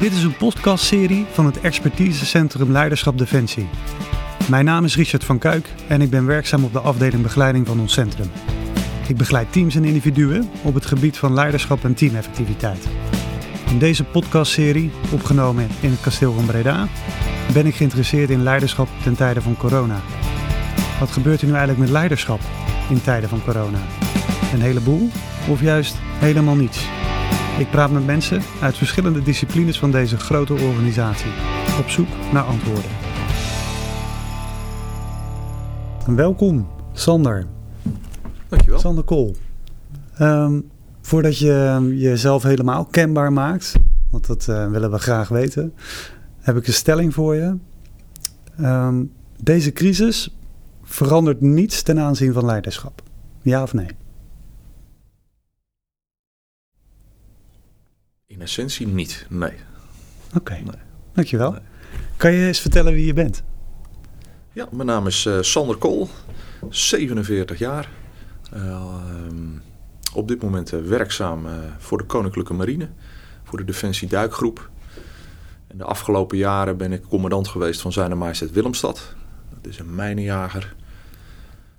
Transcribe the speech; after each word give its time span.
Dit 0.00 0.12
is 0.12 0.22
een 0.22 0.36
podcastserie 0.36 1.26
van 1.32 1.46
het 1.46 1.60
Expertisecentrum 1.60 2.72
Leiderschap 2.72 3.18
Defensie. 3.18 3.68
Mijn 4.48 4.64
naam 4.64 4.84
is 4.84 4.96
Richard 4.96 5.24
van 5.24 5.38
Kuik 5.38 5.68
en 5.88 6.00
ik 6.00 6.10
ben 6.10 6.26
werkzaam 6.26 6.64
op 6.64 6.72
de 6.72 6.78
afdeling 6.78 7.22
begeleiding 7.22 7.66
van 7.66 7.80
ons 7.80 7.92
centrum. 7.92 8.30
Ik 9.08 9.16
begeleid 9.16 9.52
teams 9.52 9.74
en 9.74 9.84
individuen 9.84 10.50
op 10.62 10.74
het 10.74 10.86
gebied 10.86 11.18
van 11.18 11.34
leiderschap 11.34 11.84
en 11.84 11.94
teameffectiviteit. 11.94 12.88
In 13.68 13.78
deze 13.78 14.04
podcastserie, 14.04 14.90
opgenomen 15.12 15.68
in 15.80 15.90
het 15.90 16.00
kasteel 16.00 16.32
van 16.32 16.46
Breda, 16.46 16.88
ben 17.52 17.66
ik 17.66 17.74
geïnteresseerd 17.74 18.30
in 18.30 18.42
leiderschap 18.42 18.88
ten 19.02 19.14
tijde 19.14 19.40
van 19.42 19.56
corona. 19.56 20.00
Wat 21.00 21.10
gebeurt 21.10 21.40
er 21.40 21.46
nu 21.46 21.52
eigenlijk 21.52 21.80
met 21.80 21.90
leiderschap 21.90 22.40
in 22.88 23.02
tijden 23.02 23.28
van 23.28 23.42
corona? 23.44 23.78
Een 24.52 24.62
heleboel 24.62 25.10
of 25.48 25.60
juist 25.60 25.96
helemaal 26.18 26.56
niets? 26.56 26.99
Ik 27.60 27.70
praat 27.70 27.90
met 27.90 28.06
mensen 28.06 28.42
uit 28.60 28.76
verschillende 28.76 29.22
disciplines 29.22 29.78
van 29.78 29.90
deze 29.90 30.16
grote 30.16 30.52
organisatie, 30.52 31.30
op 31.78 31.88
zoek 31.88 32.08
naar 32.32 32.42
antwoorden. 32.42 32.90
Welkom, 36.06 36.68
Sander. 36.92 37.46
Dankjewel. 38.48 38.78
Sander 38.78 39.04
Kool. 39.04 39.36
Ehm, 40.14 40.60
voordat 41.00 41.38
je 41.38 41.92
jezelf 41.96 42.42
helemaal 42.42 42.84
kenbaar 42.84 43.32
maakt, 43.32 43.72
want 44.10 44.26
dat 44.26 44.48
eh, 44.48 44.70
willen 44.70 44.90
we 44.90 44.98
graag 44.98 45.28
weten, 45.28 45.74
heb 46.38 46.56
ik 46.56 46.66
een 46.66 46.72
stelling 46.72 47.14
voor 47.14 47.34
je. 47.34 47.56
Ehm, 48.56 49.04
deze 49.42 49.72
crisis 49.72 50.34
verandert 50.82 51.40
niets 51.40 51.82
ten 51.82 51.98
aanzien 51.98 52.32
van 52.32 52.44
leiderschap. 52.44 53.02
Ja 53.42 53.62
of 53.62 53.72
nee? 53.72 53.99
In 58.40 58.46
essentie 58.46 58.86
niet, 58.86 59.26
nee. 59.28 59.52
Oké, 60.36 60.52
Nee. 60.52 60.80
dankjewel. 61.12 61.50
Nee. 61.50 61.60
Kan 62.16 62.32
je 62.32 62.46
eens 62.46 62.60
vertellen 62.60 62.92
wie 62.92 63.06
je 63.06 63.12
bent? 63.12 63.42
Ja, 64.52 64.68
mijn 64.72 64.86
naam 64.86 65.06
is 65.06 65.26
eh, 65.26 65.38
Sander 65.40 65.76
Kool, 65.76 66.08
47 66.68 67.58
jaar. 67.58 67.88
Eh, 68.52 68.70
ehm, 68.70 69.48
op 70.14 70.28
dit 70.28 70.42
moment 70.42 70.72
eh, 70.72 70.80
werkzaam 70.80 71.46
eh, 71.46 71.52
voor 71.78 71.98
de 71.98 72.04
Koninklijke 72.04 72.52
Marine, 72.54 72.88
voor 73.44 73.58
de 73.58 73.64
Defensie 73.64 74.08
Duikgroep. 74.08 74.70
En 75.66 75.78
de 75.78 75.84
afgelopen 75.84 76.38
jaren 76.38 76.76
ben 76.76 76.92
ik 76.92 77.02
commandant 77.02 77.48
geweest 77.48 77.80
van 77.80 77.92
Zijne 77.92 78.14
Majesteit 78.14 78.52
Willemstad. 78.52 79.14
Dat 79.54 79.66
is 79.72 79.78
een 79.78 79.94
mijnenjager. 79.94 80.74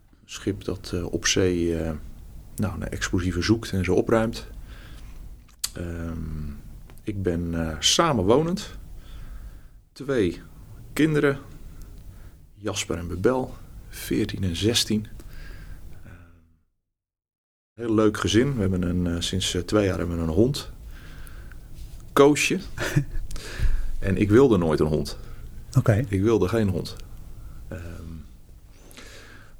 Een 0.09 0.29
schip 0.29 0.63
dat 0.63 0.93
op 1.03 1.25
zee 1.25 1.75
nou, 2.55 2.77
naar 2.77 2.87
explosieven 2.87 3.43
zoekt 3.43 3.71
en 3.71 3.83
ze 3.83 3.93
opruimt. 3.93 4.47
Ehm, 5.73 6.49
ik 7.03 7.23
ben 7.23 7.67
eh, 7.67 7.75
samenwonend. 7.79 8.69
Twee 9.93 10.41
kinderen, 10.93 11.39
Jasper 12.55 12.97
en 12.97 13.07
Bebel, 13.07 13.53
14 13.89 14.43
en 14.43 14.55
16. 14.55 15.07
Eh, 16.03 16.11
Heel 17.73 17.93
leuk 17.93 18.17
gezin. 18.17 18.53
We 18.55 18.61
hebben 18.61 18.81
een, 18.81 19.07
eh, 19.07 19.21
sinds 19.21 19.53
eh, 19.53 19.61
twee 19.61 19.85
jaar 19.85 19.97
hebben 19.97 20.15
we 20.17 20.23
een 20.23 20.29
hond. 20.29 20.71
Koosje. 22.13 22.59
en 23.99 24.17
ik 24.17 24.29
wilde 24.29 24.57
nooit 24.57 24.79
een 24.79 24.85
hond. 24.87 25.17
Oké, 25.77 26.05
Ik 26.07 26.21
wilde 26.21 26.47
geen 26.47 26.69
hond. 26.69 26.95
Ehm, 27.67 27.81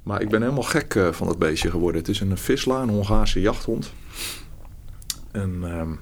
maar 0.02 0.20
ik 0.20 0.28
ben 0.28 0.42
helemaal 0.42 0.62
gek 0.62 1.08
van 1.10 1.26
dat 1.26 1.38
beestje 1.38 1.70
geworden. 1.70 2.00
Het 2.00 2.10
is 2.10 2.20
een 2.20 2.38
Visla, 2.38 2.82
een 2.82 2.88
Hongaarse 2.88 3.40
jachthond. 3.40 3.92
En 5.32 5.58
ehm, 5.62 5.92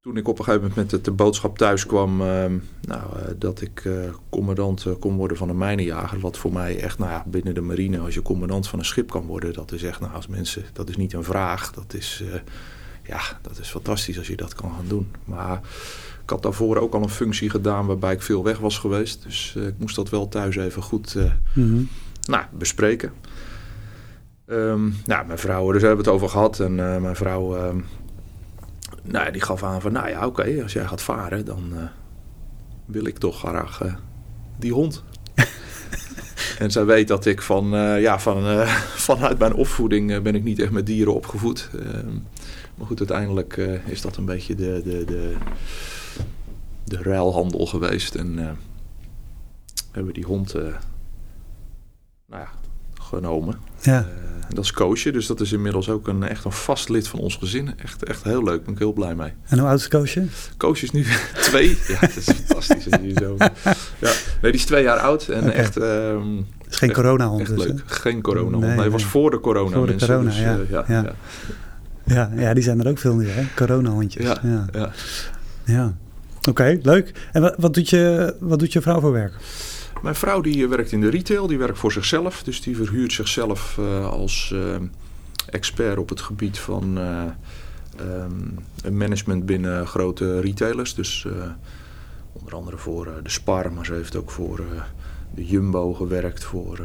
toen 0.00 0.16
ik 0.16 0.28
op 0.28 0.38
een 0.38 0.44
gegeven 0.44 0.68
moment 0.68 0.92
met 0.92 1.04
de 1.04 1.10
boodschap 1.10 1.58
thuis 1.58 1.86
kwam... 1.86 2.20
ehm, 2.20 2.58
nou, 2.80 3.18
eh, 3.18 3.30
dat 3.38 3.60
ik 3.60 3.84
eh, 3.84 3.94
commandant 4.28 4.86
eh, 4.86 4.92
kon 5.00 5.16
worden 5.16 5.36
van 5.36 5.48
een 5.48 5.58
mijnenjager... 5.58 6.20
wat 6.20 6.38
voor 6.38 6.52
mij 6.52 6.80
echt, 6.80 6.98
nou 6.98 7.10
ja, 7.10 7.24
binnen 7.26 7.54
de 7.54 7.60
marine... 7.60 7.98
als 7.98 8.14
je 8.14 8.22
commandant 8.22 8.68
van 8.68 8.78
een 8.78 8.84
schip 8.84 9.10
kan 9.10 9.26
worden... 9.26 9.52
dat 9.52 9.72
is 9.72 9.82
echt, 9.82 10.00
nou, 10.00 10.12
als 10.12 10.26
mensen... 10.26 10.64
dat 10.72 10.88
is 10.88 10.96
niet 10.96 11.12
een 11.12 11.24
vraag. 11.24 11.72
Dat 11.72 11.94
is, 11.94 12.22
ja, 13.02 13.20
dat 13.42 13.58
is 13.58 13.70
fantastisch 13.70 14.18
als 14.18 14.26
je 14.26 14.36
dat 14.36 14.54
kan 14.54 14.70
gaan 14.70 14.88
doen. 14.88 15.10
Maar 15.24 15.60
ik 16.22 16.30
had 16.30 16.42
daarvoor 16.42 16.76
ook 16.76 16.94
al 16.94 17.02
een 17.02 17.08
functie 17.08 17.50
gedaan 17.50 17.86
waarbij 17.86 18.12
ik 18.12 18.22
veel 18.22 18.44
weg 18.44 18.58
was 18.58 18.78
geweest. 18.78 19.22
Dus 19.22 19.54
ik 19.56 19.74
moest 19.78 19.96
dat 19.96 20.10
wel 20.10 20.28
thuis 20.28 20.56
even 20.56 20.82
goed 20.82 21.16
Mhm. 21.54 21.82
nou, 22.26 22.44
bespreken. 22.50 23.12
Ehm, 24.46 24.90
nou, 25.06 25.26
mijn 25.26 25.38
vrouw, 25.38 25.72
dus 25.72 25.82
hebben 25.82 26.04
we 26.04 26.10
het 26.10 26.14
over 26.14 26.28
gehad. 26.28 26.60
En 26.60 26.94
eh, 26.94 27.00
mijn 27.00 27.16
vrouw, 27.16 27.56
ehm, 27.56 27.80
nou, 29.02 29.32
die 29.32 29.42
gaf 29.42 29.62
aan 29.62 29.80
van, 29.80 29.92
nou 29.92 30.08
ja, 30.08 30.26
oké, 30.26 30.62
als 30.62 30.72
jij 30.72 30.86
gaat 30.86 31.02
varen, 31.02 31.44
dan 31.44 31.72
eh, 31.76 31.82
wil 32.84 33.04
ik 33.04 33.18
toch 33.18 33.38
graag 33.38 33.82
eh, 33.82 33.94
die 34.58 34.72
hond. 34.72 35.02
en 36.58 36.70
zij 36.70 36.84
weet 36.84 37.08
dat 37.08 37.26
ik 37.26 37.42
van, 37.42 37.64
ja, 38.00 38.18
van, 38.18 38.66
vanuit 39.08 39.38
mijn 39.38 39.54
opvoeding 39.54 40.22
ben 40.22 40.34
ik 40.34 40.44
niet 40.44 40.58
echt 40.58 40.70
met 40.70 40.86
dieren 40.86 41.14
opgevoed. 41.14 41.70
Ehm, 41.74 42.14
maar 42.74 42.86
goed, 42.86 42.98
uiteindelijk 42.98 43.56
is 43.86 44.00
dat 44.00 44.16
een 44.16 44.24
beetje 44.24 44.54
de, 44.54 44.80
de, 44.84 45.04
de, 45.04 45.36
de 46.84 47.02
ruilhandel 47.02 47.66
geweest. 47.66 48.14
En 48.14 48.38
hebben 49.90 50.12
we 50.12 50.12
die 50.12 50.24
hond 50.24 50.52
nou 50.52 52.42
ja, 52.42 52.48
genomen. 52.94 53.58
Ja, 53.80 54.06
dat 54.54 54.64
is 54.64 54.72
Koosje, 54.72 55.10
dus 55.10 55.26
dat 55.26 55.40
is 55.40 55.52
inmiddels 55.52 55.88
ook 55.88 56.08
een, 56.08 56.22
echt 56.22 56.44
een 56.44 56.52
vast 56.52 56.88
lid 56.88 57.08
van 57.08 57.18
ons 57.18 57.36
gezin. 57.36 57.78
Echt, 57.78 58.04
echt 58.04 58.24
heel 58.24 58.44
leuk, 58.44 58.64
ben 58.64 58.72
ik 58.72 58.78
heel 58.78 58.92
blij 58.92 59.14
mee. 59.14 59.32
en 59.48 59.58
hoe 59.58 59.68
oud 59.68 59.78
is 59.78 59.88
Koosje? 59.88 60.24
Koosje 60.56 60.84
is 60.84 60.90
nu 60.90 61.04
twee. 61.48 61.78
Ja, 61.88 62.00
dat 62.00 62.16
is 62.16 62.24
fantastisch. 62.24 62.84
zo... 63.14 63.36
ja. 64.04 64.12
Nee, 64.42 64.52
die 64.52 64.60
is 64.60 64.64
twee 64.64 64.82
jaar 64.82 64.98
oud 64.98 65.28
en 65.28 65.52
echt, 65.52 65.76
ehm, 65.76 66.36
Het 66.36 66.70
is 66.70 66.76
geen 66.76 66.92
coronahond 66.92 67.40
echt 67.40 67.50
dus, 67.50 67.64
hè? 67.64 67.68
leuk. 67.68 67.82
Geen 67.86 68.22
corona. 68.22 68.50
Nee, 68.50 68.60
Nee, 68.60 68.74
nee, 68.74 68.82
het 68.82 68.92
was 68.92 69.04
voor 69.04 69.30
de 69.30 69.40
corona. 69.40 69.76
Voor 69.76 69.86
de 69.86 69.90
mensen, 69.90 70.08
corona, 70.08 70.30
dus, 70.30 70.38
ja. 70.38 70.58
eh, 70.58 70.70
ja, 70.70 70.84
Ja. 70.88 71.02
ja. 71.02 71.14
Ja, 72.04 72.30
ja, 72.36 72.54
die 72.54 72.62
zijn 72.62 72.80
er 72.80 72.88
ook 72.88 72.98
veel 72.98 73.14
nu, 73.14 73.28
hè? 73.28 73.42
Coronahondjes. 73.54 74.24
Ja, 74.24 74.38
Ja, 74.42 74.66
ja. 74.72 74.80
ja. 74.80 74.92
ja. 75.64 75.94
Oké, 76.48 76.78
leuk. 76.82 77.12
En 77.32 77.42
wat, 77.42 77.54
wat, 77.58 77.74
doet 77.74 77.90
je, 77.90 78.34
wat 78.40 78.58
doet 78.58 78.72
je 78.72 78.80
vrouw 78.80 79.00
voor 79.00 79.12
werk? 79.12 79.32
Mijn 80.02 80.14
vrouw 80.14 80.40
die 80.40 80.62
eh, 80.62 80.68
werkt 80.68 80.92
in 80.92 81.00
de 81.00 81.08
retail, 81.08 81.46
die 81.46 81.58
werkt 81.58 81.78
voor 81.78 81.92
zichzelf. 81.92 82.42
Dus 82.42 82.60
die 82.62 82.76
verhuurt 82.76 83.12
zichzelf 83.12 83.78
eh, 83.78 84.10
als 84.10 84.52
eh, 84.54 84.76
expert 85.46 85.98
op 85.98 86.08
het 86.08 86.20
gebied 86.20 86.58
van 86.58 86.98
eh, 86.98 87.22
ehm, 87.96 88.96
management 88.96 89.46
binnen 89.46 89.86
grote 89.86 90.40
retailers. 90.40 90.94
Dus 90.94 91.26
onder 92.32 92.54
andere 92.54 92.76
voor 92.76 93.12
de 93.22 93.30
Spar, 93.30 93.72
maar 93.72 93.86
ze 93.86 93.92
heeft 93.92 94.16
ook 94.16 94.30
voor 94.30 94.64
de 95.34 95.44
Jumbo 95.44 95.94
gewerkt, 95.94 96.44
voor 96.44 96.80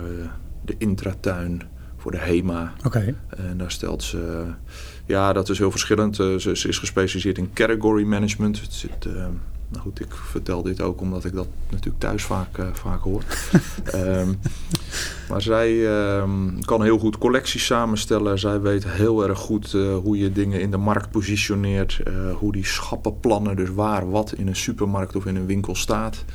de 0.65 0.75
Intratuin, 0.77 1.61
voor 1.97 2.11
de 2.11 2.17
HEMA. 2.17 2.73
Oké, 2.85 3.15
En 3.29 3.57
daar 3.57 3.71
stelt 3.71 4.03
ze, 4.03 4.43
ja, 5.05 5.33
dat 5.33 5.49
is 5.49 5.57
heel 5.57 5.71
verschillend. 5.71 6.15
Ze, 6.15 6.51
is 6.67 6.77
gespecialiseerd 6.77 7.37
in 7.37 7.53
category 7.53 8.03
management. 8.03 8.61
Het 8.61 8.73
zit, 8.73 9.07
nou 9.69 9.81
goed, 9.83 9.99
ik 9.99 10.13
vertel 10.13 10.61
dit 10.61 10.81
ook 10.81 11.01
omdat 11.01 11.25
ik 11.25 11.33
dat 11.33 11.47
natuurlijk 11.69 11.99
thuis 11.99 12.23
vaak, 12.23 12.57
eh, 12.57 12.65
vaak 12.73 13.01
hoor. 13.01 13.23
Ehm, 13.85 14.33
maar 15.29 15.41
zij 15.41 15.87
ehm, 15.97 16.59
kan 16.59 16.83
heel 16.83 16.97
goed 16.97 17.17
collecties 17.17 17.65
samenstellen. 17.65 18.39
Zij 18.39 18.61
weet 18.61 18.87
heel 18.87 19.27
erg 19.27 19.39
goed 19.39 19.73
eh, 19.73 19.97
hoe 19.97 20.17
je 20.17 20.31
dingen 20.31 20.61
in 20.61 20.71
de 20.71 20.77
markt 20.77 21.11
positioneert. 21.11 21.99
eh, 22.05 22.13
hoe 22.35 22.51
die 22.51 22.65
schappenplannen, 22.65 23.55
dus 23.55 23.69
waar 23.69 24.09
wat 24.09 24.33
in 24.33 24.47
een 24.47 24.55
supermarkt 24.55 25.15
of 25.15 25.25
in 25.25 25.35
een 25.35 25.45
winkel 25.45 25.75
staat. 25.75 26.25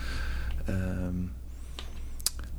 Ehm, 0.64 1.14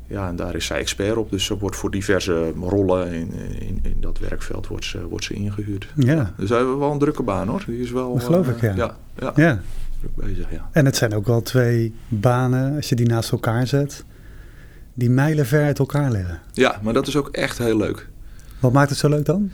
ja, 0.07 0.27
en 0.27 0.35
daar 0.35 0.55
is 0.55 0.65
zij 0.65 0.79
expert 0.79 1.17
op. 1.17 1.29
Dus 1.29 1.45
ze 1.45 1.57
wordt 1.57 1.75
voor 1.75 1.91
diverse 1.91 2.51
rollen 2.61 3.11
in, 3.11 3.33
in, 3.59 3.79
in 3.83 3.97
dat 3.99 4.19
werkveld 4.19 4.67
wordt 4.67 4.85
ze, 4.85 5.07
wordt 5.07 5.25
ze 5.25 5.33
ingehuurd. 5.33 5.87
ja. 5.95 6.33
Dus 6.37 6.49
hij 6.49 6.57
heeft 6.63 6.77
wel 6.77 6.91
een 6.91 6.99
drukke 6.99 7.23
baan 7.23 7.47
hoor. 7.47 7.63
Die 7.67 7.79
is 7.81 7.91
wel. 7.91 8.13
Dat 8.13 8.23
geloof 8.23 8.47
ik, 8.47 8.61
ja. 8.61 8.75
Ja, 8.75 8.95
ja, 9.19 9.31
ja. 9.35 9.61
Druk 10.03 10.27
bezig, 10.27 10.51
ja. 10.51 10.69
En 10.71 10.85
het 10.85 10.95
zijn 10.95 11.13
ook 11.13 11.25
wel 11.25 11.41
twee 11.41 11.95
banen, 12.07 12.75
als 12.75 12.89
je 12.89 12.95
die 12.95 13.07
naast 13.07 13.31
elkaar 13.31 13.67
zet, 13.67 14.03
die 14.93 15.09
mijlenver 15.09 15.63
uit 15.63 15.79
elkaar 15.79 16.11
liggen. 16.11 16.39
Ja, 16.53 16.79
maar 16.81 16.93
dat 16.93 17.07
is 17.07 17.15
ook 17.15 17.29
echt 17.29 17.57
heel 17.57 17.77
leuk. 17.77 18.09
Wat 18.59 18.71
maakt 18.71 18.89
het 18.89 18.99
zo 18.99 19.09
leuk 19.09 19.25
dan? 19.25 19.51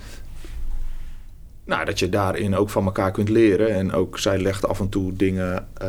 Nou, 1.66 1.86
dat 1.86 2.00
je 2.00 2.10
daarin 2.10 2.56
ook 2.56 2.70
van 2.70 2.86
elkaar 2.86 3.12
kunt 3.12 3.30
leren. 3.30 3.76
En 3.76 3.92
ook 3.92 4.20
zij 4.20 4.40
legt 4.40 4.68
af 4.68 4.80
en 4.80 4.90
toe 4.90 5.14
dingen 5.14 5.68
eh, 5.74 5.88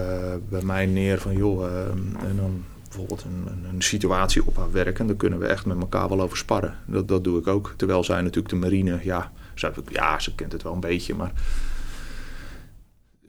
bij 0.49 0.63
mij 0.63 0.87
neer 0.87 1.21
van 1.21 1.37
joh, 1.37 1.67
eh, 1.67 1.89
en 2.29 2.37
dan 2.37 2.65
bijvoorbeeld 2.89 3.25
een, 3.25 3.47
een, 3.47 3.75
een 3.75 3.83
situatie 3.83 4.47
op 4.47 4.57
haar 4.57 4.73
werk. 4.73 4.99
En 4.99 5.07
daar 5.07 5.17
kunnen 5.17 5.39
we 5.39 5.47
echt 5.47 5.67
met 5.67 5.81
elkaar 5.81 6.09
wel 6.09 6.21
over 6.21 6.37
sparren. 6.37 6.75
Dat, 6.85 7.09
dat 7.09 7.25
doe 7.25 7.39
ik 7.39 7.47
ook. 7.47 7.75
Terwijl 7.77 8.05
zij 8.05 8.21
natuurlijk 8.21 8.49
de 8.49 8.57
marine, 8.57 8.99
ja, 9.03 9.33
zij, 9.55 9.73
ja, 9.89 10.19
ze 10.19 10.35
kent 10.35 10.53
het 10.53 10.63
wel 10.63 10.73
een 10.73 10.81
beetje, 10.81 11.15
maar 11.15 11.33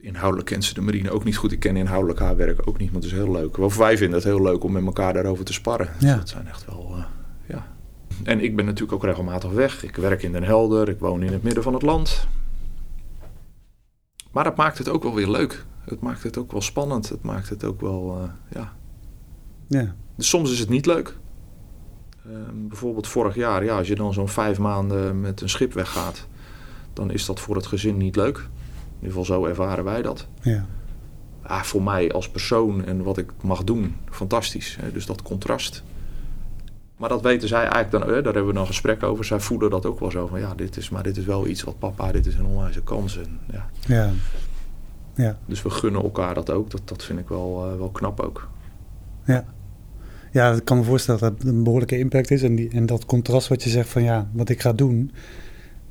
inhoudelijk 0.02 0.48
kent 0.48 0.64
ze 0.64 0.74
de 0.74 0.80
marine 0.80 1.10
ook 1.10 1.24
niet 1.24 1.36
goed. 1.36 1.52
Ik 1.52 1.58
ken 1.60 1.76
inhoudelijk 1.76 2.20
haar 2.20 2.36
werk 2.36 2.68
ook 2.68 2.78
niet, 2.78 2.92
maar 2.92 3.00
het 3.00 3.10
is 3.10 3.16
heel 3.16 3.30
leuk. 3.30 3.58
Of 3.58 3.76
wij 3.76 3.96
vinden 3.96 4.16
het 4.16 4.24
heel 4.28 4.42
leuk 4.42 4.64
om 4.64 4.72
met 4.72 4.84
elkaar 4.84 5.12
daarover 5.12 5.44
te 5.44 5.52
sparren. 5.52 5.90
Dus 5.98 6.08
Ja. 6.08 6.16
dat 6.16 6.28
zijn 6.28 6.46
echt 6.48 6.64
wel, 6.66 6.94
eh, 6.96 7.04
ja. 7.46 7.66
En 8.24 8.40
ik 8.44 8.56
ben 8.56 8.64
natuurlijk 8.64 8.92
ook 8.92 9.04
regelmatig 9.04 9.50
weg. 9.50 9.84
Ik 9.84 9.96
werk 9.96 10.22
in 10.22 10.32
Den 10.32 10.42
Helder, 10.42 10.88
ik 10.88 10.98
woon 10.98 11.22
in 11.22 11.32
het 11.32 11.42
midden 11.42 11.62
van 11.62 11.72
het 11.74 11.82
land. 11.82 12.26
Maar 14.30 14.44
dat 14.44 14.56
maakt 14.56 14.78
het 14.78 14.88
ook 14.88 15.02
wel 15.02 15.14
weer 15.14 15.28
leuk. 15.28 15.64
het 15.84 16.00
maakt 16.00 16.22
het 16.22 16.38
ook 16.38 16.52
wel 16.52 16.60
spannend. 16.60 17.08
Het 17.08 17.22
maakt 17.22 17.48
het 17.48 17.64
ook 17.64 17.80
wel, 17.80 18.18
uh, 18.22 18.28
ja. 18.50 18.72
ja. 19.66 19.94
Dus 20.16 20.28
soms 20.28 20.52
is 20.52 20.58
het 20.58 20.68
niet 20.68 20.86
leuk. 20.86 21.16
Uh, 22.26 22.32
bijvoorbeeld 22.54 23.06
vorig 23.08 23.34
jaar, 23.34 23.64
ja, 23.64 23.76
als 23.76 23.88
je 23.88 23.94
dan 23.94 24.12
zo'n 24.12 24.28
vijf 24.28 24.58
maanden 24.58 25.20
met 25.20 25.40
een 25.40 25.48
schip 25.48 25.72
weggaat, 25.72 26.26
dan 26.92 27.10
is 27.10 27.26
dat 27.26 27.40
voor 27.40 27.56
het 27.56 27.66
gezin 27.66 27.96
niet 27.96 28.16
leuk. 28.16 28.48
In 29.02 29.08
ieder 29.08 29.24
geval 29.24 29.36
zo 29.36 29.46
ervaren 29.46 29.84
wij 29.84 30.02
dat. 30.02 30.26
Ja. 30.40 30.66
Ja, 31.46 31.64
voor 31.64 31.82
mij 31.82 32.12
als 32.12 32.28
persoon 32.28 32.84
en 32.84 33.02
wat 33.02 33.18
ik 33.18 33.32
mag 33.42 33.64
doen, 33.64 33.96
fantastisch. 34.10 34.78
Dus 34.92 35.06
dat 35.06 35.22
contrast. 35.22 35.82
Maar 36.96 37.08
dat 37.08 37.22
weten 37.22 37.48
zij 37.48 37.60
eigenlijk 37.60 37.90
dan, 37.90 38.00
daar 38.00 38.12
hebben 38.12 38.46
we 38.46 38.52
dan 38.52 38.66
gesprek 38.66 39.02
over. 39.02 39.24
Zij 39.24 39.40
voelen 39.40 39.70
dat 39.70 39.86
ook 39.86 40.00
wel 40.00 40.10
zo 40.10 40.26
van 40.26 40.40
ja, 40.40 40.54
dit 40.54 40.76
is, 40.76 40.90
maar 40.90 41.02
dit 41.02 41.16
is 41.16 41.24
wel 41.24 41.46
iets 41.46 41.62
wat 41.62 41.78
papa, 41.78 42.12
dit 42.12 42.26
is 42.26 42.34
een 42.34 42.44
onwijze 42.44 42.82
kans. 42.82 43.18
En, 43.18 43.38
ja. 43.52 43.68
Ja. 43.86 44.10
ja. 45.14 45.38
Dus 45.46 45.62
we 45.62 45.70
gunnen 45.70 46.02
elkaar 46.02 46.34
dat 46.34 46.50
ook. 46.50 46.70
Dat, 46.70 46.80
dat 46.84 47.04
vind 47.04 47.18
ik 47.18 47.28
wel, 47.28 47.70
uh, 47.72 47.78
wel 47.78 47.90
knap 47.90 48.20
ook. 48.20 48.48
Ja. 49.24 49.44
Ja, 50.30 50.52
ik 50.52 50.64
kan 50.64 50.76
me 50.76 50.84
voorstellen 50.84 51.20
dat 51.20 51.32
het 51.32 51.44
een 51.44 51.62
behoorlijke 51.62 51.98
impact 51.98 52.30
is. 52.30 52.42
En, 52.42 52.54
die, 52.54 52.70
en 52.70 52.86
dat 52.86 53.04
contrast 53.04 53.48
wat 53.48 53.62
je 53.62 53.70
zegt 53.70 53.88
van 53.88 54.02
ja, 54.02 54.30
wat 54.32 54.48
ik 54.48 54.60
ga 54.60 54.72
doen 54.72 55.12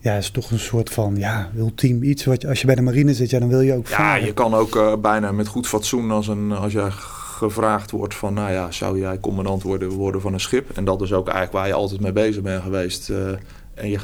ja, 0.01 0.15
is 0.15 0.29
toch 0.29 0.51
een 0.51 0.59
soort 0.59 0.89
van 0.89 1.15
ja, 1.15 1.51
ultiem 1.57 2.03
iets. 2.03 2.25
Wat 2.25 2.41
je, 2.41 2.47
als 2.47 2.59
je 2.59 2.65
bij 2.65 2.75
de 2.75 2.81
marine 2.81 3.13
zit, 3.13 3.29
ja, 3.29 3.39
dan 3.39 3.49
wil 3.49 3.61
je 3.61 3.73
ook 3.73 3.87
Ja, 3.87 4.15
je 4.15 4.33
kan 4.33 4.53
ook 4.53 4.75
uh, 4.75 4.95
bijna 4.95 5.31
met 5.31 5.47
goed 5.47 5.67
fatsoen 5.67 6.11
als, 6.11 6.27
een, 6.27 6.51
als 6.51 6.71
je 6.71 6.91
gevraagd 6.91 7.91
wordt 7.91 8.15
van... 8.15 8.33
nou 8.33 8.51
ja, 8.51 8.71
zou 8.71 8.99
jij 8.99 9.19
commandant 9.19 9.63
worden, 9.63 9.89
worden 9.89 10.21
van 10.21 10.33
een 10.33 10.39
schip? 10.39 10.69
En 10.77 10.85
dat 10.85 11.01
is 11.01 11.13
ook 11.13 11.27
eigenlijk 11.27 11.57
waar 11.57 11.67
je 11.67 11.73
altijd 11.73 12.01
mee 12.01 12.11
bezig 12.11 12.41
bent 12.41 12.63
geweest. 12.63 13.09
Uh, 13.09 13.29
en, 13.73 13.89
je, 13.89 13.97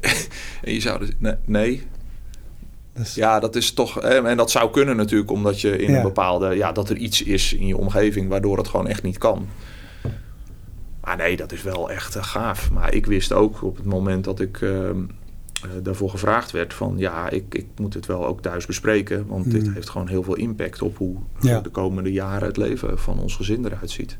en 0.64 0.72
je 0.72 0.80
zou 0.80 0.98
dus... 0.98 1.08
Nee. 1.18 1.34
nee. 1.44 1.86
Dus... 2.92 3.14
Ja, 3.14 3.40
dat 3.40 3.56
is 3.56 3.72
toch... 3.72 4.00
En 4.00 4.36
dat 4.36 4.50
zou 4.50 4.70
kunnen 4.70 4.96
natuurlijk, 4.96 5.30
omdat 5.30 5.60
je 5.60 5.78
in 5.78 5.90
ja. 5.90 5.96
een 5.96 6.02
bepaalde... 6.02 6.56
Ja, 6.56 6.72
dat 6.72 6.90
er 6.90 6.96
iets 6.96 7.22
is 7.22 7.52
in 7.52 7.66
je 7.66 7.76
omgeving 7.76 8.28
waardoor 8.28 8.56
het 8.56 8.68
gewoon 8.68 8.88
echt 8.88 9.02
niet 9.02 9.18
kan. 9.18 9.48
Maar 11.00 11.16
nee, 11.16 11.36
dat 11.36 11.52
is 11.52 11.62
wel 11.62 11.90
echt 11.90 12.16
uh, 12.16 12.22
gaaf. 12.22 12.70
Maar 12.70 12.94
ik 12.94 13.06
wist 13.06 13.32
ook 13.32 13.62
op 13.62 13.76
het 13.76 13.86
moment 13.86 14.24
dat 14.24 14.40
ik... 14.40 14.60
Uh, 15.64 15.70
daarvoor 15.82 16.10
gevraagd 16.10 16.50
werd 16.50 16.74
van 16.74 16.94
ja, 16.96 17.30
ik, 17.30 17.54
ik 17.54 17.66
moet 17.76 17.94
het 17.94 18.06
wel 18.06 18.26
ook 18.26 18.42
thuis 18.42 18.66
bespreken. 18.66 19.26
Want 19.26 19.44
mm. 19.44 19.52
dit 19.52 19.72
heeft 19.72 19.88
gewoon 19.88 20.08
heel 20.08 20.22
veel 20.22 20.36
impact 20.36 20.82
op 20.82 20.96
hoe 20.96 21.16
ja. 21.40 21.60
de 21.60 21.70
komende 21.70 22.12
jaren 22.12 22.48
het 22.48 22.56
leven 22.56 22.98
van 22.98 23.18
ons 23.18 23.36
gezin 23.36 23.64
eruit 23.64 23.90
ziet. 23.90 24.18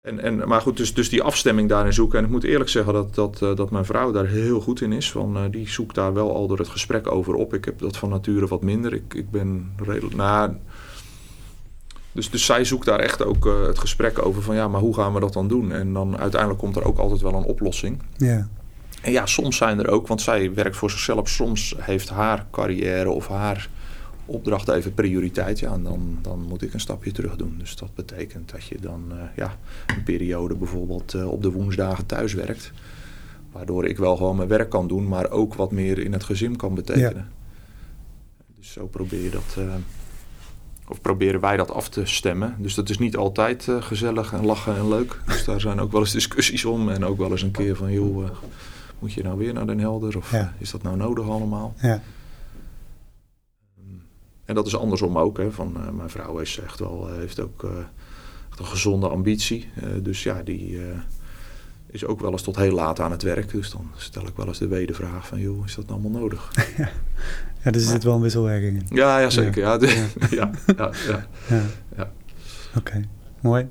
En, 0.00 0.20
en, 0.20 0.48
maar 0.48 0.60
goed, 0.60 0.76
dus, 0.76 0.94
dus 0.94 1.08
die 1.08 1.22
afstemming 1.22 1.68
daarin 1.68 1.92
zoeken. 1.92 2.18
En 2.18 2.24
ik 2.24 2.30
moet 2.30 2.44
eerlijk 2.44 2.70
zeggen 2.70 2.92
dat, 2.92 3.14
dat, 3.14 3.40
uh, 3.42 3.56
dat 3.56 3.70
mijn 3.70 3.84
vrouw 3.84 4.12
daar 4.12 4.26
heel 4.26 4.60
goed 4.60 4.80
in 4.80 4.92
is. 4.92 5.10
Van, 5.10 5.36
uh, 5.36 5.42
die 5.50 5.68
zoekt 5.68 5.94
daar 5.94 6.14
wel 6.14 6.34
al 6.34 6.46
door 6.46 6.58
het 6.58 6.68
gesprek 6.68 7.10
over 7.10 7.34
op. 7.34 7.54
Ik 7.54 7.64
heb 7.64 7.78
dat 7.78 7.96
van 7.96 8.08
nature 8.08 8.46
wat 8.46 8.62
minder. 8.62 8.92
Ik, 8.92 9.14
ik 9.14 9.30
ben 9.30 9.72
redelijk... 9.76 10.14
Nou, 10.16 10.52
dus, 12.12 12.30
dus 12.30 12.44
zij 12.44 12.64
zoekt 12.64 12.86
daar 12.86 12.98
echt 12.98 13.24
ook 13.24 13.46
uh, 13.46 13.66
het 13.66 13.78
gesprek 13.78 14.26
over 14.26 14.42
van 14.42 14.54
ja, 14.54 14.68
maar 14.68 14.80
hoe 14.80 14.94
gaan 14.94 15.14
we 15.14 15.20
dat 15.20 15.32
dan 15.32 15.48
doen? 15.48 15.72
En 15.72 15.92
dan 15.92 16.18
uiteindelijk 16.18 16.60
komt 16.60 16.76
er 16.76 16.84
ook 16.84 16.98
altijd 16.98 17.20
wel 17.20 17.34
een 17.34 17.44
oplossing. 17.44 18.02
Ja. 18.16 18.48
En 19.02 19.12
ja, 19.12 19.26
soms 19.26 19.56
zijn 19.56 19.78
er 19.78 19.88
ook, 19.88 20.06
want 20.06 20.20
zij 20.20 20.54
werkt 20.54 20.76
voor 20.76 20.90
zichzelf. 20.90 21.28
Soms 21.28 21.74
heeft 21.78 22.08
haar 22.08 22.46
carrière 22.50 23.10
of 23.10 23.28
haar 23.28 23.68
opdracht 24.26 24.68
even 24.68 24.94
prioriteit. 24.94 25.58
Ja, 25.58 25.72
en 25.72 25.82
dan, 25.82 26.18
dan 26.22 26.44
moet 26.48 26.62
ik 26.62 26.74
een 26.74 26.80
stapje 26.80 27.12
terug 27.12 27.36
doen. 27.36 27.54
Dus 27.58 27.76
dat 27.76 27.94
betekent 27.94 28.50
dat 28.50 28.64
je 28.64 28.76
dan 28.80 29.04
uh, 29.12 29.22
ja, 29.36 29.56
een 29.86 30.02
periode 30.02 30.54
bijvoorbeeld 30.54 31.14
uh, 31.14 31.30
op 31.30 31.42
de 31.42 31.50
woensdagen 31.50 32.06
thuis 32.06 32.34
werkt. 32.34 32.72
Waardoor 33.52 33.86
ik 33.86 33.98
wel 33.98 34.16
gewoon 34.16 34.36
mijn 34.36 34.48
werk 34.48 34.70
kan 34.70 34.88
doen, 34.88 35.08
maar 35.08 35.30
ook 35.30 35.54
wat 35.54 35.70
meer 35.70 35.98
in 35.98 36.12
het 36.12 36.24
gezin 36.24 36.56
kan 36.56 36.74
betekenen. 36.74 37.14
Ja. 37.14 37.28
Dus 38.58 38.72
zo 38.72 38.86
probeer 38.86 39.22
je 39.22 39.30
dat. 39.30 39.56
Uh, 39.58 39.74
of 40.88 41.00
proberen 41.00 41.40
wij 41.40 41.56
dat 41.56 41.70
af 41.70 41.88
te 41.88 42.04
stemmen. 42.04 42.54
Dus 42.58 42.74
dat 42.74 42.88
is 42.88 42.98
niet 42.98 43.16
altijd 43.16 43.68
gezellig 43.80 44.32
en 44.32 44.44
lachen 44.44 44.76
en 44.76 44.88
leuk. 44.88 45.20
Dus 45.26 45.44
daar 45.44 45.60
zijn 45.60 45.80
ook 45.80 45.92
wel 45.92 46.00
eens 46.00 46.12
discussies 46.12 46.64
om. 46.64 46.88
En 46.88 47.04
ook 47.04 47.18
wel 47.18 47.30
eens 47.30 47.42
een 47.42 47.50
keer 47.50 47.76
van, 47.76 47.92
joh, 47.92 48.30
moet 48.98 49.12
je 49.12 49.22
nou 49.22 49.38
weer 49.38 49.52
naar 49.52 49.66
Den 49.66 49.78
Helder? 49.78 50.16
Of 50.16 50.30
ja. 50.30 50.54
is 50.58 50.70
dat 50.70 50.82
nou 50.82 50.96
nodig 50.96 51.28
allemaal? 51.28 51.74
Ja. 51.80 52.02
En 54.44 54.54
dat 54.54 54.66
is 54.66 54.76
andersom 54.76 55.18
ook. 55.18 55.38
Hè, 55.38 55.52
van, 55.52 55.74
uh, 55.76 55.90
mijn 55.90 56.10
vrouw 56.10 56.38
is 56.38 56.58
echt 56.58 56.78
wel, 56.78 57.08
uh, 57.10 57.16
heeft 57.16 57.40
ook 57.40 57.62
uh, 57.64 57.70
echt 58.50 58.58
een 58.58 58.66
gezonde 58.66 59.08
ambitie. 59.08 59.68
dus 60.02 60.22
ja, 60.22 60.42
die 60.42 60.80
is 61.94 62.04
ook 62.04 62.20
wel 62.20 62.32
eens 62.32 62.42
tot 62.42 62.56
heel 62.56 62.74
laat 62.74 63.00
aan 63.00 63.10
het 63.10 63.22
werk. 63.22 63.50
Dus 63.50 63.70
dan 63.70 63.90
stel 63.96 64.26
ik 64.26 64.36
wel 64.36 64.46
eens 64.46 64.58
de 64.58 64.68
wedervraag 64.68 65.26
van... 65.26 65.40
joh, 65.40 65.64
is 65.64 65.74
dat 65.74 65.86
nou 65.86 66.00
allemaal 66.00 66.20
nodig? 66.20 66.50
ja, 66.76 66.88
ja 67.64 67.70
dus 67.70 67.82
er 67.84 67.90
zit 67.90 68.02
wel 68.02 68.14
een 68.14 68.20
wisselwerking 68.20 68.78
in. 68.78 68.96
Ja, 68.96 69.18
ja 69.18 69.30
zeker. 69.30 69.62
Ja. 69.62 69.78
Ja, 69.80 69.88
ja, 70.30 70.50
ja, 70.76 70.90
ja, 71.06 71.26
ja. 71.48 71.62
ja. 71.96 72.10
Oké, 72.68 72.78
okay. 72.78 73.08
mooi. 73.40 73.68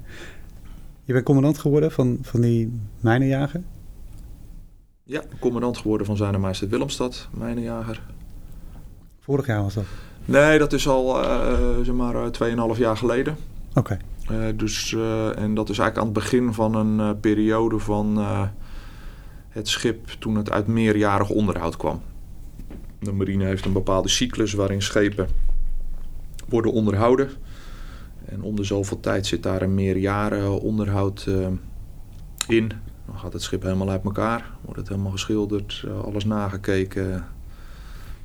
Je 1.03 1.13
bent 1.13 1.25
commandant 1.25 1.57
geworden 1.57 1.91
van, 1.91 2.17
van 2.21 2.41
die 2.41 2.79
mijnenjager? 2.99 3.61
Ja, 5.05 5.21
commandant 5.39 5.77
geworden 5.77 6.07
van 6.07 6.17
Zijne 6.17 6.37
Majesteit 6.37 6.69
Willemstad, 6.69 7.27
mijnenjager. 7.31 8.01
Vorig 9.19 9.45
jaar 9.45 9.61
was 9.61 9.73
dat? 9.73 9.83
Nee, 10.25 10.59
dat 10.59 10.73
is 10.73 10.87
al 10.87 11.23
uh, 11.23 11.79
zeg 11.81 11.95
maar 11.95 12.15
uh, 12.15 12.73
2,5 12.73 12.79
jaar 12.79 12.97
geleden. 12.97 13.37
Oké. 13.73 13.99
Okay. 14.27 14.49
Uh, 14.49 14.57
dus, 14.57 14.93
en 15.35 15.55
dat 15.55 15.69
is 15.69 15.77
eigenlijk 15.77 15.97
aan 15.97 16.03
het 16.03 16.13
begin 16.13 16.53
van 16.53 16.75
een 16.75 17.19
periode 17.19 17.79
van 17.79 18.17
het 19.49 19.67
schip 19.67 20.07
toen 20.07 20.35
het 20.35 20.51
uit 20.51 20.67
meerjarig 20.67 21.29
onderhoud 21.29 21.77
kwam. 21.77 22.01
De 22.99 23.11
marine 23.11 23.45
heeft 23.45 23.65
een 23.65 23.73
bepaalde 23.73 24.09
cyclus 24.09 24.53
waarin 24.53 24.81
schepen 24.81 25.27
worden 26.49 26.71
onderhouden. 26.71 27.29
En 28.25 28.41
om 28.41 28.55
de 28.55 28.63
zoveel 28.63 28.99
tijd 28.99 29.25
zit 29.25 29.43
daar 29.43 29.61
een 29.61 29.75
meerjaren 29.75 30.59
onderhoud 30.59 31.27
in. 32.47 32.71
Dan 33.05 33.19
gaat 33.19 33.33
het 33.33 33.41
schip 33.41 33.61
helemaal 33.61 33.89
uit 33.89 34.03
elkaar. 34.03 34.51
Wordt 34.61 34.79
het 34.79 34.89
helemaal 34.89 35.11
geschilderd, 35.11 35.85
alles 36.03 36.25
nagekeken. 36.25 37.27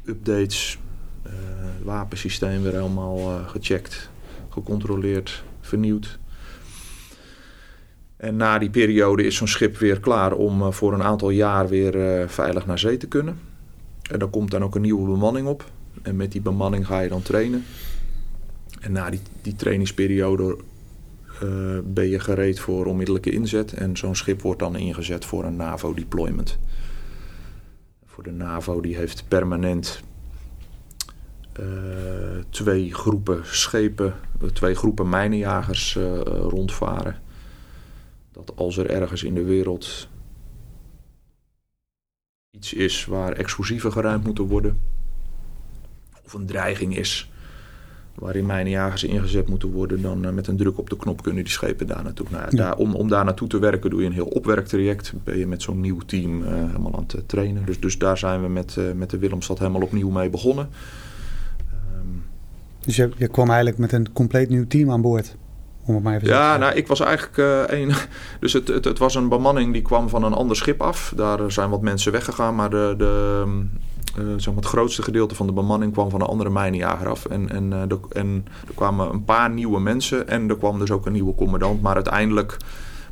Updates, 0.05 0.79
het 1.23 1.85
wapensysteem 1.85 2.63
weer 2.63 2.73
helemaal 2.73 3.19
uh, 3.19 3.49
gecheckt, 3.49 4.11
gecontroleerd, 4.49 5.45
vernieuwd. 5.61 6.19
En 8.17 8.37
na 8.37 8.59
die 8.59 8.71
periode 8.71 9.25
is 9.25 9.37
zo'n 9.37 9.49
schip 9.49 9.77
weer 9.77 10.01
klaar 10.01 10.33
om 10.33 10.73
voor 10.73 10.93
een 10.93 11.03
aantal 11.03 11.31
jaar 11.31 11.69
weer 11.69 12.29
veilig 12.29 12.67
naar 12.67 12.79
zee 12.79 12.97
te 12.97 13.09
kunnen. 13.09 13.39
En 14.11 14.19
dan 14.19 14.31
komt 14.31 14.51
dan 14.51 14.65
ook 14.65 14.75
een 14.75 14.83
nieuwe 14.83 15.11
bemanning 15.11 15.47
op. 15.47 15.65
En 16.03 16.17
met 16.17 16.33
die 16.33 16.41
bemanning 16.41 16.87
ga 16.87 17.01
je 17.01 17.09
dan 17.09 17.23
trainen. 17.23 17.65
En 18.81 18.93
na 18.93 19.11
die, 19.11 19.21
die 19.43 19.57
trainingsperiode 19.57 20.57
ben 21.85 22.09
je 22.09 22.21
gereed 22.21 22.61
voor 22.61 22.87
onmiddellijke 22.87 23.31
inzet. 23.31 23.73
En 23.73 23.97
zo'n 23.97 24.17
schip 24.17 24.43
wordt 24.43 24.61
dan 24.61 24.77
ingezet 24.77 25.25
voor 25.25 25.45
een 25.45 25.57
NAVO-deployment. 25.57 26.59
Voor 28.07 28.23
de 28.23 28.31
NAVO 28.31 28.81
die 28.81 28.97
heeft 28.97 29.25
permanent 29.29 30.03
uh, 31.61 31.67
twee 32.51 32.95
groepen 32.95 33.41
schepen, 33.45 34.15
twee 34.53 34.75
groepen 34.75 35.09
mijnenjagers 35.09 35.99
rondvaren. 36.25 37.17
Dat 38.33 38.53
als 38.57 38.77
er 38.77 38.91
ergens 38.91 39.23
in 39.23 39.35
de 39.35 39.45
wereld 39.45 40.09
iets 42.51 42.73
is 42.73 43.05
waar 43.05 43.33
explosieven 43.33 43.93
geruimd 43.93 44.25
moeten 44.25 44.45
worden, 44.45 44.81
of 46.25 46.33
een 46.33 46.47
dreiging 46.47 46.97
is 46.97 47.31
waarin 48.19 48.47
mijnenjagers 48.47 49.05
ingezet 49.05 49.49
moeten 49.49 49.73
worden, 49.73 50.03
dan 50.03 50.27
uh, 50.27 50.31
met 50.31 50.47
een 50.47 50.57
druk 50.57 50.79
op 50.79 50.91
de 50.91 50.97
knop 50.97 51.23
kunnen 51.23 51.45
die 51.45 51.53
schepen 51.53 51.87
daar 51.87 52.03
naartoe. 52.03 52.27
Nou, 52.31 52.45
ja, 52.51 52.57
daar, 52.57 52.77
om, 52.77 52.95
om 52.95 53.09
daar 53.09 53.25
naartoe 53.25 53.49
te 53.49 53.59
werken 53.59 53.91
doe 53.91 54.01
je 54.01 54.07
een 54.07 54.13
heel 54.13 54.27
opwerktraject. 54.27 55.13
Ben 55.25 55.39
je 55.39 55.47
met 55.47 55.63
zo'n 55.63 55.81
nieuw 55.81 55.99
team 56.07 56.43
uh, 56.43 56.49
helemaal 56.49 56.97
aan 56.97 57.07
het 57.07 57.29
trainen. 57.29 57.65
Dus, 57.65 57.81
dus 57.81 57.99
daar 57.99 58.19
zijn 58.19 58.43
we 58.43 58.49
met, 58.49 58.77
uh, 58.79 58.85
met 58.93 59.11
de 59.11 59.19
Willemstad 59.19 59.59
helemaal 59.59 59.83
opnieuw 59.83 60.11
mee 60.11 60.31
begonnen. 60.31 60.69
Um, 61.95 62.23
dus 62.81 62.97
je, 62.97 63.11
je 63.17 63.29
kwam 63.29 63.49
eigenlijk 63.49 63.79
met 63.79 63.93
een 63.93 64.13
compleet 64.13 64.49
nieuw 64.49 64.67
team 64.67 64.91
aan 64.91 65.03
boord? 65.03 65.37
Om 65.85 65.95
het 65.95 66.03
maar 66.03 66.15
even 66.15 66.29
ja, 66.29 66.57
nou, 66.57 66.75
ik 66.75 66.87
was 66.87 67.01
eigenlijk 67.01 67.69
één. 67.71 67.91
dus 68.41 68.53
het, 68.53 68.69
het, 68.69 68.85
het 68.85 68.99
was 68.99 69.15
een 69.15 69.29
bemanning 69.29 69.73
die 69.73 69.83
kwam 69.83 70.09
van 70.09 70.25
een 70.25 70.33
ander 70.33 70.57
schip 70.57 70.83
af. 70.83 71.13
Daar 71.17 71.53
zijn 71.53 71.71
wat 71.71 71.83
mensen 71.83 72.13
weggegaan, 72.13 72.55
maar 72.55 72.71
de, 72.71 72.95
de, 72.99 73.43
uh, 73.47 73.53
zeg 74.37 74.47
maar 74.47 74.63
het 74.63 74.73
grootste 74.73 75.03
gedeelte 75.03 75.35
van 75.35 75.47
de 75.47 75.53
bemanning 75.53 75.93
kwam 75.93 76.11
van 76.11 76.21
een 76.21 76.27
andere 76.27 76.51
mijnenjager 76.51 77.09
af. 77.09 77.27
En, 77.27 77.51
en, 77.51 77.89
de, 77.89 77.99
en 78.13 78.47
er 78.67 78.75
kwamen 78.75 79.13
een 79.13 79.25
paar 79.25 79.51
nieuwe 79.51 79.81
mensen 79.81 80.29
en 80.29 80.49
er 80.49 80.57
kwam 80.57 80.79
dus 80.79 80.91
ook 80.91 81.07
een 81.07 81.13
nieuwe 81.13 81.35
commandant. 81.35 81.83
Maar 81.83 81.95
uiteindelijk 81.95 82.57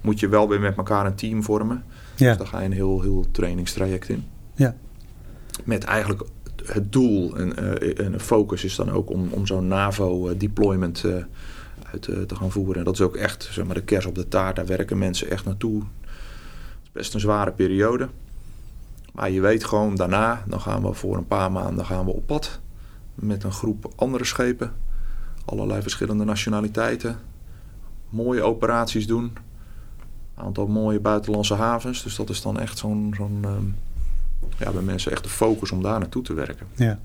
moet 0.01 0.21
je 0.21 0.29
wel 0.29 0.49
weer 0.49 0.61
met 0.61 0.77
elkaar 0.77 1.07
een 1.07 1.15
team 1.15 1.43
vormen. 1.43 1.85
Ja. 2.15 2.29
Dus 2.29 2.37
daar 2.37 2.47
ga 2.47 2.59
je 2.59 2.65
een 2.65 2.73
heel, 2.73 3.01
heel 3.01 3.27
trainingstraject 3.31 4.09
in. 4.09 4.25
Ja. 4.55 4.75
Met 5.65 5.85
eigenlijk 5.85 6.23
het 6.65 6.93
doel 6.93 7.37
en, 7.37 7.53
uh, 7.61 8.01
en 8.01 8.21
focus 8.21 8.65
is 8.65 8.77
dan 8.77 8.91
ook 8.91 9.11
om, 9.11 9.29
om 9.31 9.47
zo'n 9.47 9.69
NAVO-deployment 9.69 11.05
uit 11.93 12.03
te 12.03 12.35
gaan 12.35 12.51
voeren. 12.51 12.77
En 12.77 12.85
dat 12.85 12.95
is 12.95 13.01
ook 13.01 13.17
echt 13.17 13.49
zeg 13.51 13.65
maar, 13.65 13.75
de 13.75 13.83
kers 13.83 14.07
op 14.07 14.15
de 14.15 14.29
taart. 14.29 14.57
Daar 14.57 14.67
werken 14.67 14.99
mensen 14.99 15.31
echt 15.31 15.45
naartoe. 15.45 15.77
Het 15.77 16.83
is 16.83 16.91
best 16.93 17.15
een 17.15 17.21
zware 17.21 17.53
periode. 17.53 18.09
Maar 19.17 19.31
je 19.31 19.41
weet 19.41 19.65
gewoon, 19.65 19.95
daarna, 19.95 20.45
dan 20.47 20.61
gaan 20.61 20.83
we 20.83 20.93
voor 20.93 21.17
een 21.17 21.27
paar 21.27 21.53
maanden 21.53 21.85
gaan 21.85 22.05
we 22.05 22.11
op 22.11 22.27
pad. 22.27 22.61
met 23.15 23.45
een 23.45 23.53
groep 23.53 23.93
andere 23.97 24.25
schepen. 24.25 24.73
Allerlei 25.45 25.83
verschillende 25.83 26.25
nationaliteiten. 26.25 27.17
Mooie 28.09 28.43
operaties 28.43 29.07
doen. 29.07 29.33
Een 30.35 30.45
aantal 30.45 30.67
mooie 30.67 31.01
buitenlandse 31.01 31.55
havens. 31.55 32.03
Dus 32.03 32.17
dat 32.17 32.31
is 32.31 32.43
dan 32.43 32.61
echt 32.61 32.79
zo'n... 32.79 33.15
ehm, 33.19 33.65
ja, 34.59 34.71
bij 34.71 34.83
mensen 34.83 35.13
echt 35.13 35.23
de 35.23 35.29
focus 35.29 35.71
om 35.71 35.83
daar 35.83 35.99
naartoe 35.99 36.23
te 36.23 36.35
werken. 36.35 36.67
Ja. 36.75 36.99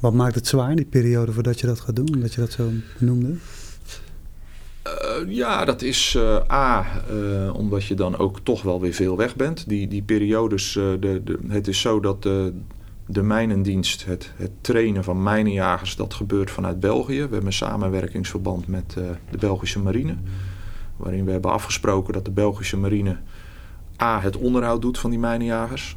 Wat 0.00 0.12
maakt 0.12 0.34
het 0.34 0.46
zwaar, 0.46 0.76
die 0.76 0.84
periode 0.84 1.32
voordat 1.32 1.60
je 1.60 1.66
dat 1.66 1.80
gaat 1.80 1.96
doen? 1.96 2.20
Dat 2.20 2.34
je 2.34 2.40
dat 2.40 2.52
zo 2.52 2.70
noemde? 2.98 3.34
Uh, 5.22 5.34
ja, 5.34 5.64
dat 5.64 5.82
is 5.82 6.14
uh, 6.16 6.36
A, 6.50 6.86
uh, 7.10 7.54
omdat 7.54 7.84
je 7.84 7.94
dan 7.94 8.16
ook 8.16 8.40
toch 8.40 8.62
wel 8.62 8.80
weer 8.80 8.92
veel 8.92 9.16
weg 9.16 9.36
bent. 9.36 9.68
Die, 9.68 9.88
die 9.88 10.02
periodes, 10.02 10.72
de, 10.72 11.20
de, 11.24 11.38
het 11.48 11.68
is 11.68 11.80
zo 11.80 12.00
dat 12.00 12.22
de, 12.22 12.52
de 13.06 13.22
mijnendienst, 13.22 14.04
het, 14.04 14.32
het 14.36 14.50
trainen 14.60 15.04
van 15.04 15.22
mijnenjagers, 15.22 15.96
dat 15.96 16.14
gebeurt 16.14 16.50
vanuit 16.50 16.80
België. 16.80 17.14
We 17.14 17.20
hebben 17.20 17.46
een 17.46 17.52
samenwerkingsverband 17.52 18.66
met 18.66 18.92
de 19.30 19.38
Belgische 19.38 19.78
marine. 19.78 20.16
Waarin 20.96 21.24
we 21.24 21.30
hebben 21.30 21.50
afgesproken 21.50 22.12
dat 22.12 22.24
de 22.24 22.30
Belgische 22.30 22.76
marine 22.76 23.18
A, 24.02 24.20
het 24.20 24.36
onderhoud 24.36 24.82
doet 24.82 24.98
van 24.98 25.10
die 25.10 25.18
mijnenjagers. 25.18 25.96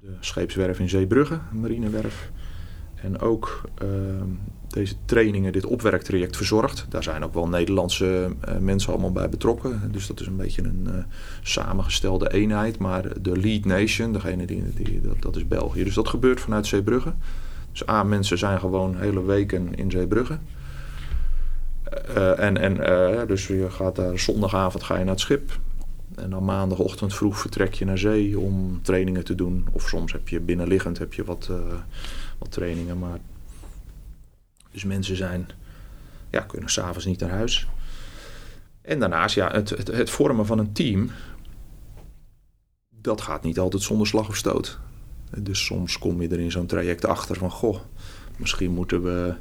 De 0.00 0.16
scheepswerf 0.20 0.78
in 0.78 0.88
Zeebrugge, 0.88 1.40
marinewerf. 1.52 2.30
En 2.94 3.20
ook 3.20 3.62
ehm, 3.74 4.28
deze 4.78 4.94
trainingen, 5.04 5.52
dit 5.52 5.66
opwerktraject 5.66 6.36
verzorgt. 6.36 6.86
Daar 6.88 7.02
zijn 7.02 7.24
ook 7.24 7.34
wel 7.34 7.48
Nederlandse 7.48 8.30
uh, 8.48 8.56
mensen 8.56 8.92
allemaal 8.92 9.12
bij 9.12 9.28
betrokken. 9.28 9.88
Dus 9.92 10.06
dat 10.06 10.20
is 10.20 10.26
een 10.26 10.36
beetje 10.36 10.62
een 10.62 10.86
uh, 10.86 10.94
samengestelde 11.42 12.32
eenheid. 12.32 12.78
Maar 12.78 13.22
de 13.22 13.36
lead 13.36 13.64
nation, 13.64 14.12
degene 14.12 14.44
die, 14.44 14.62
die 14.74 15.00
dat, 15.00 15.22
dat, 15.22 15.36
is 15.36 15.48
België. 15.48 15.84
Dus 15.84 15.94
dat 15.94 16.08
gebeurt 16.08 16.40
vanuit 16.40 16.66
Zeebrugge. 16.66 17.14
Dus 17.70 17.88
A, 17.88 18.02
mensen 18.02 18.38
zijn 18.38 18.58
gewoon 18.58 18.96
hele 18.96 19.24
weken 19.24 19.74
in 19.74 19.90
Zeebrugge. 19.90 20.38
Uh, 22.16 22.38
en, 22.38 22.56
en 22.56 23.26
dus 23.26 23.46
je 23.46 23.70
gaat 23.70 23.96
daar 23.96 24.18
zondagavond 24.18 24.84
ga 24.84 24.94
je 24.94 25.04
naar 25.04 25.12
het 25.12 25.20
schip. 25.20 25.58
En 26.14 26.30
dan 26.30 26.44
maandagochtend 26.44 27.14
vroeg 27.14 27.38
vertrek 27.38 27.74
je 27.74 27.84
naar 27.84 27.98
zee 27.98 28.38
om 28.38 28.82
trainingen 28.82 29.24
te 29.24 29.34
doen. 29.34 29.66
Of 29.72 29.88
soms 29.88 30.12
heb 30.12 30.28
je 30.28 30.40
binnenliggend 30.40 30.98
heb 30.98 31.14
je 31.14 31.24
wat, 31.24 31.50
wat 32.38 32.52
trainingen. 32.52 32.98
Maar 32.98 33.18
dus 34.70 34.84
mensen 34.84 35.16
zijn, 35.16 35.48
ja, 36.30 36.40
kunnen 36.40 36.70
s'avonds 36.70 37.04
niet 37.04 37.20
naar 37.20 37.30
huis. 37.30 37.68
En 38.82 38.98
daarnaast, 38.98 39.34
ja, 39.34 39.50
het, 39.50 39.70
het, 39.70 39.86
het, 39.86 40.10
vormen 40.10 40.46
van 40.46 40.58
een 40.58 40.72
team, 40.72 41.10
dat 42.88 43.20
gaat 43.20 43.42
niet 43.42 43.58
altijd 43.58 43.82
zonder 43.82 44.06
slag 44.06 44.28
of 44.28 44.36
stoot. 44.36 44.78
Dus 45.38 45.64
soms 45.64 45.98
kom 45.98 46.22
je 46.22 46.28
er 46.28 46.40
in 46.40 46.50
zo'n 46.50 46.66
traject 46.66 47.04
achter 47.04 47.36
van, 47.36 47.50
goh, 47.50 47.80
misschien 48.36 48.70
moeten 48.70 49.02
we 49.02 49.34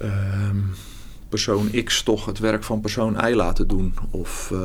uh, 0.00 0.50
persoon 1.28 1.70
X 1.84 2.02
toch 2.02 2.26
het 2.26 2.38
werk 2.38 2.64
van 2.64 2.80
persoon 2.80 3.16
Y 3.28 3.34
laten 3.34 3.68
doen. 3.68 3.94
Of 4.10 4.50
uh, 4.52 4.58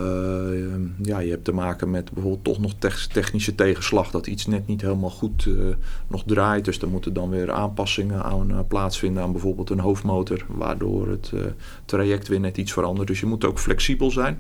ja, 1.02 1.20
je 1.20 1.30
hebt 1.30 1.44
te 1.44 1.54
maken 1.54 1.92
met 1.92 2.12
bijvoorbeeld 2.12 2.44
toch 2.44 2.60
nog 2.60 2.74
technische 3.12 3.56
tegenslag. 3.56 4.12
Dat 4.12 4.28
iets 4.28 4.46
net 4.46 4.68
niet 4.68 4.82
helemaal 4.82 5.10
goed 5.10 5.46
uh, 5.46 5.76
nog 6.08 6.24
draait. 6.26 6.66
Dus 6.66 6.80
er 6.80 6.88
moeten 6.88 7.14
dan 7.14 7.30
weer 7.30 7.52
aanpassingen 7.52 8.24
aan 8.24 8.52
uh, 8.52 8.60
plaatsvinden 8.68 9.24
aan 9.24 9.32
bijvoorbeeld 9.32 9.70
een 9.70 9.80
hoofdmotor. 9.80 10.46
Waardoor 10.48 11.10
het 11.10 11.32
traject 11.86 12.28
weer 12.28 12.40
net 12.40 12.58
iets 12.58 12.74
verandert. 12.74 13.08
Dus 13.08 13.20
je 13.20 13.26
moet 13.26 13.46
ook 13.46 13.60
flexibel 13.60 14.12
zijn. 14.12 14.40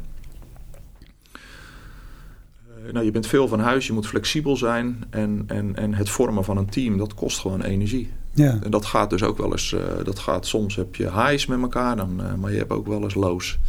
nou, 2.91 3.05
je 3.05 3.11
bent 3.11 3.27
veel 3.27 3.47
van 3.47 3.59
huis, 3.59 3.87
je 3.87 3.93
moet 3.93 4.07
flexibel 4.07 4.57
zijn. 4.57 5.03
En, 5.09 5.43
en, 5.47 5.75
en 5.75 5.93
het 5.93 6.09
vormen 6.09 6.43
van 6.43 6.57
een 6.57 6.69
team, 6.69 6.97
dat 6.97 7.13
kost 7.13 7.39
gewoon 7.39 7.61
energie. 7.61 8.09
Ja. 8.33 8.59
En 8.63 8.71
dat 8.71 8.85
gaat 8.85 9.09
dus 9.09 9.23
ook 9.23 9.37
wel 9.37 9.51
eens, 9.51 9.71
uh, 9.71 9.81
dat 10.03 10.19
gaat 10.19 10.45
soms 10.45 10.75
heb 10.75 10.95
je 10.95 11.11
highs 11.11 11.45
met 11.45 11.61
elkaar, 11.61 11.95
dan, 11.95 12.21
uh, 12.21 12.33
maar 12.33 12.51
je 12.51 12.57
hebt 12.57 12.71
ook 12.71 12.87
wel 12.87 13.03
eens 13.03 13.13
lows. 13.13 13.59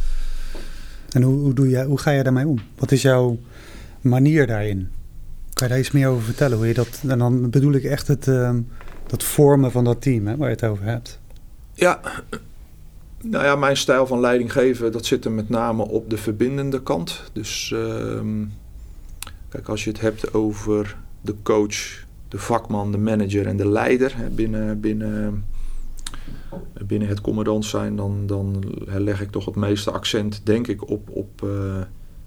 En 1.09 1.21
hoe, 1.21 1.39
hoe, 1.39 1.53
doe 1.53 1.69
jij, 1.69 1.85
hoe 1.85 1.97
ga 1.97 2.11
je 2.11 2.23
daarmee 2.23 2.47
om? 2.47 2.59
Wat 2.75 2.91
is 2.91 3.01
jouw 3.01 3.39
manier 4.01 4.47
daarin? 4.47 4.89
Kan 5.53 5.67
je 5.67 5.73
daar 5.73 5.79
iets 5.83 5.91
meer 5.91 6.07
over 6.07 6.23
vertellen? 6.23 6.57
Hoe 6.57 6.67
je 6.67 6.73
dat, 6.73 7.01
en 7.07 7.19
dan 7.19 7.49
bedoel 7.49 7.73
ik 7.73 7.83
echt 7.83 8.07
het, 8.07 8.27
uh, 8.27 8.55
dat 9.07 9.23
vormen 9.23 9.71
van 9.71 9.83
dat 9.83 10.01
team 10.01 10.27
hè, 10.27 10.37
waar 10.37 10.49
je 10.49 10.55
het 10.55 10.63
over 10.63 10.85
hebt. 10.85 11.19
Ja, 11.73 11.99
nou 13.21 13.43
ja, 13.43 13.55
mijn 13.55 13.77
stijl 13.77 14.07
van 14.07 14.19
leiding 14.19 14.51
geven, 14.51 14.91
dat 14.91 15.05
zit 15.05 15.25
er 15.25 15.31
met 15.31 15.49
name 15.49 15.87
op 15.87 16.09
de 16.09 16.17
verbindende 16.17 16.81
kant. 16.81 17.21
Dus 17.33 17.71
ehm, 17.73 18.43
kijk, 19.49 19.67
als 19.67 19.83
je 19.83 19.89
het 19.89 20.01
hebt 20.01 20.33
over 20.33 20.97
de 21.21 21.35
coach 21.43 22.04
de 22.35 22.41
vakman, 22.41 22.91
de 22.91 22.97
manager 22.97 23.47
en 23.47 23.57
de 23.57 23.67
leider 23.67 24.15
binnen, 24.31 24.79
binnen, 24.79 25.45
binnen 26.85 27.07
het 27.07 27.21
commandant 27.21 27.65
zijn, 27.65 27.95
dan, 27.95 28.27
dan 28.27 28.63
leg 28.85 29.21
ik 29.21 29.31
toch 29.31 29.45
het 29.45 29.55
meeste 29.55 29.91
accent, 29.91 30.45
denk 30.45 30.67
ik, 30.67 30.89
op, 30.89 31.09
op 31.09 31.41
uh, 31.43 31.81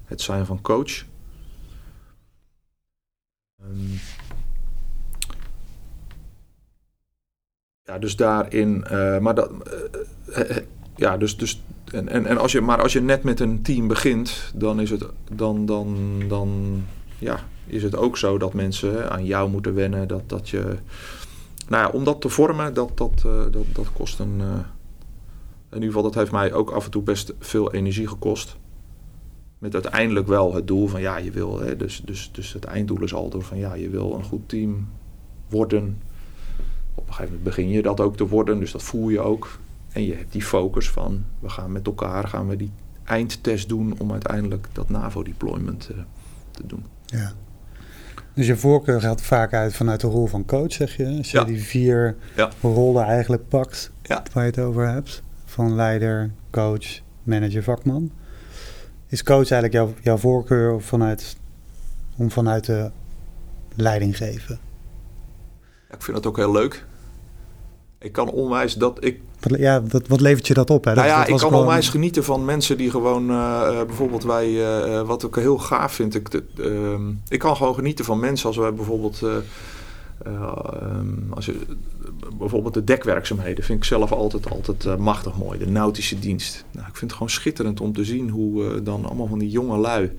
het 0.04 0.20
zijn 0.20 0.46
van 0.46 0.60
coach. 0.60 1.04
Um, 3.62 3.98
ja, 7.82 7.98
dus 7.98 8.16
daarin, 8.16 8.84
uh, 8.90 9.18
maar 9.18 9.34
dat, 9.34 9.50
uh, 10.28 10.56
ja, 10.96 11.16
dus, 11.16 11.36
dus 11.36 11.62
en, 11.84 12.08
en, 12.08 12.26
en 12.26 12.38
als 12.38 12.52
je, 12.52 12.60
maar 12.60 12.82
als 12.82 12.92
je 12.92 13.00
net 13.00 13.22
met 13.22 13.40
een 13.40 13.62
team 13.62 13.88
begint, 13.88 14.52
dan 14.54 14.80
is 14.80 14.90
het, 14.90 15.06
dan, 15.32 15.66
dan, 15.66 16.18
dan, 16.28 16.82
ja, 17.18 17.40
is 17.66 17.82
het 17.82 17.96
ook 17.96 18.16
zo 18.16 18.38
dat 18.38 18.54
mensen 18.54 19.10
aan 19.10 19.24
jou 19.24 19.50
moeten 19.50 19.74
wennen. 19.74 20.08
Dat, 20.08 20.22
dat 20.26 20.48
je, 20.48 20.76
nou 21.68 21.84
ja, 21.84 21.90
om 21.90 22.04
dat 22.04 22.20
te 22.20 22.28
vormen, 22.28 22.74
dat, 22.74 22.96
dat, 22.96 23.22
uh, 23.26 23.32
dat, 23.50 23.64
dat 23.72 23.92
kost 23.92 24.18
een. 24.18 24.38
Uh, 24.40 24.58
in 25.70 25.74
ieder 25.74 25.88
geval, 25.88 26.02
dat 26.02 26.14
heeft 26.14 26.32
mij 26.32 26.52
ook 26.52 26.70
af 26.70 26.84
en 26.84 26.90
toe 26.90 27.02
best 27.02 27.34
veel 27.38 27.72
energie 27.72 28.08
gekost. 28.08 28.56
Met 29.58 29.74
uiteindelijk 29.74 30.26
wel 30.26 30.54
het 30.54 30.66
doel 30.66 30.86
van 30.86 31.00
ja, 31.00 31.16
je 31.16 31.30
wil. 31.30 31.60
Hè, 31.60 31.76
dus, 31.76 32.02
dus, 32.04 32.30
dus 32.32 32.52
het 32.52 32.64
einddoel 32.64 33.02
is 33.02 33.14
altijd 33.14 33.44
van 33.44 33.58
ja, 33.58 33.74
je 33.74 33.88
wil 33.88 34.14
een 34.14 34.24
goed 34.24 34.48
team 34.48 34.88
worden. 35.48 36.02
Op 36.94 37.06
een 37.06 37.12
gegeven 37.12 37.24
moment 37.24 37.42
begin 37.42 37.68
je 37.68 37.82
dat 37.82 38.00
ook 38.00 38.16
te 38.16 38.28
worden, 38.28 38.58
dus 38.58 38.72
dat 38.72 38.82
voel 38.82 39.08
je 39.08 39.20
ook. 39.20 39.58
En 39.92 40.02
je 40.02 40.14
hebt 40.14 40.32
die 40.32 40.42
focus 40.42 40.90
van 40.90 41.24
we 41.38 41.48
gaan 41.48 41.72
met 41.72 41.86
elkaar 41.86 42.28
gaan 42.28 42.48
we 42.48 42.56
die 42.56 42.72
eindtest 43.04 43.68
doen 43.68 43.94
om 43.98 44.12
uiteindelijk 44.12 44.68
dat 44.72 44.88
NAVO-deployment 44.88 45.88
uh, 45.92 45.98
te 46.50 46.66
doen. 46.66 46.84
Ja. 47.08 47.32
Dus 48.34 48.46
je 48.46 48.56
voorkeur 48.56 49.00
gaat 49.00 49.22
vaak 49.22 49.52
uit 49.52 49.74
vanuit 49.74 50.00
de 50.00 50.06
rol 50.06 50.26
van 50.26 50.44
coach, 50.44 50.72
zeg 50.72 50.96
je? 50.96 51.16
Als 51.16 51.30
je 51.30 51.44
die 51.44 51.62
vier 51.62 52.16
ja. 52.36 52.50
rollen 52.62 53.04
eigenlijk 53.04 53.48
pakt 53.48 53.90
ja. 54.02 54.22
waar 54.32 54.44
je 54.44 54.50
het 54.50 54.60
over 54.60 54.88
hebt. 54.88 55.22
Van 55.44 55.74
leider, 55.74 56.30
coach, 56.50 57.00
manager, 57.22 57.62
vakman. 57.62 58.12
Is 59.06 59.22
coach 59.22 59.50
eigenlijk 59.50 59.72
jouw, 59.72 59.94
jouw 60.02 60.16
voorkeur 60.16 60.82
vanuit, 60.82 61.36
om 62.16 62.30
vanuit 62.30 62.64
de 62.64 62.90
leiding 63.74 64.16
geven? 64.16 64.58
ik 65.90 66.02
vind 66.02 66.16
dat 66.16 66.26
ook 66.26 66.36
heel 66.36 66.52
leuk. 66.52 66.84
Ik 67.98 68.12
kan 68.12 68.30
onwijs 68.30 68.74
dat 68.74 69.04
ik. 69.04 69.20
Ja, 69.40 69.82
wat, 69.82 70.08
wat 70.08 70.20
levert 70.20 70.46
je 70.46 70.54
dat 70.54 70.70
op? 70.70 70.84
Hè? 70.84 70.94
Nou 70.94 71.06
ja, 71.06 71.26
ik 71.26 71.36
kan 71.36 71.54
onwijs 71.54 71.88
genieten 71.88 72.24
van 72.24 72.44
mensen 72.44 72.76
die 72.76 72.90
gewoon, 72.90 73.30
uh, 73.30 73.82
bijvoorbeeld 73.86 74.24
wij, 74.24 74.48
uh, 74.48 75.02
wat 75.02 75.22
ik 75.22 75.34
heel 75.34 75.58
gaaf 75.58 75.92
vind, 75.92 76.14
ik, 76.14 76.40
uh, 76.56 76.98
ik 77.28 77.38
kan 77.38 77.56
gewoon 77.56 77.74
genieten 77.74 78.04
van 78.04 78.18
mensen 78.18 78.46
als 78.46 78.56
wij 78.56 78.74
bijvoorbeeld, 78.74 79.22
als 81.30 81.46
je, 81.46 81.56
bijvoorbeeld 82.38 82.74
de 82.74 82.84
dekwerkzaamheden, 82.84 83.64
vind 83.64 83.78
ik 83.78 83.84
zelf 83.84 84.12
altijd, 84.12 84.50
altijd 84.50 84.98
machtig 84.98 85.38
mooi. 85.38 85.58
De 85.58 85.66
nautische 85.66 86.18
dienst. 86.18 86.64
Nou, 86.70 86.86
ik 86.86 86.96
vind 86.96 87.10
het 87.10 87.12
gewoon 87.12 87.30
schitterend 87.30 87.80
om 87.80 87.92
te 87.92 88.04
zien 88.04 88.28
hoe 88.30 88.82
dan 88.82 89.04
allemaal 89.04 89.26
van 89.26 89.38
die 89.38 89.50
jonge 89.50 89.76
lui 89.76 90.10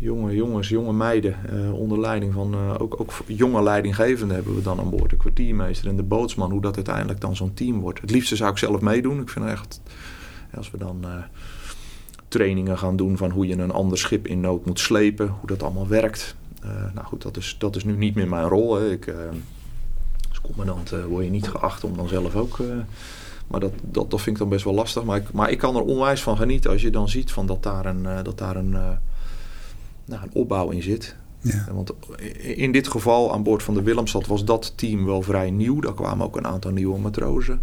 jonge 0.00 0.34
jongens, 0.34 0.68
jonge 0.68 0.92
meiden 0.92 1.36
uh, 1.52 1.72
onder 1.72 2.00
leiding 2.00 2.32
van 2.32 2.54
uh, 2.54 2.74
ook, 2.78 3.00
ook 3.00 3.12
jonge 3.26 3.62
leidinggevenden 3.62 4.36
hebben 4.36 4.54
we 4.54 4.62
dan 4.62 4.78
aan 4.78 4.90
boord. 4.90 5.10
De 5.10 5.16
kwartiermeester 5.16 5.88
en 5.88 5.96
de 5.96 6.02
bootsman, 6.02 6.50
hoe 6.50 6.60
dat 6.60 6.76
uiteindelijk 6.76 7.20
dan 7.20 7.36
zo'n 7.36 7.54
team 7.54 7.80
wordt. 7.80 8.00
Het 8.00 8.10
liefste 8.10 8.36
zou 8.36 8.50
ik 8.50 8.58
zelf 8.58 8.80
meedoen. 8.80 9.20
Ik 9.20 9.28
vind 9.28 9.46
echt, 9.46 9.80
als 10.54 10.70
we 10.70 10.78
dan 10.78 11.00
uh, 11.04 11.10
trainingen 12.28 12.78
gaan 12.78 12.96
doen 12.96 13.16
van 13.16 13.30
hoe 13.30 13.46
je 13.46 13.58
een 13.58 13.70
ander 13.70 13.98
schip 13.98 14.26
in 14.26 14.40
nood 14.40 14.66
moet 14.66 14.78
slepen, 14.78 15.28
hoe 15.28 15.48
dat 15.48 15.62
allemaal 15.62 15.88
werkt. 15.88 16.36
nou 16.94 17.06
goed, 17.06 17.22
dat 17.22 17.36
is, 17.36 17.56
dat 17.58 17.76
is 17.76 17.84
nu 17.84 17.96
niet 17.96 18.14
meer 18.14 18.28
mijn 18.28 18.48
rol. 18.48 18.74
Hè. 18.74 18.90
Ik, 18.90 19.14
als 20.28 20.40
commandant 20.40 20.94
word 21.08 21.24
je 21.24 21.30
niet 21.30 21.48
geacht 21.48 21.84
om 21.84 21.96
dan 21.96 22.08
zelf 22.08 22.36
ook... 22.36 22.58
maar 23.46 23.60
dat, 23.60 23.72
dat, 23.82 24.10
dat 24.10 24.20
vind 24.20 24.36
ik 24.36 24.42
dan 24.42 24.50
best 24.50 24.64
wel 24.64 24.74
lastig. 24.74 25.04
Maar 25.04 25.16
ik, 25.16 25.32
maar 25.32 25.50
ik 25.50 25.58
kan 25.58 25.76
er 25.76 25.82
onwijs 25.82 26.22
van 26.22 26.36
genieten 26.36 26.70
als 26.70 26.82
je 26.82 26.90
dan 26.90 27.08
ziet 27.08 27.32
van 27.32 27.46
dat 27.46 27.62
daar 27.62 27.86
een, 27.86 28.24
dat 28.24 28.38
daar 28.38 28.56
een 28.56 28.76
nou, 30.10 30.22
een 30.22 30.34
opbouw 30.34 30.70
in 30.70 30.82
zit. 30.82 31.16
Ja. 31.40 31.66
Want 31.72 31.92
in 32.38 32.72
dit 32.72 32.88
geval 32.88 33.32
aan 33.32 33.42
boord 33.42 33.62
van 33.62 33.74
de 33.74 33.82
Willemstad 33.82 34.26
was 34.26 34.44
dat 34.44 34.72
team 34.76 35.04
wel 35.04 35.22
vrij 35.22 35.50
nieuw. 35.50 35.80
Daar 35.80 35.94
kwamen 35.94 36.26
ook 36.26 36.36
een 36.36 36.46
aantal 36.46 36.70
nieuwe 36.70 36.98
matrozen, 36.98 37.62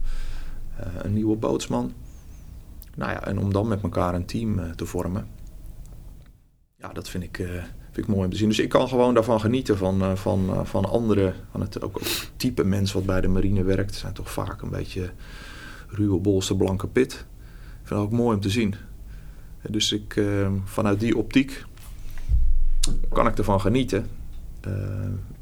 uh, 0.80 0.86
een 1.02 1.14
nieuwe 1.14 1.36
bootsman. 1.36 1.94
Nou 2.96 3.12
ja, 3.12 3.26
en 3.26 3.40
om 3.40 3.54
dan 3.54 3.68
met 3.68 3.82
elkaar 3.82 4.14
een 4.14 4.26
team 4.26 4.60
uh, 4.60 4.70
te 4.70 4.86
vormen, 4.86 5.28
ja, 6.78 6.94
dat 6.94 7.10
vind 7.10 7.24
ik, 7.24 7.36
vind 7.92 7.98
ik 7.98 8.08
mooi 8.08 8.24
om 8.24 8.30
te 8.30 8.38
zien. 8.38 8.48
Dus 8.48 8.60
ik 8.60 8.70
kan 8.70 8.88
gewoon 8.88 9.14
daarvan 9.14 9.40
genieten 9.40 9.78
van, 9.78 10.18
van, 10.18 10.68
van 10.68 10.86
anderen. 10.86 11.34
Van 11.52 11.62
het 11.62 11.82
ook, 11.82 11.98
ook 11.98 12.08
type 12.36 12.64
mens 12.64 12.94
wat 12.94 13.06
bij 13.06 13.22
de 13.22 13.28
marine 13.28 13.64
werkt. 13.64 13.96
zijn 13.96 14.14
toch 14.14 14.32
vaak 14.32 14.62
een 14.62 14.70
beetje 14.70 15.12
ruwe 15.88 16.20
bolste 16.20 16.56
blanke 16.56 16.88
pit. 16.88 17.14
Ik 17.82 17.88
vind 17.88 17.90
het 17.90 18.00
ook 18.00 18.12
mooi 18.12 18.36
om 18.36 18.42
te 18.42 18.50
zien. 18.50 18.76
Dus 19.70 19.92
ik, 19.92 20.22
vanuit 20.64 21.00
die 21.00 21.18
optiek 21.18 21.66
kan 23.10 23.28
ik 23.28 23.38
ervan 23.38 23.62
genieten. 23.62 24.06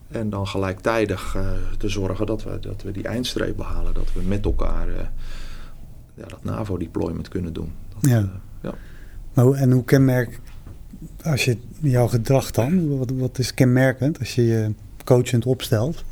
En 0.08 0.30
dan 0.30 0.48
gelijktijdig 0.48 1.36
uh, 1.36 1.50
te 1.78 1.90
zorgen 1.90 2.26
dat 2.26 2.44
we, 2.44 2.60
dat 2.60 2.82
we 2.82 2.92
die 2.92 3.08
eindstreep 3.08 3.58
behalen. 3.58 3.94
Dat 3.94 4.14
we 4.14 4.22
met 4.22 4.46
elkaar 4.46 4.88
uh, 4.88 4.96
ja, 6.14 6.26
dat 6.28 6.44
NAVO-deployment 6.44 7.28
kunnen 7.28 7.54
doen. 7.54 7.72
Dat, 7.94 8.10
ja. 8.10 8.30
Ja. 8.62 8.74
Maar, 9.34 9.52
en 9.52 9.72
hoe 9.72 9.84
kenmerk, 9.84 10.40
als 11.24 11.46
je 11.46 11.58
jouw 11.82 12.08
gedrag 12.08 12.52
dan, 12.52 12.98
wat, 12.98 13.12
wat 13.12 13.40
is 13.40 13.54
kenmerkend 13.54 14.20
als 14.20 14.36
je 14.36 14.44
je 14.44 14.74
coachend 15.04 15.46
opstelt? 15.46 16.04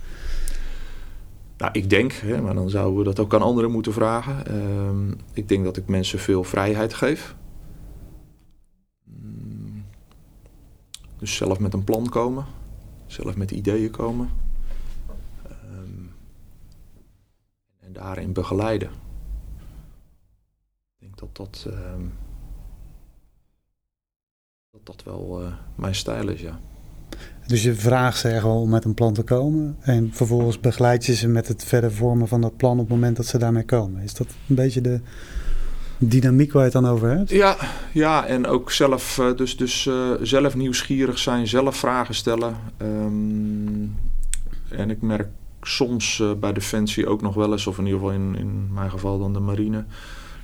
Nou, 1.57 1.71
ik 1.71 1.89
denk, 1.89 2.11
hè, 2.11 2.41
maar 2.41 2.53
dan 2.53 2.69
zouden 2.69 2.97
we 2.97 3.03
dat 3.03 3.19
ook 3.19 3.33
aan 3.33 3.41
anderen 3.41 3.71
moeten 3.71 3.93
vragen. 3.93 4.47
Ehm, 4.47 5.11
ik 5.33 5.49
denk 5.49 5.63
dat 5.63 5.77
ik 5.77 5.87
mensen 5.87 6.19
veel 6.19 6.43
vrijheid 6.43 6.93
geef. 6.93 7.35
Dus 11.23 11.35
zelf 11.35 11.59
met 11.59 11.73
een 11.73 11.83
plan 11.83 12.09
komen 12.09 12.45
zelf 13.13 13.35
met 13.35 13.51
ideeën 13.51 13.91
komen. 13.91 14.29
Um, 15.45 16.11
en 17.79 17.93
daarin 17.93 18.33
begeleiden. 18.33 18.89
Ik 20.99 20.99
denk 20.99 21.17
dat 21.17 21.35
dat, 21.35 21.65
um, 21.67 22.13
dat, 24.71 24.85
dat 24.85 25.03
wel 25.03 25.41
uh, 25.41 25.53
mijn 25.75 25.95
stijl 25.95 26.27
is, 26.27 26.41
ja. 26.41 26.59
Dus 27.47 27.63
je 27.63 27.75
vraagt 27.75 28.17
ze 28.17 28.39
gewoon 28.39 28.61
om 28.61 28.69
met 28.69 28.85
een 28.85 28.93
plan 28.93 29.13
te 29.13 29.23
komen. 29.23 29.77
En 29.79 30.13
vervolgens 30.13 30.59
begeleid 30.59 31.05
je 31.05 31.15
ze 31.15 31.27
met 31.27 31.47
het 31.47 31.63
verder 31.63 31.91
vormen 31.91 32.27
van 32.27 32.41
dat 32.41 32.57
plan 32.57 32.73
op 32.73 32.79
het 32.79 32.89
moment 32.89 33.15
dat 33.15 33.25
ze 33.25 33.37
daarmee 33.37 33.65
komen. 33.65 34.01
Is 34.01 34.13
dat 34.13 34.27
een 34.47 34.55
beetje 34.55 34.81
de, 34.81 35.01
dynamiek 36.07 36.51
waar 36.51 36.65
je 36.65 36.71
het 36.71 36.81
dan 36.81 36.91
over 36.91 37.09
hebt? 37.09 37.29
Ja, 37.29 37.57
ja 37.91 38.25
en 38.25 38.47
ook 38.47 38.71
zelf, 38.71 39.19
eh, 39.19 39.35
dus, 39.35 39.57
dus 39.57 39.85
uh, 39.85 40.11
zelf 40.21 40.55
nieuwsgierig 40.55 41.17
zijn, 41.17 41.47
zelf 41.47 41.75
vragen 41.75 42.15
stellen. 42.15 42.55
Um, 42.81 43.95
en 44.69 44.89
ik 44.89 45.01
merk 45.01 45.27
soms 45.61 46.19
uh, 46.19 46.31
bij 46.33 46.53
Defensie 46.53 47.07
ook 47.07 47.21
nog 47.21 47.33
wel 47.33 47.51
eens, 47.51 47.67
of 47.67 47.77
in 47.77 47.85
ieder 47.85 47.99
geval 47.99 48.15
in, 48.15 48.35
in 48.35 48.69
mijn 48.73 48.89
geval 48.89 49.19
dan 49.19 49.33
de 49.33 49.39
marine, 49.39 49.85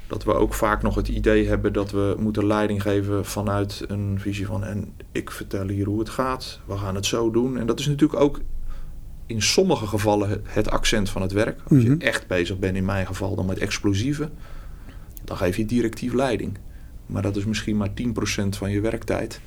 dat 0.08 0.24
we 0.24 0.34
ook 0.34 0.54
vaak 0.54 0.82
nog 0.82 0.96
het 0.96 1.08
idee 1.08 1.48
hebben 1.48 1.74
dat 1.74 1.92
we 1.92 2.16
moeten 2.20 2.48
leiding 2.48 2.82
geven 2.82 3.26
vanuit 3.26 3.84
een 3.88 4.18
visie 4.20 4.46
van 4.46 4.64
en 4.64 4.94
ik 5.12 5.32
vertel 5.32 5.68
hier 5.68 5.86
hoe 5.86 6.00
het 6.00 6.10
gaat, 6.10 6.60
we 6.66 6.78
gaan 6.78 6.96
het 6.96 7.06
zo 7.06 7.32
doen. 7.32 7.58
En 7.58 7.66
dat 7.66 7.80
is 7.80 7.88
natuurlijk 7.88 8.22
ook 8.22 8.40
in 9.26 9.42
sommige 9.42 9.88
gevallen 9.88 10.42
het 10.44 10.70
accent 10.70 11.10
van 11.10 11.22
het 11.22 11.32
werk. 11.32 11.60
Als 11.70 11.82
je 11.82 11.90
mhm. 11.90 12.02
echt 12.02 12.28
bezig 12.28 12.60
bent, 12.60 12.76
in 12.76 12.86
mijn 12.86 13.08
geval 13.08 13.36
dan 13.36 13.46
met 13.46 13.58
explosieven 13.58 14.32
dan 15.30 15.38
geef 15.38 15.58
je 15.58 15.66
directief 15.66 16.14
leiding. 16.14 16.58
Maar 17.06 17.22
dat 17.22 17.36
is 17.36 17.46
misschien 17.46 17.78
maar 17.78 17.90
10% 17.90 17.92
van 18.50 18.72
je 18.72 18.82
werktijd. 18.82 19.42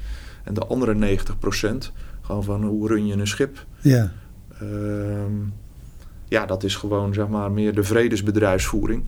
En 0.44 0.54
de 0.54 0.66
andere 0.66 1.18
90% 1.18 1.92
gewoon 2.20 2.44
van 2.44 2.64
hoe 2.64 2.88
run 2.88 3.06
je 3.06 3.14
een 3.14 3.26
schip. 3.26 3.66
Ja. 3.80 4.12
Uh, 4.62 5.24
ja, 6.28 6.46
dat 6.46 6.64
is 6.64 6.76
gewoon 6.76 7.14
zeg 7.14 7.28
maar 7.28 7.50
meer 7.50 7.74
de 7.74 7.82
vredesbedrijfsvoering. 7.82 9.04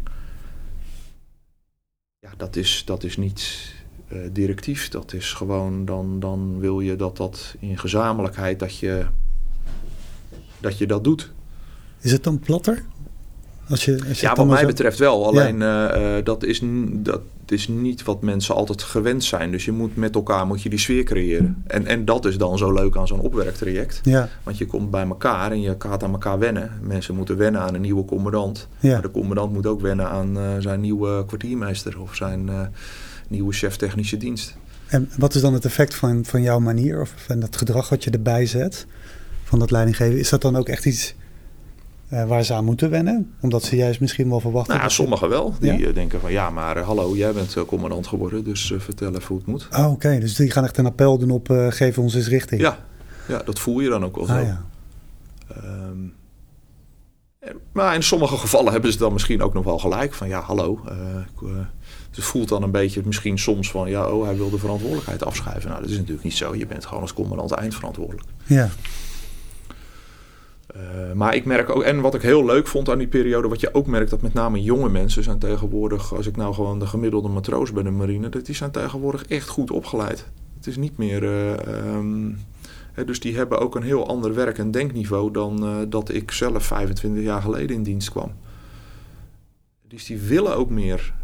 Ja, 2.19 2.31
dat 2.37 2.57
is, 2.57 2.83
dat 2.87 3.05
is 3.05 3.17
niet 3.17 3.73
uh, 4.13 4.19
directief. 4.33 4.89
Dat 4.89 5.13
is 5.13 5.33
gewoon, 5.33 5.85
dan, 5.85 6.21
dan 6.21 6.59
wil 6.59 6.81
je 6.81 6.97
dat 6.97 7.17
dat 7.17 7.57
in 7.59 7.79
gezamenlijkheid, 7.79 8.59
dat 8.59 8.79
je 8.79 9.07
dat, 10.61 10.79
je 10.79 10.87
dat 10.87 11.05
doet. 11.05 11.33
Is 12.01 12.13
het 12.13 12.25
dan 12.25 12.39
platter? 12.39 12.85
Als 13.69 13.85
je, 13.85 14.05
als 14.09 14.21
je 14.21 14.27
ja, 14.27 14.35
wat 14.35 14.47
mij 14.47 14.67
betreft 14.67 14.99
wel. 14.99 15.27
Alleen 15.27 15.59
ja. 15.59 16.17
uh, 16.17 16.25
dat, 16.25 16.45
is, 16.45 16.61
dat 16.93 17.21
is 17.47 17.69
niet 17.69 18.03
wat 18.03 18.23
mensen 18.23 18.55
altijd 18.55 18.83
gewend 18.83 19.25
zijn. 19.25 19.51
Dus 19.51 19.65
je 19.65 19.73
moet 19.73 19.97
met 19.97 20.15
elkaar 20.15 20.47
moet 20.47 20.63
je 20.63 20.69
die 20.69 20.79
sfeer 20.79 21.05
creëren. 21.05 21.63
En, 21.67 21.87
en 21.87 22.05
dat 22.05 22.25
is 22.25 22.39
dan 22.39 22.59
zo 22.59 22.73
leuk 22.73 22.97
aan 22.97 23.07
zo'n 23.07 23.21
opwerktraject. 23.21 24.01
Ja. 24.03 24.29
Want 24.43 24.59
je 24.59 24.67
komt 24.67 24.91
bij 24.91 25.07
elkaar 25.07 25.51
en 25.51 25.61
je 25.61 25.75
gaat 25.79 26.03
aan 26.03 26.13
elkaar 26.13 26.39
wennen. 26.39 26.71
Mensen 26.83 27.15
moeten 27.15 27.37
wennen 27.37 27.61
aan 27.61 27.75
een 27.75 27.81
nieuwe 27.81 28.05
commandant. 28.05 28.69
Ja. 28.79 28.93
Maar 28.93 29.03
de 29.03 29.11
commandant 29.11 29.53
moet 29.53 29.67
ook 29.67 29.81
wennen 29.81 30.09
aan 30.09 30.37
uh, 30.37 30.43
zijn 30.59 30.81
nieuwe 30.81 31.27
kwartiermeester 31.27 32.01
of 32.01 32.15
zijn 32.15 32.47
uh, 32.47 32.61
nieuwe 33.29 33.53
chef 33.53 33.77
technische 33.77 34.17
dienst. 34.17 34.57
En 34.87 35.11
wat 35.19 35.35
is 35.35 35.41
dan 35.41 35.55
het 35.55 35.65
effect 35.65 35.95
van, 35.95 36.25
van 36.25 36.43
jouw 36.43 36.59
manier 36.59 37.01
of 37.01 37.13
van 37.17 37.41
dat 37.41 37.57
gedrag 37.57 37.89
wat 37.89 38.05
je 38.05 38.11
erbij 38.11 38.47
zet? 38.47 38.87
Van 39.45 39.59
dat 39.59 39.71
leidinggeven? 39.71 40.19
Is 40.19 40.29
dat 40.29 40.43
dan 40.43 40.57
ook 40.57 40.69
echt 40.69 40.87
iets 40.87 41.15
uh, 42.15 42.25
waar 42.25 42.45
ze 42.45 42.55
aan 42.55 42.65
moeten 42.65 42.91
wennen? 42.91 43.35
Omdat 43.41 43.63
ze 43.63 43.77
juist 43.77 44.01
misschien 44.01 44.29
wel 44.29 44.41
verwachten. 44.41 44.77
Nou, 44.77 44.91
sommigen 44.91 45.29
wel. 45.29 45.55
Die 45.61 45.79
ja? 45.79 45.87
Eh, 45.87 45.95
denken 45.95 46.21
van 46.21 46.33
ja, 46.33 46.51
maar 46.51 46.77
uh, 46.77 46.87
hallo, 46.87 47.17
jij 47.17 47.33
bent 47.33 47.57
commandant 47.67 48.07
geworden, 48.07 48.45
dus 48.45 48.73
vertel 48.79 49.09
even 49.09 49.27
hoe 49.27 49.37
het 49.37 49.47
moet. 49.47 49.69
Oh, 49.77 49.91
oké. 49.91 50.19
Dus 50.19 50.35
die 50.35 50.51
gaan 50.51 50.65
echt 50.65 50.77
een 50.77 50.87
appel 50.87 51.19
doen 51.19 51.31
op 51.31 51.49
geef 51.69 51.99
ons 51.99 52.15
eens 52.15 52.29
richting. 52.29 52.61
Ja. 52.61 52.79
ja, 53.29 53.43
dat 53.45 53.59
voel 53.59 53.81
je 53.81 53.89
dan 53.89 54.05
ook 54.05 54.17
wel 54.17 54.27
zo. 54.27 54.33
Ah, 54.33 54.47
ja. 54.47 54.65
um, 55.57 56.15
maar 57.73 57.95
in 57.95 58.03
sommige 58.03 58.37
gevallen 58.37 58.73
hebben 58.73 58.93
ze 58.93 58.99
dan 58.99 59.13
misschien 59.13 59.43
ook 59.43 59.55
nog 59.55 59.65
wel 59.65 59.79
gelijk 59.79 60.15
van 60.15 60.29
ja, 60.29 60.41
hallo. 60.41 60.81
het 62.11 62.25
voelt 62.25 62.49
dan 62.49 62.63
een 62.63 62.71
beetje 62.71 63.03
misschien 63.05 63.39
soms 63.39 63.71
van 63.71 63.89
ja, 63.89 64.07
oh, 64.07 64.25
hij 64.25 64.37
wil 64.37 64.51
de 64.51 64.59
verantwoordelijkheid 64.59 65.25
afschuiven. 65.25 65.69
Nou, 65.69 65.81
dat 65.81 65.91
is 65.91 65.97
natuurlijk 65.97 66.25
niet 66.25 66.37
zo. 66.37 66.55
Je 66.55 66.67
bent 66.67 66.87
gewoon 66.87 67.03
als 67.03 67.13
commandant 67.13 67.53
eindverantwoordelijk. 67.53 68.29
Ja. 68.45 68.71
Uh, 70.77 71.13
maar 71.13 71.35
ik 71.35 71.45
merk 71.45 71.71
ook, 71.71 71.83
en 71.83 72.01
wat 72.01 72.15
ik 72.15 72.23
heel 72.23 72.45
leuk 72.45 72.67
vond 72.67 72.91
aan 72.91 72.99
die 72.99 73.07
periode, 73.07 73.49
wat 73.49 73.61
je 73.61 73.75
ook 73.75 73.87
merkt, 73.87 74.11
dat 74.11 74.23
met 74.23 74.35
name 74.35 74.63
jonge 74.63 74.89
mensen 74.89 75.23
zijn 75.23 75.39
tegenwoordig, 75.39 76.15
als 76.15 76.27
ik 76.27 76.37
nou 76.37 76.55
gewoon 76.55 76.79
de 76.79 76.87
gemiddelde 76.87 77.29
matroos 77.29 77.73
bij 77.73 77.83
de 77.83 77.91
marine, 77.91 78.29
dat 78.29 78.47
die 78.47 78.55
zijn 78.55 78.71
tegenwoordig 78.71 79.27
echt 79.27 79.49
goed 79.49 79.71
opgeleid. 79.71 80.27
Het 80.57 80.67
is 80.67 80.77
niet 80.77 80.97
meer. 80.97 81.23
Uh, 81.23 81.97
um, 81.97 82.39
hè, 82.93 83.05
dus 83.05 83.21
die 83.21 83.37
hebben 83.37 83.59
ook 83.59 83.75
een 83.75 83.83
heel 83.83 84.09
ander 84.09 84.35
werk- 84.35 84.59
en 84.59 84.71
denkniveau 84.71 85.31
dan 85.31 85.65
uh, 85.65 85.77
dat 85.89 86.13
ik 86.13 86.31
zelf 86.31 86.65
25 86.65 87.23
jaar 87.23 87.43
geleden 87.43 87.77
in 87.77 87.83
dienst 87.83 88.11
kwam. 88.11 88.33
Dus 89.89 90.05
die 90.05 90.19
willen 90.19 90.57
ook 90.57 90.71
meer 90.71 91.15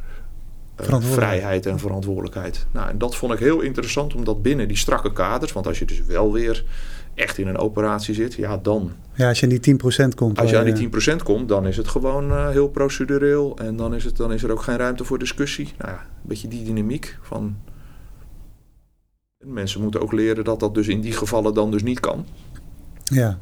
vrijheid 1.00 1.66
en 1.66 1.78
verantwoordelijkheid. 1.78 2.66
Nou, 2.72 2.88
en 2.88 2.98
dat 2.98 3.16
vond 3.16 3.32
ik 3.32 3.38
heel 3.38 3.60
interessant, 3.60 4.14
omdat 4.14 4.42
binnen 4.42 4.68
die 4.68 4.76
strakke 4.76 5.12
kaders, 5.12 5.52
want 5.52 5.66
als 5.66 5.78
je 5.78 5.84
dus 5.84 6.04
wel 6.04 6.32
weer 6.32 6.64
echt 7.14 7.38
in 7.38 7.46
een 7.46 7.58
operatie 7.58 8.14
zit, 8.14 8.34
ja 8.34 8.56
dan... 8.56 8.92
Ja, 9.14 9.28
als 9.28 9.40
je 9.40 9.46
aan 9.46 9.58
die 9.58 9.78
10% 10.08 10.14
komt. 10.14 10.38
Als 10.38 10.50
je 10.50 10.58
aan 10.58 10.74
die 10.74 10.90
10% 11.14 11.16
komt, 11.22 11.48
dan 11.48 11.66
is 11.66 11.76
het 11.76 11.88
gewoon 11.88 12.30
uh, 12.30 12.48
heel 12.48 12.68
procedureel. 12.68 13.56
En 13.58 13.76
dan 13.76 13.94
is, 13.94 14.04
het, 14.04 14.16
dan 14.16 14.32
is 14.32 14.42
er 14.42 14.50
ook 14.50 14.62
geen 14.62 14.76
ruimte 14.76 15.04
voor 15.04 15.18
discussie. 15.18 15.72
Nou 15.78 15.90
ja, 15.90 15.98
een 15.98 16.28
beetje 16.28 16.48
die 16.48 16.64
dynamiek 16.64 17.18
van... 17.22 17.56
Mensen 19.44 19.80
moeten 19.80 20.00
ook 20.00 20.12
leren 20.12 20.44
dat 20.44 20.60
dat 20.60 20.74
dus 20.74 20.88
in 20.88 21.00
die 21.00 21.12
gevallen 21.12 21.54
dan 21.54 21.70
dus 21.70 21.82
niet 21.82 22.00
kan. 22.00 22.26
Ja. 23.04 23.38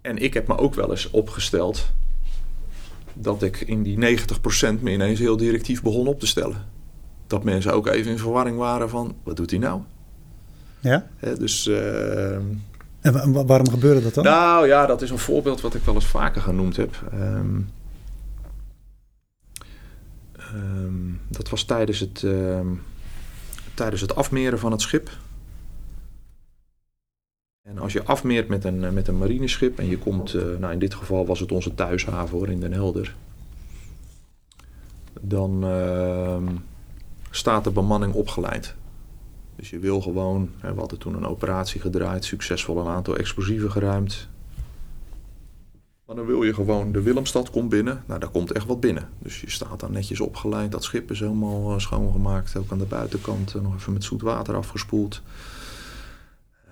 En 0.00 0.18
ik 0.18 0.34
heb 0.34 0.48
me 0.48 0.58
ook 0.58 0.74
wel 0.74 0.90
eens 0.90 1.10
opgesteld 1.10 1.92
dat 3.14 3.42
ik 3.42 3.60
in 3.60 3.82
die 3.82 3.96
90% 3.96 4.80
me 4.80 4.90
ineens 4.90 5.18
heel 5.18 5.36
directief 5.36 5.82
begon 5.82 6.06
op 6.06 6.20
te 6.20 6.26
stellen. 6.26 6.66
Dat 7.26 7.44
mensen 7.44 7.72
ook 7.72 7.86
even 7.86 8.10
in 8.10 8.18
verwarring 8.18 8.56
waren 8.56 8.88
van, 8.88 9.14
wat 9.22 9.36
doet 9.36 9.50
hij 9.50 9.58
nou? 9.58 9.80
Ja? 10.80 11.06
dus... 11.20 11.66
Uh, 11.66 12.36
en 13.00 13.46
waarom 13.46 13.68
gebeurde 13.68 14.02
dat 14.02 14.14
dan? 14.14 14.24
Nou 14.24 14.66
ja, 14.66 14.86
dat 14.86 15.02
is 15.02 15.10
een 15.10 15.18
voorbeeld 15.18 15.60
wat 15.60 15.74
ik 15.74 15.82
wel 15.82 15.94
eens 15.94 16.06
vaker 16.06 16.42
genoemd 16.42 16.76
heb. 16.76 17.10
Um, 17.14 17.70
um, 20.54 21.20
dat 21.28 21.48
was 21.48 21.64
tijdens 21.64 22.00
het, 22.00 22.22
um, 22.22 22.82
tijdens 23.74 24.00
het 24.00 24.14
afmeren 24.14 24.58
van 24.58 24.72
het 24.72 24.80
schip. 24.80 25.10
En 27.62 27.78
als 27.78 27.92
je 27.92 28.04
afmeert 28.04 28.48
met 28.48 28.64
een, 28.64 28.94
met 28.94 29.08
een 29.08 29.18
marineschip 29.18 29.78
en 29.78 29.88
je 29.88 29.98
komt, 29.98 30.34
uh, 30.34 30.42
nou 30.58 30.72
in 30.72 30.78
dit 30.78 30.94
geval 30.94 31.26
was 31.26 31.40
het 31.40 31.52
onze 31.52 31.74
thuishaven 31.74 32.38
hoor, 32.38 32.48
in 32.48 32.60
Den 32.60 32.72
Helder. 32.72 33.14
Dan 35.20 35.64
staat 37.30 37.64
de 37.64 37.70
bemanning 37.70 38.14
opgeleid. 38.14 38.74
Dus 39.58 39.70
je 39.70 39.78
wil 39.78 40.00
gewoon, 40.00 40.50
we 40.60 40.74
hadden 40.74 40.98
toen 40.98 41.14
een 41.14 41.26
operatie 41.26 41.80
gedraaid, 41.80 42.24
succesvol 42.24 42.78
een 42.78 42.86
aantal 42.86 43.16
explosieven 43.16 43.70
geruimd. 43.70 44.28
Maar 46.04 46.16
dan 46.16 46.26
wil 46.26 46.42
je 46.42 46.54
gewoon, 46.54 46.92
de 46.92 47.02
Willemstad 47.02 47.50
komt 47.50 47.68
binnen. 47.68 48.02
Nou, 48.06 48.20
daar 48.20 48.28
komt 48.30 48.52
echt 48.52 48.66
wat 48.66 48.80
binnen. 48.80 49.08
Dus 49.18 49.40
je 49.40 49.50
staat 49.50 49.80
daar 49.80 49.90
netjes 49.90 50.20
opgeleid. 50.20 50.72
Dat 50.72 50.84
schip 50.84 51.10
is 51.10 51.20
helemaal 51.20 51.72
uh, 51.72 51.78
schoongemaakt. 51.78 52.56
Ook 52.56 52.72
aan 52.72 52.78
de 52.78 52.84
buitenkant 52.84 53.54
uh, 53.54 53.62
nog 53.62 53.74
even 53.74 53.92
met 53.92 54.04
zoet 54.04 54.22
water 54.22 54.56
afgespoeld. 54.56 55.22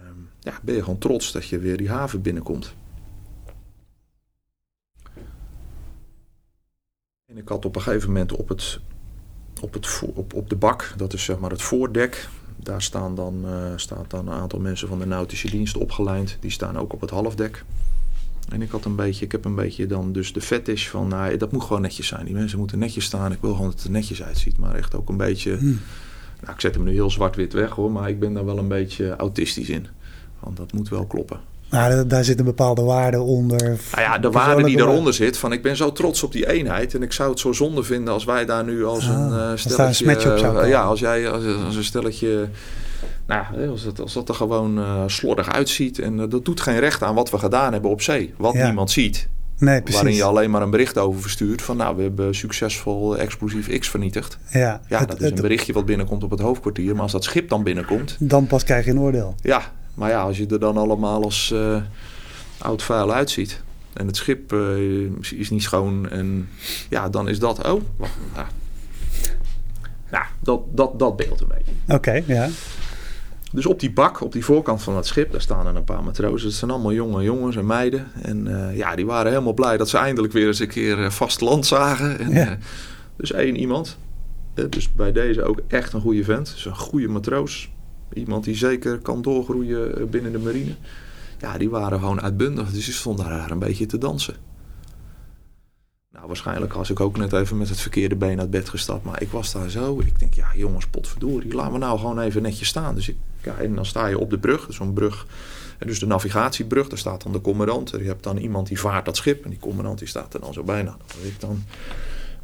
Um, 0.07 0.29
ja, 0.41 0.59
ben 0.63 0.75
je 0.75 0.83
gewoon 0.83 0.99
trots 0.99 1.33
dat 1.33 1.47
je 1.47 1.59
weer 1.59 1.77
die 1.77 1.91
haven 1.91 2.23
binnenkomt. 2.23 2.75
En 7.27 7.37
ik 7.37 7.49
had 7.49 7.65
op 7.65 7.77
een 7.77 7.83
gegeven 7.83 8.09
moment 8.09 8.33
op, 8.33 8.49
het, 8.49 8.81
op, 9.61 9.73
het, 9.73 10.03
op, 10.15 10.35
op 10.35 10.49
de 10.49 10.57
bak, 10.57 10.95
dat 10.97 11.13
is 11.13 11.25
zeg 11.25 11.39
maar 11.39 11.51
het 11.51 11.63
voordek, 11.63 12.29
daar 12.57 12.83
staan 12.83 13.15
dan, 13.15 13.43
uh, 13.45 13.73
staat 13.77 14.11
dan 14.11 14.29
een 14.29 14.35
aantal 14.35 14.59
mensen 14.59 14.89
van 14.89 14.99
de 14.99 15.07
nautische 15.07 15.51
dienst 15.51 15.77
opgeleid. 15.77 16.37
Die 16.41 16.51
staan 16.51 16.79
ook 16.79 16.93
op 16.93 17.01
het 17.01 17.11
halfdek. 17.11 17.65
En 18.49 18.63
ik 18.63 18.71
had 18.71 18.85
een 18.85 18.97
beetje, 18.97 19.25
ik 19.25 19.33
heb 19.33 19.45
een 19.45 19.55
beetje 19.55 19.87
dan 19.87 20.13
dus 20.13 20.33
de 20.33 20.41
fetish 20.41 20.89
van, 20.89 21.09
nou, 21.09 21.37
dat 21.37 21.53
moet 21.53 21.63
gewoon 21.63 21.83
netjes 21.83 22.07
zijn. 22.07 22.25
Die 22.25 22.35
mensen 22.35 22.59
moeten 22.59 22.79
netjes 22.79 23.05
staan. 23.05 23.33
Ik 23.33 23.41
wil 23.41 23.53
gewoon 23.53 23.67
dat 23.67 23.77
het 23.77 23.85
er 23.85 23.91
netjes 23.91 24.23
uitziet. 24.23 24.59
Maar 24.59 24.75
echt 24.75 24.95
ook 24.95 25.09
een 25.09 25.17
beetje, 25.17 25.57
hmm. 25.57 25.81
nou, 26.41 26.53
ik 26.53 26.61
zet 26.61 26.75
hem 26.75 26.85
nu 26.85 26.93
heel 26.93 27.11
zwart-wit 27.11 27.53
weg 27.53 27.71
hoor, 27.71 27.93
maar 27.93 28.09
ik 28.09 28.21
ben 28.21 28.35
daar 28.35 28.45
wel 28.45 28.59
een 28.59 28.69
beetje 28.69 29.17
autistisch 29.17 29.69
in. 29.69 29.87
Want 30.41 30.57
dat 30.57 30.73
moet 30.73 30.89
wel 30.89 31.07
kloppen. 31.07 31.41
Maar 31.71 32.09
daar 32.09 32.25
zit 32.25 32.39
een 32.39 32.45
bepaalde 32.45 32.83
waarde 32.83 33.21
onder. 33.21 33.63
Nou 33.63 34.03
ja, 34.03 34.19
de 34.19 34.31
waarde 34.31 34.63
die 34.63 34.77
daaronder 34.77 35.15
zit. 35.15 35.39
Van 35.39 35.53
ik 35.53 35.63
ben 35.63 35.77
zo 35.77 35.93
trots 35.93 36.23
op 36.23 36.33
die 36.33 36.51
eenheid. 36.51 36.95
En 36.95 37.03
ik 37.03 37.13
zou 37.13 37.31
het 37.31 37.39
zo 37.39 37.53
zonde 37.53 37.83
vinden 37.83 38.13
als 38.13 38.25
wij 38.25 38.45
daar 38.45 38.65
nu 38.65 38.85
als 38.85 39.07
een 39.07 39.29
uh, 39.29 39.51
stelletje. 39.55 40.17
Als 40.17 40.43
een 40.43 40.55
uh, 40.55 40.69
ja, 40.69 40.83
als 40.83 41.01
jij 41.01 41.31
als, 41.31 41.45
als, 41.67 41.77
een 41.77 41.85
stelletje. 41.85 42.49
Nou, 43.27 43.69
als, 43.71 43.83
het, 43.83 44.01
als 44.01 44.13
dat 44.13 44.29
er 44.29 44.35
gewoon 44.35 44.79
uh, 44.79 45.03
slordig 45.07 45.53
uitziet. 45.53 45.99
En 45.99 46.17
dat 46.29 46.45
doet 46.45 46.61
geen 46.61 46.79
recht 46.79 47.03
aan 47.03 47.15
wat 47.15 47.31
we 47.31 47.39
gedaan 47.39 47.73
hebben 47.73 47.91
op 47.91 48.03
zee. 48.03 48.35
Wat 48.37 48.55
niemand 48.55 48.91
ziet. 48.91 49.29
Nee, 49.59 49.83
precies. 49.83 50.01
Waarin 50.01 50.17
je 50.17 50.25
alleen 50.25 50.51
maar 50.51 50.63
een 50.63 50.71
bericht 50.71 50.99
over 50.99 51.21
verstuurt. 51.21 51.63
Van 51.63 51.77
nou, 51.77 51.97
we 51.97 52.03
hebben 52.03 52.35
succesvol 52.35 53.17
explosief 53.17 53.79
X 53.79 53.91
vernietigd. 53.91 54.39
Ja, 54.51 54.81
ja 54.89 55.05
dat 55.05 55.21
is 55.21 55.31
een 55.31 55.35
berichtje 55.35 55.73
wat 55.73 55.87
binnenkomt 55.87 56.25
op 56.25 56.31
het 56.31 56.41
hoofdkwartier. 56.41 56.93
Maar 56.93 57.03
als 57.03 57.13
dat 57.13 57.25
schip 57.25 57.49
dan 57.49 57.63
binnenkomt. 57.63 58.17
Dan 58.19 58.47
pas 58.47 58.65
krijg 58.65 58.85
je 58.85 58.91
een 58.91 59.01
oordeel. 59.01 59.35
Ja, 59.43 59.73
maar 59.97 60.11
ja, 60.11 60.23
als 60.23 60.37
je 60.37 60.47
er 60.47 60.61
dan 60.61 60.77
allemaal 60.77 61.23
als 61.23 61.51
uh, 61.55 61.83
oud 62.59 62.83
vuil 62.83 63.13
uitziet. 63.13 63.63
En 63.93 64.07
het 64.07 64.17
schip 64.17 64.53
uh, 64.53 65.11
is 65.35 65.51
niet 65.51 65.63
schoon. 65.63 66.09
En 66.09 66.49
ja, 66.89 67.09
dan 67.09 67.29
is 67.29 67.39
dat. 67.39 67.67
Oh, 67.67 67.83
wacht. 67.97 68.13
Nou, 68.35 68.47
nou 70.11 70.25
dat, 70.41 70.61
dat, 70.73 70.99
dat 70.99 71.17
beeld 71.17 71.41
een 71.41 71.49
beetje. 71.49 71.95
Oké, 71.95 72.23
ja. 72.27 72.49
Dus 73.53 73.67
op 73.67 73.81
die 73.81 73.93
bak, 73.93 74.21
op 74.21 74.33
die 74.33 74.45
voorkant 74.45 74.83
van 74.83 74.97
het 74.97 75.07
schip, 75.07 75.33
daar 75.33 75.41
staan 75.41 75.67
er 75.67 75.77
een 75.77 75.85
paar 75.85 76.03
matrozen. 76.03 76.49
Het 76.49 76.57
zijn 76.57 76.71
allemaal 76.71 76.93
jonge 76.93 77.23
jongens 77.23 77.57
en 77.57 77.67
meiden. 77.67 78.07
En 78.23 78.47
uh, 78.47 78.77
ja, 78.77 78.95
die 78.95 79.07
waren 79.07 79.31
helemaal 79.31 79.55
blij 79.55 79.77
dat 79.77 79.89
ze 79.89 79.99
eindelijk 79.99 80.33
weer 80.33 80.47
eens 80.47 80.59
een 80.59 80.69
keer 80.69 81.13
vast 81.13 81.41
land 81.41 81.67
zagen. 81.67 82.19
En, 82.19 82.33
ja. 82.33 82.59
dus 83.17 83.33
één 83.33 83.57
iemand. 83.57 83.99
Dus 84.71 84.93
bij 84.93 85.13
deze 85.13 85.43
ook 85.43 85.61
echt 85.69 85.93
een 85.93 86.01
goede 86.01 86.25
vent. 86.25 86.51
Dus 86.55 86.65
een 86.65 86.77
goede 86.77 87.09
matroos. 87.09 87.71
Iemand 88.13 88.45
die 88.45 88.55
zeker 88.55 88.99
kan 88.99 89.23
doorgroeien 89.23 89.99
eh, 89.99 90.05
binnen 90.05 90.33
de 90.33 90.39
marine. 90.39 90.75
Ja, 91.39 91.59
die 91.59 91.71
waren 91.71 91.99
gewoon 91.99 92.21
uitbundig. 92.21 92.71
Dus 92.71 92.85
die 92.85 92.95
stonden 92.95 93.25
daar 93.25 93.51
een 93.51 93.59
beetje 93.59 93.87
te 93.87 93.99
dansen. 93.99 94.37
Nou, 96.13 96.27
waarschijnlijk 96.27 96.73
was 96.73 96.91
ik 96.91 97.01
ook 97.01 97.17
net 97.17 97.33
even 97.33 97.57
met 97.57 97.69
het 97.69 97.81
verkeerde 97.81 98.17
been 98.17 98.41
uit 98.41 98.51
bed 98.51 98.69
gestapt. 98.69 99.05
Maar 99.05 99.23
ik 99.23 99.31
was 99.31 99.53
daar 99.53 99.71
zo. 99.71 100.01
Ik 100.01 100.19
denk, 100.19 100.35
ja 100.35 100.49
jongens, 100.55 100.87
potverdorie. 100.87 101.55
Laten 101.55 101.73
we 101.73 101.79
nou 101.79 101.99
gewoon 101.99 102.19
even 102.19 102.43
netjes 102.43 102.69
staan. 102.69 102.95
Dus 102.95 103.09
ik, 103.09 103.17
ja, 103.43 103.57
en 103.57 103.75
dan 103.75 103.87
sta 103.87 104.07
je 104.07 104.19
op 104.19 104.31
de 104.31 104.39
brug. 104.39 104.67
Zo'n 104.69 104.93
brug. 104.93 105.27
Dus 105.79 105.99
de 105.99 106.07
navigatiebrug. 106.07 106.89
Daar 106.89 106.99
staat 106.99 107.23
dan 107.23 107.33
de 107.33 107.41
commandant. 107.41 107.91
Je 107.91 107.99
hebt 107.99 108.23
dan 108.23 108.37
iemand 108.37 108.69
die 108.69 108.81
vaart 108.81 109.05
dat 109.05 109.17
schip. 109.17 109.45
En 109.45 109.51
die 109.51 109.59
commandant 109.59 109.99
die 109.99 110.09
staat 110.09 110.35
er 110.35 110.41
dan 110.41 110.53
zo 110.53 110.63
bijna. 110.63 110.91
Dan 110.91 111.27
ik 111.27 111.41
dan 111.41 111.65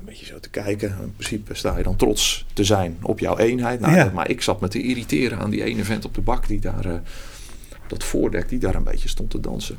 een 0.03 0.09
beetje 0.09 0.27
zo 0.27 0.41
te 0.41 0.51
kijken. 0.51 0.89
In 1.03 1.13
principe 1.17 1.55
sta 1.55 1.77
je 1.77 1.83
dan 1.83 1.97
trots 1.97 2.47
te 2.53 2.65
zijn 2.65 2.99
op 3.03 3.19
jouw 3.19 3.39
eenheid. 3.39 3.81
Nou, 3.81 4.13
Maar 4.13 4.31
ik 4.31 4.43
zat 4.43 4.61
me 4.61 4.69
te 4.69 4.83
irriteren 4.83 5.39
aan 5.39 5.51
die 5.51 5.65
ene 5.65 5.85
vent 5.85 6.05
op 6.05 6.15
de 6.15 6.21
bak 6.21 6.47
die 6.47 6.61
daar, 6.61 6.87
uh, 6.87 6.95
dat 7.87 8.05
voordek, 8.05 8.49
die 8.49 8.59
daar 8.59 8.75
een 8.75 8.85
beetje 8.85 9.09
stond 9.09 9.31
te 9.31 9.41
dansen. 9.41 9.77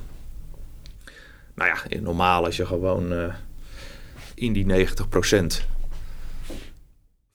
Nou 1.56 1.70
ja, 1.70 2.00
normaal 2.00 2.46
als 2.46 2.58
je 2.58 2.66
gewoon 2.66 3.14
uh, 3.14 3.34
in 4.36 4.54
die 4.54 4.66
90% 4.66 4.70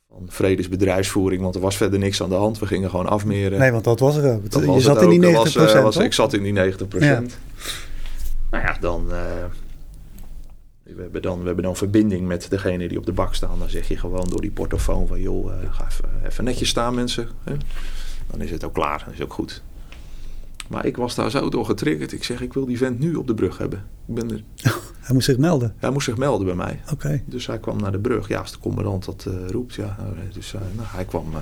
van 0.08 0.26
vredesbedrijfsvoering, 0.26 1.42
want 1.42 1.54
er 1.54 1.60
was 1.60 1.76
verder 1.76 1.98
niks 1.98 2.22
aan 2.22 2.28
de 2.28 2.34
hand. 2.34 2.58
We 2.58 2.66
gingen 2.66 2.90
gewoon 2.90 3.06
afmeren. 3.06 3.58
Nee, 3.58 3.72
want 3.72 3.84
dat 3.84 4.00
was 4.00 4.16
er 4.16 4.34
ook. 4.34 4.50
Dat 4.50 4.64
je 4.64 4.80
zat 4.80 5.02
in 5.02 5.08
die 5.08 5.30
90%. 5.30 5.32
Was, 5.32 5.56
uh, 5.56 5.82
was, 5.82 5.96
ik 5.96 6.12
zat 6.12 6.32
in 6.32 6.42
die 6.42 6.72
90%. 6.72 6.78
Ja. 6.98 7.22
Nou 8.50 8.64
ja, 8.64 8.76
dan 8.80 9.10
we 10.94 11.02
hebben, 11.02 11.22
dan, 11.22 11.40
we 11.40 11.46
hebben 11.46 11.64
dan 11.64 11.76
verbinding 11.76 12.26
met 12.26 12.50
degene 12.50 12.88
die 12.88 12.98
op 12.98 13.06
de 13.06 13.12
bak 13.12 13.34
staan. 13.34 13.58
Dan 13.58 13.68
zeg 13.68 13.88
je 13.88 13.96
gewoon 13.96 14.28
door 14.28 14.40
die 14.40 14.50
portofoon 14.50 15.06
van... 15.06 15.20
joh, 15.20 15.52
uh, 15.52 15.72
ga 15.72 15.86
even, 15.86 16.08
even, 16.26 16.44
netjes 16.44 16.68
staan 16.68 16.94
mensen. 16.94 17.28
Dan 18.30 18.40
is 18.40 18.50
het 18.50 18.64
ook 18.64 18.74
klaar. 18.74 19.02
Dan 19.04 19.14
is 19.14 19.22
ook 19.22 19.32
goed. 19.32 19.62
Maar 20.68 20.86
ik 20.86 20.96
was 20.96 21.14
daar 21.14 21.30
zo 21.30 21.48
door 21.48 21.64
getriggerd. 21.64 22.12
Ik 22.12 22.24
zeg, 22.24 22.40
ik 22.40 22.52
wil 22.52 22.66
die 22.66 22.78
vent 22.78 22.98
nu 22.98 23.14
op 23.14 23.26
de 23.26 23.34
brug 23.34 23.58
hebben. 23.58 23.84
Ik 24.08 24.14
ben 24.14 24.30
er... 24.30 24.42
hij 25.00 25.12
moest 25.12 25.24
zich 25.26 25.38
melden? 25.38 25.74
Hij 25.78 25.90
moest 25.90 26.04
zich 26.04 26.16
melden 26.16 26.46
bij 26.46 26.54
mij. 26.54 26.80
Oké. 26.92 27.22
Dus 27.26 27.46
hij 27.46 27.58
kwam 27.58 27.80
naar 27.80 27.92
de 27.92 27.98
brug. 27.98 28.28
Ja, 28.28 28.40
als 28.40 28.52
de 28.52 28.58
commandant 28.58 29.04
dat 29.04 29.24
uh, 29.28 29.34
roept. 29.48 29.74
Ja, 29.74 29.96
nou, 29.98 30.14
dus 30.32 30.52
uh, 30.52 30.60
nou, 30.76 30.88
hij 30.90 31.04
kwam 31.04 31.26
uh, 31.32 31.36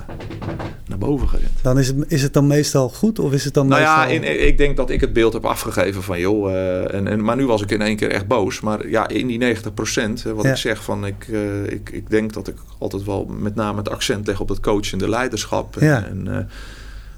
naar 0.87 0.97
boven 0.97 1.29
gerend. 1.29 1.51
Dan 1.61 1.79
is, 1.79 1.87
het, 1.87 1.97
is 2.07 2.21
het 2.21 2.33
dan 2.33 2.47
meestal 2.47 2.89
goed? 2.89 3.19
Of 3.19 3.33
is 3.33 3.43
het 3.43 3.53
dan 3.53 3.67
nou 3.67 3.81
meestal... 3.81 4.03
ja, 4.03 4.05
in, 4.07 4.47
ik 4.47 4.57
denk 4.57 4.77
dat 4.77 4.89
ik 4.89 5.01
het 5.01 5.13
beeld 5.13 5.33
heb 5.33 5.45
afgegeven 5.45 6.03
van 6.03 6.19
joh. 6.19 6.53
en, 6.93 7.07
en, 7.07 7.23
maar 7.23 7.35
nu 7.35 7.45
was 7.45 7.61
ik 7.61 7.71
in 7.71 7.81
één 7.81 7.95
keer 7.95 8.11
echt 8.11 8.27
boos. 8.27 8.59
Maar 8.59 8.89
ja, 8.89 9.07
in 9.07 9.27
die 9.27 9.37
90 9.37 9.73
procent. 9.73 10.23
Wat 10.23 10.43
ja. 10.43 10.49
ik 10.49 10.57
zeg 10.57 10.83
van 10.83 11.05
ik, 11.05 11.27
ik, 11.67 11.89
ik 11.89 12.09
denk 12.09 12.33
dat 12.33 12.47
ik 12.47 12.55
altijd 12.77 13.03
wel 13.03 13.25
met 13.25 13.55
name 13.55 13.77
het 13.77 13.89
accent 13.89 14.27
leg 14.27 14.39
op 14.39 14.49
het 14.49 14.59
coachende 14.59 15.09
leiderschap. 15.09 15.75
Ja. 15.79 16.05
En, 16.05 16.49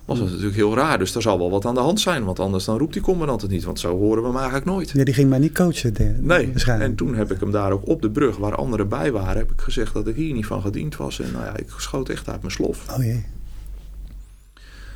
was 0.09 0.19
het 0.19 0.29
natuurlijk 0.29 0.55
heel 0.55 0.75
raar. 0.75 0.97
Dus 0.97 1.15
er 1.15 1.21
zal 1.21 1.37
wel 1.37 1.49
wat 1.49 1.65
aan 1.65 1.73
de 1.73 1.79
hand 1.79 1.99
zijn. 1.99 2.23
Want 2.23 2.39
anders 2.39 2.65
dan 2.65 2.77
roept 2.77 2.93
die 2.93 3.01
commandant 3.01 3.41
het 3.41 3.51
niet. 3.51 3.63
Want 3.63 3.79
zo 3.79 3.97
horen 3.97 4.21
we 4.21 4.27
hem 4.27 4.37
eigenlijk 4.37 4.65
nooit. 4.65 4.89
Ja, 4.89 5.03
die 5.03 5.13
ging 5.13 5.29
mij 5.29 5.39
niet 5.39 5.53
coachen. 5.53 5.93
De, 5.93 6.17
nee, 6.19 6.53
en 6.65 6.95
toen 6.95 7.15
heb 7.15 7.31
ik 7.31 7.39
hem 7.39 7.51
daar 7.51 7.71
ook 7.71 7.87
op 7.87 8.01
de 8.01 8.11
brug, 8.11 8.37
waar 8.37 8.55
anderen 8.55 8.89
bij 8.89 9.11
waren... 9.11 9.37
heb 9.37 9.51
ik 9.51 9.61
gezegd 9.61 9.93
dat 9.93 10.07
ik 10.07 10.15
hier 10.15 10.33
niet 10.33 10.45
van 10.45 10.61
gediend 10.61 10.95
was. 10.95 11.19
En 11.19 11.31
nou 11.31 11.45
ja, 11.45 11.57
ik 11.57 11.73
schoot 11.77 12.09
echt 12.09 12.29
uit 12.29 12.41
mijn 12.41 12.53
slof. 12.53 12.97
Oh 12.97 13.03
jee. 13.03 13.25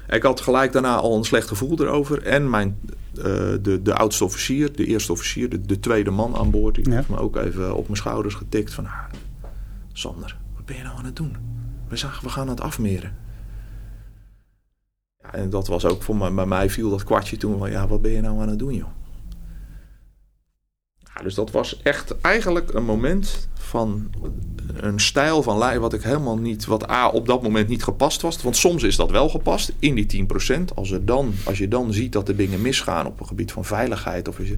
Ik 0.09 0.23
had 0.23 0.41
gelijk 0.41 0.71
daarna 0.71 0.95
al 0.95 1.17
een 1.17 1.23
slecht 1.23 1.47
gevoel 1.47 1.81
erover. 1.81 2.23
En 2.23 2.49
mijn, 2.49 2.79
uh, 3.17 3.23
de, 3.61 3.79
de 3.83 3.93
oudste 3.93 4.23
officier, 4.23 4.75
de 4.75 4.85
eerste 4.85 5.11
officier, 5.11 5.49
de, 5.49 5.61
de 5.61 5.79
tweede 5.79 6.11
man 6.11 6.35
aan 6.35 6.51
boord... 6.51 6.75
die 6.75 6.89
ja. 6.89 6.95
heeft 6.95 7.09
me 7.09 7.17
ook 7.17 7.35
even 7.35 7.75
op 7.75 7.83
mijn 7.83 7.97
schouders 7.97 8.35
getikt 8.35 8.73
van... 8.73 8.85
Ah, 8.85 9.03
Sander, 9.93 10.37
wat 10.55 10.65
ben 10.65 10.75
je 10.75 10.83
nou 10.83 10.97
aan 10.97 11.05
het 11.05 11.15
doen? 11.15 11.35
We, 11.87 11.97
zagen, 11.97 12.23
we 12.23 12.29
gaan 12.29 12.47
het 12.47 12.61
afmeren. 12.61 13.22
Ja, 15.23 15.33
en 15.33 15.49
dat 15.49 15.67
was 15.67 15.85
ook 15.85 16.03
voor 16.03 16.15
mij, 16.15 16.33
bij 16.33 16.45
mij 16.45 16.69
viel 16.69 16.89
dat 16.89 17.03
kwartje 17.03 17.37
toen 17.37 17.57
van 17.57 17.71
ja, 17.71 17.87
wat 17.87 18.01
ben 18.01 18.11
je 18.11 18.21
nou 18.21 18.41
aan 18.41 18.49
het 18.49 18.59
doen 18.59 18.73
joh? 18.73 18.89
Ja, 21.15 21.21
dus 21.23 21.35
dat 21.35 21.51
was 21.51 21.81
echt 21.81 22.21
eigenlijk 22.21 22.73
een 22.73 22.85
moment 22.85 23.47
van 23.53 24.09
een 24.75 24.99
stijl 24.99 25.43
van 25.43 25.57
lijn 25.57 25.79
wat 25.79 25.93
ik 25.93 26.03
helemaal 26.03 26.37
niet, 26.37 26.65
wat 26.65 26.89
A 26.89 27.09
op 27.09 27.27
dat 27.27 27.41
moment 27.41 27.67
niet 27.67 27.83
gepast 27.83 28.21
was. 28.21 28.41
Want 28.41 28.57
soms 28.57 28.83
is 28.83 28.95
dat 28.95 29.11
wel 29.11 29.29
gepast 29.29 29.73
in 29.79 29.95
die 29.95 30.27
10%. 30.51 30.63
Als, 30.75 30.91
er 30.91 31.05
dan, 31.05 31.33
als 31.43 31.57
je 31.57 31.67
dan 31.67 31.93
ziet 31.93 32.11
dat 32.11 32.27
er 32.27 32.35
dingen 32.35 32.61
misgaan 32.61 33.05
op 33.05 33.19
een 33.19 33.25
gebied 33.25 33.51
van 33.51 33.65
veiligheid, 33.65 34.27
of 34.27 34.37
je, 34.37 34.57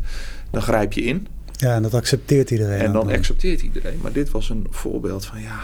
dan 0.51 0.61
grijp 0.61 0.93
je 0.93 1.01
in. 1.01 1.27
Ja, 1.51 1.75
en 1.75 1.81
dat 1.81 1.93
accepteert 1.93 2.51
iedereen. 2.51 2.79
En 2.79 2.91
dan 2.91 3.09
accepteert 3.11 3.61
iedereen. 3.61 3.99
Maar 4.01 4.11
dit 4.11 4.31
was 4.31 4.49
een 4.49 4.67
voorbeeld 4.69 5.25
van 5.25 5.41
ja, 5.41 5.59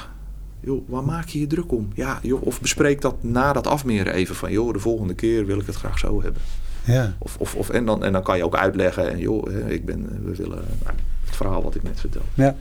joh, 0.62 0.90
waar 0.90 1.04
maak 1.04 1.28
je 1.28 1.40
je 1.40 1.48
druk 1.48 1.72
om? 1.72 1.90
Ja, 1.94 2.20
joh, 2.22 2.46
of 2.46 2.62
bespreek 2.62 3.02
dat 3.02 3.24
na 3.24 3.54
dat 3.54 3.68
afmeren 3.68 4.14
even 4.14 4.36
van, 4.36 4.52
joh, 4.52 4.74
de 4.74 4.80
volgende 4.80 5.14
keer 5.14 5.46
wil 5.46 5.60
ik 5.60 5.66
het 5.66 5.76
graag 5.76 6.00
zo 6.00 6.22
hebben. 6.22 6.42
Ja. 6.86 7.16
Of, 7.18 7.38
of, 7.38 7.56
of, 7.56 7.70
en, 7.70 7.86
dan, 7.86 8.04
en 8.04 8.12
dan 8.12 8.24
kan 8.24 8.38
je 8.38 8.46
ook 8.46 8.56
uitleggen, 8.56 9.12
en 9.12 9.20
joh, 9.20 9.68
ik 9.68 9.86
ben, 9.86 10.24
we 10.24 10.36
willen, 10.36 10.64
nou, 10.84 10.96
het 11.26 11.36
verhaal 11.36 11.64
wat 11.64 11.76
ik 11.76 11.84
net 11.84 12.00
vertel. 12.00 12.26
Ja. 12.34 12.56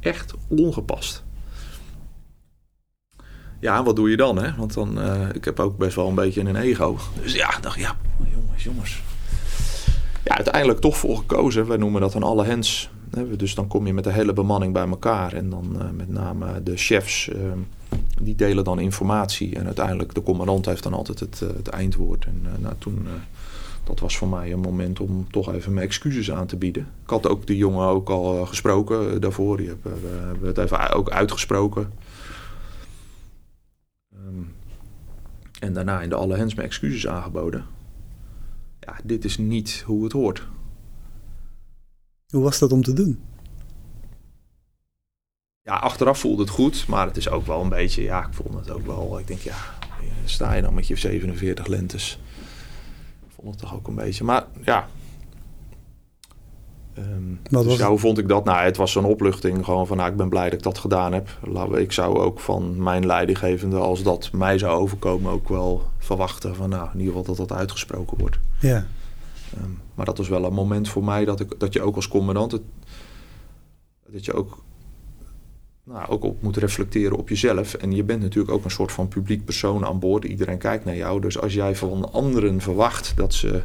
Echt 0.00 0.34
ongepast. 0.48 1.24
Ja, 3.60 3.78
en 3.78 3.84
wat 3.84 3.96
doe 3.96 4.10
je 4.10 4.16
dan, 4.16 4.42
hè? 4.42 4.54
Want 4.56 4.74
dan, 4.74 4.98
uh, 4.98 5.28
ik 5.32 5.44
heb 5.44 5.60
ook 5.60 5.78
best 5.78 5.96
wel 5.96 6.08
een 6.08 6.14
beetje 6.14 6.40
een 6.40 6.56
ego. 6.56 6.98
Dus 7.22 7.34
ja, 7.34 7.50
dacht 7.60 7.78
ja, 7.78 7.96
jongens, 8.34 8.64
jongens. 8.64 9.02
Ja, 10.24 10.34
uiteindelijk 10.34 10.80
toch 10.80 10.96
voor 10.96 11.16
gekozen. 11.16 11.66
Wij 11.66 11.76
noemen 11.76 12.00
dat 12.00 12.14
een 12.14 12.22
alle 12.22 12.44
hens 12.44 12.90
dus 13.36 13.54
dan 13.54 13.66
kom 13.66 13.86
je 13.86 13.94
met 13.94 14.04
de 14.04 14.12
hele 14.12 14.32
bemanning 14.32 14.72
bij 14.72 14.88
elkaar. 14.88 15.32
En 15.32 15.50
dan 15.50 15.76
uh, 15.76 15.90
met 15.90 16.08
name 16.08 16.62
de 16.62 16.76
chefs, 16.76 17.28
uh, 17.28 17.36
die 18.22 18.34
delen 18.34 18.64
dan 18.64 18.78
informatie. 18.78 19.54
En 19.54 19.66
uiteindelijk 19.66 20.14
de 20.14 20.22
commandant 20.22 20.66
heeft 20.66 20.82
dan 20.82 20.92
altijd 20.92 21.20
het, 21.20 21.40
uh, 21.42 21.48
het 21.56 21.68
eindwoord. 21.68 22.24
En 22.24 22.42
nou, 22.58 22.74
toen, 22.78 23.06
dat 23.84 24.00
was 24.00 24.16
voor 24.16 24.28
mij 24.28 24.52
een 24.52 24.60
moment 24.60 25.00
om 25.00 25.26
toch 25.30 25.52
even 25.52 25.74
mijn 25.74 25.86
excuses 25.86 26.32
aan 26.32 26.46
te 26.46 26.56
bieden. 26.56 26.88
Ik 27.02 27.10
had 27.10 27.28
ook 27.28 27.46
die 27.46 27.56
jongen 27.56 27.86
ook 27.86 28.08
al 28.08 28.46
gesproken 28.46 29.20
daarvoor. 29.20 29.56
Die 29.56 29.68
hebben, 29.68 30.00
we 30.00 30.08
hebben 30.08 30.48
het 30.48 30.58
even 30.58 30.92
ook 30.92 31.10
uitgesproken. 31.10 31.92
Um, 34.14 34.54
en 35.60 35.72
daarna 35.72 36.00
in 36.00 36.08
de 36.08 36.14
alle 36.14 36.36
hens 36.36 36.54
mijn 36.54 36.68
excuses 36.68 37.06
aangeboden. 37.06 37.64
Ja, 38.80 38.96
dit 39.04 39.24
is 39.24 39.38
niet 39.38 39.82
hoe 39.86 40.04
het 40.04 40.12
hoort. 40.12 40.46
Hoe 42.30 42.42
was 42.42 42.58
dat 42.58 42.72
om 42.72 42.82
te 42.82 42.92
doen? 42.92 43.20
Ja, 45.62 45.74
achteraf 45.74 46.18
voelde 46.18 46.42
het 46.42 46.50
goed, 46.50 46.86
maar 46.86 47.06
het 47.06 47.16
is 47.16 47.28
ook 47.28 47.46
wel 47.46 47.60
een 47.60 47.68
beetje, 47.68 48.02
ja, 48.02 48.26
ik 48.26 48.34
vond 48.34 48.54
het 48.54 48.70
ook 48.70 48.86
wel, 48.86 49.18
ik 49.18 49.26
denk, 49.26 49.40
ja, 49.40 49.56
sta 50.24 50.54
je 50.54 50.62
dan 50.62 50.74
met 50.74 50.86
je 50.86 50.96
47 50.96 51.66
lentes? 51.66 52.18
Ik 53.26 53.32
vond 53.34 53.50
het 53.50 53.58
toch 53.58 53.74
ook 53.74 53.88
een 53.88 53.94
beetje, 53.94 54.24
maar 54.24 54.46
ja, 54.64 54.88
Um, 56.98 57.40
Wat 57.50 57.62
dus 57.62 57.70
was 57.70 57.80
ja, 57.80 57.88
hoe 57.88 57.98
vond 57.98 58.18
ik 58.18 58.28
dat? 58.28 58.44
Nou, 58.44 58.64
het 58.64 58.76
was 58.76 58.92
zo'n 58.92 59.04
opluchting. 59.04 59.64
Gewoon 59.64 59.86
van, 59.86 59.96
nou, 59.96 60.10
ik 60.10 60.16
ben 60.16 60.28
blij 60.28 60.44
dat 60.44 60.52
ik 60.52 60.62
dat 60.62 60.78
gedaan 60.78 61.12
heb. 61.12 61.28
Ik 61.74 61.92
zou 61.92 62.18
ook 62.18 62.40
van 62.40 62.82
mijn 62.82 63.06
leidinggevende, 63.06 63.76
als 63.76 64.02
dat 64.02 64.32
mij 64.32 64.58
zou 64.58 64.78
overkomen, 64.78 65.32
ook 65.32 65.48
wel 65.48 65.82
verwachten 65.98 66.54
van, 66.54 66.68
nou, 66.68 66.88
in 66.92 66.98
ieder 66.98 67.14
geval 67.14 67.34
dat 67.34 67.48
dat 67.48 67.58
uitgesproken 67.58 68.18
wordt. 68.18 68.38
Ja, 68.60 68.86
Ehm, 69.54 69.70
maar 69.94 70.06
dat 70.06 70.18
was 70.18 70.28
wel 70.28 70.44
een 70.44 70.52
moment 70.52 70.88
voor 70.88 71.04
mij 71.04 71.24
dat, 71.24 71.40
ik, 71.40 71.54
dat 71.58 71.72
je 71.72 71.82
ook 71.82 71.96
als 71.96 72.08
commandant, 72.08 72.60
dat 74.08 74.24
je 74.24 74.32
ook, 74.32 74.62
nou, 75.84 76.08
ook 76.08 76.24
op 76.24 76.42
moet 76.42 76.56
reflecteren 76.56 77.16
op 77.16 77.28
jezelf. 77.28 77.74
En 77.74 77.92
je 77.92 78.04
bent 78.04 78.22
natuurlijk 78.22 78.54
ook 78.54 78.64
een 78.64 78.70
soort 78.70 78.92
van 78.92 79.08
publiek 79.08 79.44
persoon 79.44 79.84
aan 79.84 79.98
boord. 79.98 80.24
Iedereen 80.24 80.58
kijkt 80.58 80.84
naar 80.84 80.96
jou. 80.96 81.20
Dus 81.20 81.38
als 81.38 81.54
jij 81.54 81.76
van 81.76 82.12
anderen 82.12 82.60
verwacht 82.60 83.12
dat 83.16 83.34
ze 83.34 83.62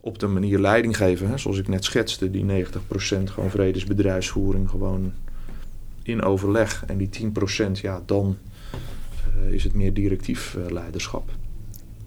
op 0.00 0.18
de 0.18 0.26
manier 0.26 0.58
leiding 0.58 0.96
geven, 0.96 1.28
hè, 1.28 1.38
zoals 1.38 1.58
ik 1.58 1.68
net 1.68 1.84
schetste, 1.84 2.30
die 2.30 2.44
90% 2.44 3.30
gewoon 3.30 3.50
vredesbedrijfsvoering, 3.50 4.70
gewoon 4.70 5.12
in 6.02 6.22
overleg. 6.22 6.84
En 6.86 6.96
die 6.96 7.08
10% 7.08 7.80
ja, 7.80 8.02
dan 8.06 8.36
eh, 9.36 9.52
is 9.52 9.64
het 9.64 9.74
meer 9.74 9.94
directief 9.94 10.54
eh, 10.54 10.70
leiderschap. 10.70 11.30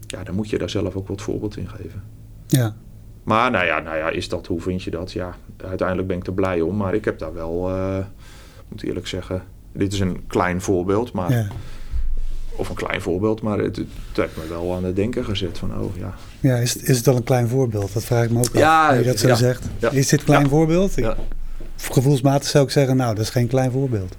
Ja, 0.07 0.23
dan 0.23 0.35
moet 0.35 0.49
je 0.49 0.57
daar 0.57 0.69
zelf 0.69 0.95
ook 0.95 1.07
wat 1.07 1.21
voorbeeld 1.21 1.57
in 1.57 1.69
geven. 1.69 2.03
Ja, 2.49 2.75
Maar 3.23 3.51
nou 3.51 3.65
ja, 3.65 3.79
nou 3.79 3.97
ja, 3.97 4.09
is 4.09 4.29
dat, 4.29 4.47
hoe 4.47 4.61
vind 4.61 4.83
je 4.83 4.91
dat? 4.91 5.11
Ja, 5.11 5.35
uiteindelijk 5.57 6.07
ben 6.07 6.17
ik 6.17 6.27
er 6.27 6.33
blij 6.33 6.61
om. 6.61 6.75
Maar 6.77 6.93
ik 6.93 7.05
heb 7.05 7.19
daar 7.19 7.33
wel, 7.33 7.69
eh 7.69 7.97
moet 8.67 8.83
eerlijk 8.83 9.07
zeggen... 9.07 9.43
Dit 9.73 9.93
is 9.93 9.99
een 9.99 10.27
klein 10.27 10.61
voorbeeld, 10.61 11.11
maar, 11.11 11.31
ja. 11.31 11.47
of 12.55 12.69
een 12.69 12.75
klein 12.75 13.01
voorbeeld, 13.01 13.41
maar 13.41 13.57
het, 13.59 13.75
het 13.75 13.87
heeft 14.13 14.37
me 14.37 14.47
wel 14.49 14.75
aan 14.75 14.83
het 14.83 14.95
denken 14.95 15.25
gezet 15.25 15.57
van, 15.57 15.79
oh 15.79 15.95
ja. 15.97 16.13
ja 16.39 16.55
is, 16.55 16.77
is 16.77 16.97
het 16.97 17.07
al 17.07 17.15
een 17.15 17.23
klein 17.23 17.47
voorbeeld? 17.47 17.93
Dat 17.93 18.03
vraag 18.03 18.23
ik 18.23 18.29
me 18.31 18.37
ook 18.39 18.45
af. 18.45 18.53
Ja, 18.53 18.89
hoe 18.89 18.97
je 18.97 19.03
dat 19.03 19.19
zo 19.19 19.27
ja, 19.27 19.35
zegt. 19.35 19.65
ja. 19.77 19.89
Is 19.89 20.07
dit 20.07 20.19
een 20.19 20.25
klein 20.25 20.43
Ja. 20.43 20.49
voorbeeld? 20.49 20.97
Ik-. 20.97 21.15
Gevoelsmatig 21.77 22.49
zou 22.49 22.65
ik 22.65 22.71
zeggen, 22.71 22.95
nou, 22.95 23.15
dat 23.15 23.23
is 23.23 23.29
geen 23.29 23.47
klein 23.47 23.71
voorbeeld. 23.71 24.15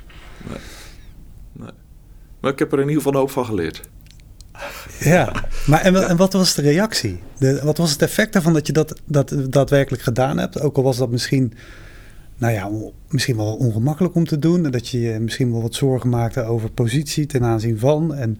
Maar 2.40 2.52
ik 2.52 2.58
heb 2.58 2.72
er 2.72 2.78
in 2.78 2.88
ieder 2.88 2.96
geval 2.96 3.12
een 3.12 3.18
hoop 3.18 3.30
van 3.30 3.44
geleerd. 3.44 3.80
Ja, 5.00 5.32
maar 5.66 5.80
en, 5.80 6.08
en 6.08 6.16
wat 6.16 6.32
was 6.32 6.54
de 6.54 6.62
reactie? 6.62 7.20
De, 7.38 7.60
wat 7.64 7.78
was 7.78 7.90
het 7.92 8.02
effect 8.02 8.32
daarvan 8.32 8.52
dat 8.52 8.66
je 8.66 8.72
dat, 8.72 9.00
dat 9.04 9.34
daadwerkelijk 9.48 10.02
gedaan 10.02 10.38
hebt? 10.38 10.60
Ook 10.60 10.76
al 10.76 10.82
was 10.82 10.96
dat 10.96 11.10
misschien, 11.10 11.52
nou 12.38 12.52
ja, 12.52 12.70
misschien 13.08 13.36
wel 13.36 13.54
ongemakkelijk 13.56 14.14
om 14.14 14.24
te 14.26 14.38
doen. 14.38 14.64
En 14.64 14.70
dat 14.70 14.88
je 14.88 15.00
je 15.00 15.18
misschien 15.20 15.52
wel 15.52 15.62
wat 15.62 15.74
zorgen 15.74 16.08
maakte 16.10 16.42
over 16.44 16.70
positie 16.70 17.26
ten 17.26 17.44
aanzien 17.44 17.78
van. 17.78 18.14
En 18.14 18.38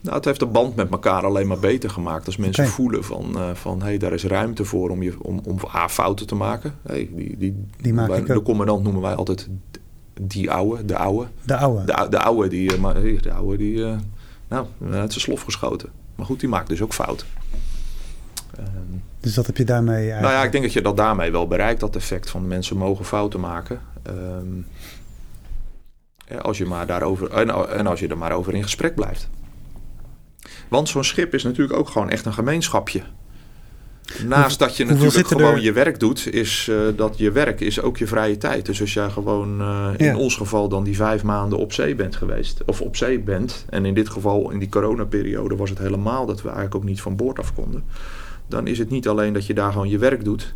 Nou, 0.00 0.16
het 0.16 0.24
heeft 0.24 0.40
de 0.40 0.46
band 0.46 0.76
met 0.76 0.90
elkaar 0.90 1.24
alleen 1.24 1.46
maar 1.46 1.58
beter 1.58 1.90
gemaakt. 1.90 2.26
Als 2.26 2.36
mensen 2.36 2.66
voelen 2.66 3.04
van, 3.04 3.38
eh, 3.38 3.50
van 3.54 3.78
hé, 3.80 3.84
hey, 3.86 3.98
daar 3.98 4.12
is 4.12 4.24
ruimte 4.24 4.64
voor 4.64 4.90
om, 4.90 5.02
je, 5.02 5.14
om, 5.22 5.40
om 5.46 5.58
A, 5.74 5.88
fouten 5.88 6.26
te 6.26 6.34
maken. 6.34 6.74
Hey, 6.86 7.08
die, 7.16 7.36
die, 7.38 7.56
Die 7.80 7.94
maak 7.94 8.08
wij- 8.08 8.18
ik 8.18 8.26
de 8.26 8.34
ook. 8.34 8.44
commandant 8.44 8.82
noemen 8.82 9.02
wij 9.02 9.14
altijd 9.14 9.48
die 10.20 10.50
ouwe, 10.50 10.84
de 10.84 10.96
ouwe. 10.96 11.26
de 11.42 11.56
oude. 11.56 11.84
De, 11.84 11.94
ou- 11.94 12.08
de 12.10 12.18
ouwe 12.18 12.48
die, 12.48 12.72
eh, 12.72 12.78
maar, 12.78 12.96
eh, 13.04 13.22
de 13.22 13.32
ouwe 13.32 13.56
die, 13.56 13.84
eh, 13.84 13.96
nou, 14.48 14.66
uit 14.90 15.10
zijn 15.12 15.24
slof 15.24 15.42
geschoten. 15.42 15.88
Maar 16.14 16.26
goed, 16.26 16.40
die 16.40 16.48
maakt 16.48 16.68
dus 16.68 16.82
ook 16.82 16.92
fouten. 16.92 17.26
Ehm, 18.56 18.66
Dus 19.20 19.34
dat 19.34 19.46
heb 19.46 19.56
je 19.56 19.64
daarmee 19.64 19.94
eigenlijk... 19.94 20.22
nou 20.22 20.34
ja, 20.34 20.44
ik 20.44 20.52
denk 20.52 20.64
dat 20.64 20.72
je 20.72 20.82
dat 20.82 20.96
daarmee 20.96 21.30
wel 21.30 21.46
bereikt, 21.48 21.80
dat 21.80 21.96
effect 21.96 22.30
van 22.30 22.48
mensen 22.48 22.76
mogen 22.76 23.04
fouten 23.04 23.40
maken. 23.40 23.80
Ehm, 24.02 24.60
als 26.42 26.58
je 26.58 26.66
maar 26.66 26.86
daarover, 26.86 27.30
en, 27.30 27.68
en 27.70 27.86
als 27.86 28.00
je 28.00 28.08
er 28.08 28.18
maar 28.18 28.32
over 28.32 28.54
in 28.54 28.62
gesprek 28.62 28.94
blijft. 28.94 29.28
Want 30.68 30.88
zo'n 30.88 31.04
schip 31.04 31.34
is 31.34 31.42
natuurlijk 31.42 31.78
ook 31.78 31.88
gewoon 31.88 32.10
echt 32.10 32.26
een 32.26 32.32
gemeenschapje. 32.32 33.02
Naast 34.26 34.58
dat 34.58 34.76
je 34.76 34.84
natuurlijk 34.84 35.26
gewoon 35.26 35.52
er- 35.54 35.60
je 35.60 35.72
werk 35.72 36.00
doet, 36.00 36.32
is 36.32 36.68
eh, 36.70 36.76
dat 36.96 37.18
je 37.18 37.30
werk 37.32 37.60
is 37.60 37.80
ook 37.80 37.96
je 37.96 38.06
vrije 38.06 38.36
tijd. 38.36 38.66
Dus 38.66 38.80
als 38.80 38.94
jij 38.94 39.10
gewoon 39.10 39.60
eh, 39.60 39.88
in 39.96 40.04
Ja. 40.06 40.16
ons 40.16 40.36
geval 40.36 40.68
dan 40.68 40.84
die 40.84 40.96
vijf 40.96 41.22
maanden 41.22 41.58
op 41.58 41.72
zee 41.72 41.94
bent 41.94 42.16
geweest, 42.16 42.62
of 42.66 42.80
op 42.80 42.96
zee 42.96 43.20
bent, 43.20 43.64
en 43.68 43.84
in 43.84 43.94
dit 43.94 44.08
geval 44.08 44.50
in 44.50 44.58
die 44.58 44.68
coronaperiode 44.68 45.56
was 45.56 45.70
het 45.70 45.78
helemaal 45.78 46.26
dat 46.26 46.38
we 46.42 46.46
eigenlijk 46.48 46.76
ook 46.76 46.84
niet 46.84 47.00
van 47.00 47.16
boord 47.16 47.38
af 47.38 47.54
konden, 47.54 47.84
dan 48.46 48.66
is 48.66 48.78
het 48.78 48.90
niet 48.90 49.08
alleen 49.08 49.32
dat 49.32 49.46
je 49.46 49.54
daar 49.54 49.72
gewoon 49.72 49.88
je 49.88 49.98
werk 49.98 50.24
doet 50.24 50.54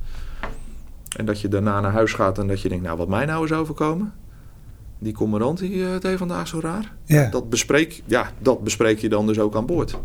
en 1.16 1.24
dat 1.24 1.40
je 1.40 1.48
daarna 1.48 1.80
naar 1.80 1.92
huis 1.92 2.12
gaat 2.12 2.38
en 2.38 2.46
dat 2.46 2.60
je 2.60 2.68
denkt, 2.68 2.84
nou 2.84 2.96
wat 2.98 3.08
mij 3.08 3.24
nou 3.24 3.44
is 3.44 3.52
overkomen, 3.52 4.12
die 4.98 5.12
commandant 5.12 5.58
die 5.58 5.84
eh, 5.84 5.90
het 5.92 6.02
heeft 6.02 6.18
vandaag 6.18 6.48
zo 6.48 6.60
raar. 6.60 6.92
ja. 7.04 7.30
Dat 7.30 7.50
bespreek, 7.50 8.02
ja, 8.04 8.30
dat 8.38 8.64
bespreek 8.64 8.98
je 8.98 9.08
dan 9.08 9.26
dus 9.26 9.38
ook 9.38 9.56
aan 9.56 9.66
boord. 9.66 9.98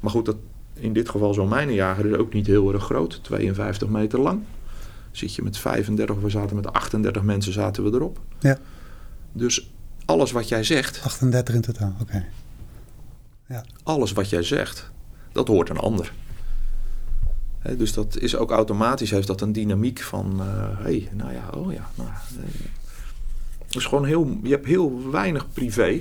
Maar 0.00 0.10
goed, 0.10 0.24
dat, 0.24 0.36
in 0.78 0.92
dit 0.92 1.08
geval 1.08 1.34
zo'n 1.34 1.48
mijnenjager 1.48 2.06
is 2.06 2.16
ook 2.16 2.32
niet 2.32 2.46
heel 2.46 2.72
erg 2.72 2.84
groot. 2.84 3.20
52 3.22 3.88
meter 3.88 4.20
lang. 4.20 4.42
Zit 5.10 5.34
je 5.34 5.42
met 5.42 5.58
35, 5.58 6.16
we 6.16 6.30
zaten 6.30 6.56
met 6.56 6.72
38 6.72 7.22
mensen 7.22 7.52
zaten 7.52 7.84
we 7.84 7.90
erop. 7.90 8.20
Ja. 8.40 8.58
Dus 9.32 9.70
alles 10.04 10.32
wat 10.32 10.48
jij 10.48 10.64
zegt, 10.64 11.00
38 11.04 11.54
in 11.54 11.60
totaal, 11.60 11.94
oké. 12.00 12.26
alles 13.82 14.12
wat 14.12 14.30
jij 14.30 14.42
zegt, 14.42 14.90
dat 15.32 15.48
hoort 15.48 15.68
een 15.68 15.78
ander. 15.78 16.12
Dus 17.76 17.92
dat 17.92 18.18
is 18.18 18.36
ook 18.36 18.50
automatisch, 18.50 19.10
heeft 19.10 19.26
dat 19.26 19.40
een 19.40 19.52
dynamiek 19.52 20.00
van, 20.00 20.40
hé, 20.40 20.82
hey, 20.82 21.08
nou 21.12 21.32
ja, 21.32 21.48
oh 21.54 21.72
ja. 21.72 21.90
Nou, 21.94 22.08
eh, 22.08 22.44
is 23.76 23.84
gewoon 23.84 24.04
heel, 24.04 24.38
je 24.42 24.50
hebt 24.50 24.66
heel 24.66 25.10
weinig 25.10 25.52
privé. 25.52 26.00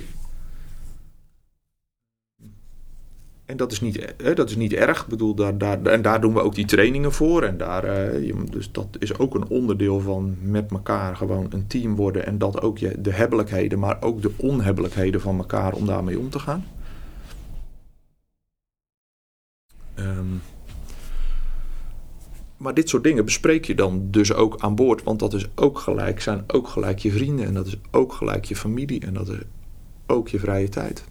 En 3.45 3.57
dat 3.57 3.71
is 3.71 3.81
niet, 3.81 4.13
hè, 4.17 4.33
dat 4.33 4.49
is 4.49 4.55
niet 4.55 4.73
erg. 4.73 5.01
Ik 5.01 5.07
bedoel, 5.07 5.35
daar, 5.35 5.57
daar, 5.57 5.83
en 5.83 6.01
daar 6.01 6.21
doen 6.21 6.33
we 6.33 6.41
ook 6.41 6.55
die 6.55 6.65
trainingen 6.65 7.11
voor. 7.11 7.43
En 7.43 7.57
daar, 7.57 7.83
eh, 7.83 8.35
dus 8.49 8.71
dat 8.71 8.87
is 8.99 9.17
ook 9.17 9.35
een 9.35 9.47
onderdeel 9.47 9.99
van 9.99 10.37
met 10.41 10.71
elkaar 10.71 11.15
gewoon 11.15 11.47
een 11.49 11.67
team 11.67 11.95
worden. 11.95 12.25
En 12.25 12.37
dat 12.37 12.61
ook 12.61 12.77
je, 12.77 13.01
de 13.01 13.11
hebbelijkheden, 13.11 13.79
maar 13.79 14.01
ook 14.01 14.21
de 14.21 14.31
onhebbelijkheden 14.37 15.21
van 15.21 15.37
elkaar 15.37 15.73
om 15.73 15.85
daarmee 15.85 16.19
om 16.19 16.29
te 16.29 16.39
gaan. 16.39 16.65
Ehm, 19.93 20.35
maar 22.57 22.73
dit 22.73 22.89
soort 22.89 23.03
dingen 23.03 23.25
bespreek 23.25 23.65
je 23.65 23.75
dan 23.75 24.07
dus 24.11 24.33
ook 24.33 24.59
aan 24.59 24.75
boord. 24.75 25.03
Want 25.03 25.19
dat 25.19 25.33
is 25.33 25.47
ook 25.55 25.79
gelijk, 25.79 26.21
zijn 26.21 26.43
ook 26.47 26.67
gelijk 26.67 26.99
je 26.99 27.11
vrienden. 27.11 27.45
En 27.45 27.53
dat 27.53 27.67
is 27.67 27.77
ook 27.91 28.13
gelijk 28.13 28.45
je 28.45 28.55
familie. 28.55 29.05
En 29.05 29.13
dat 29.13 29.27
is 29.27 29.37
ook 30.07 30.27
je 30.27 30.39
vrije 30.39 30.69
tijd. 30.69 31.03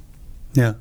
Ja, 0.51 0.79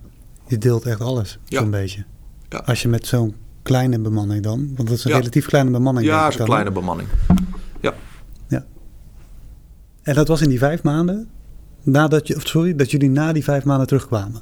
je 0.53 0.59
deelt 0.59 0.85
echt 0.85 1.01
alles, 1.01 1.39
Ja. 1.45 1.59
zo'n 1.59 1.71
beetje. 1.71 2.03
Ja. 2.49 2.57
Als 2.57 2.81
je 2.81 2.87
met 2.87 3.07
zo'n 3.07 3.35
kleine 3.61 3.99
bemanning 3.99 4.43
dan, 4.43 4.71
want 4.75 4.87
dat 4.89 4.97
is 4.97 5.03
een 5.03 5.11
Ja. 5.11 5.17
relatief 5.17 5.45
kleine 5.45 5.71
bemanning. 5.71 6.05
Ja, 6.07 6.27
is 6.27 6.39
een 6.39 6.45
kleine 6.45 6.71
bemanning. 6.71 7.07
En 10.03 10.13
dat 10.15 10.27
was 10.27 10.41
in 10.41 10.49
die 10.49 10.57
vijf 10.57 10.83
maanden, 10.83 11.29
nadat 11.83 12.27
je, 12.27 12.35
of 12.35 12.47
sorry, 12.47 12.75
dat 12.75 12.91
jullie 12.91 13.09
na 13.09 13.33
die 13.33 13.43
vijf 13.43 13.63
maanden 13.63 13.87
terugkwamen. 13.87 14.41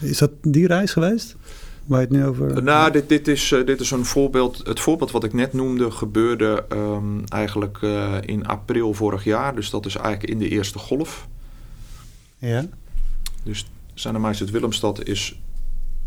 Is 0.00 0.18
dat 0.18 0.30
die 0.42 0.66
reis 0.66 0.92
geweest? 0.92 1.36
Waar 1.86 2.00
je 2.00 2.06
het 2.06 2.14
nu 2.16 2.26
over... 2.26 2.62
Nou, 2.62 2.90
dit, 2.92 3.08
dit, 3.08 3.28
is, 3.28 3.52
eh, 3.52 3.66
dit 3.66 3.80
is 3.80 3.90
een 3.90 4.04
voorbeeld. 4.04 4.60
Het 4.66 4.80
voorbeeld 4.80 5.10
wat 5.10 5.24
ik 5.24 5.32
net 5.32 5.52
noemde 5.52 5.90
gebeurde 5.90 6.64
ehm, 6.68 7.24
eigenlijk 7.28 7.78
eh, 7.82 8.14
in 8.20 8.46
april 8.46 8.94
vorig 8.94 9.24
jaar. 9.24 9.54
Dus 9.54 9.70
dat 9.70 9.86
is 9.86 9.96
eigenlijk 9.96 10.30
in 10.32 10.38
de 10.38 10.48
eerste 10.48 10.78
golf. 10.78 11.28
Ja, 12.38 12.64
Dus 13.42 13.66
Zijn 13.94 14.20
Majesteit 14.20 14.50
Willemstad 14.50 15.04
is 15.04 15.40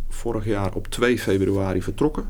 vorig 0.09 0.45
jaar 0.45 0.73
op 0.73 0.87
2 0.87 1.19
februari 1.19 1.81
vertrokken. 1.81 2.23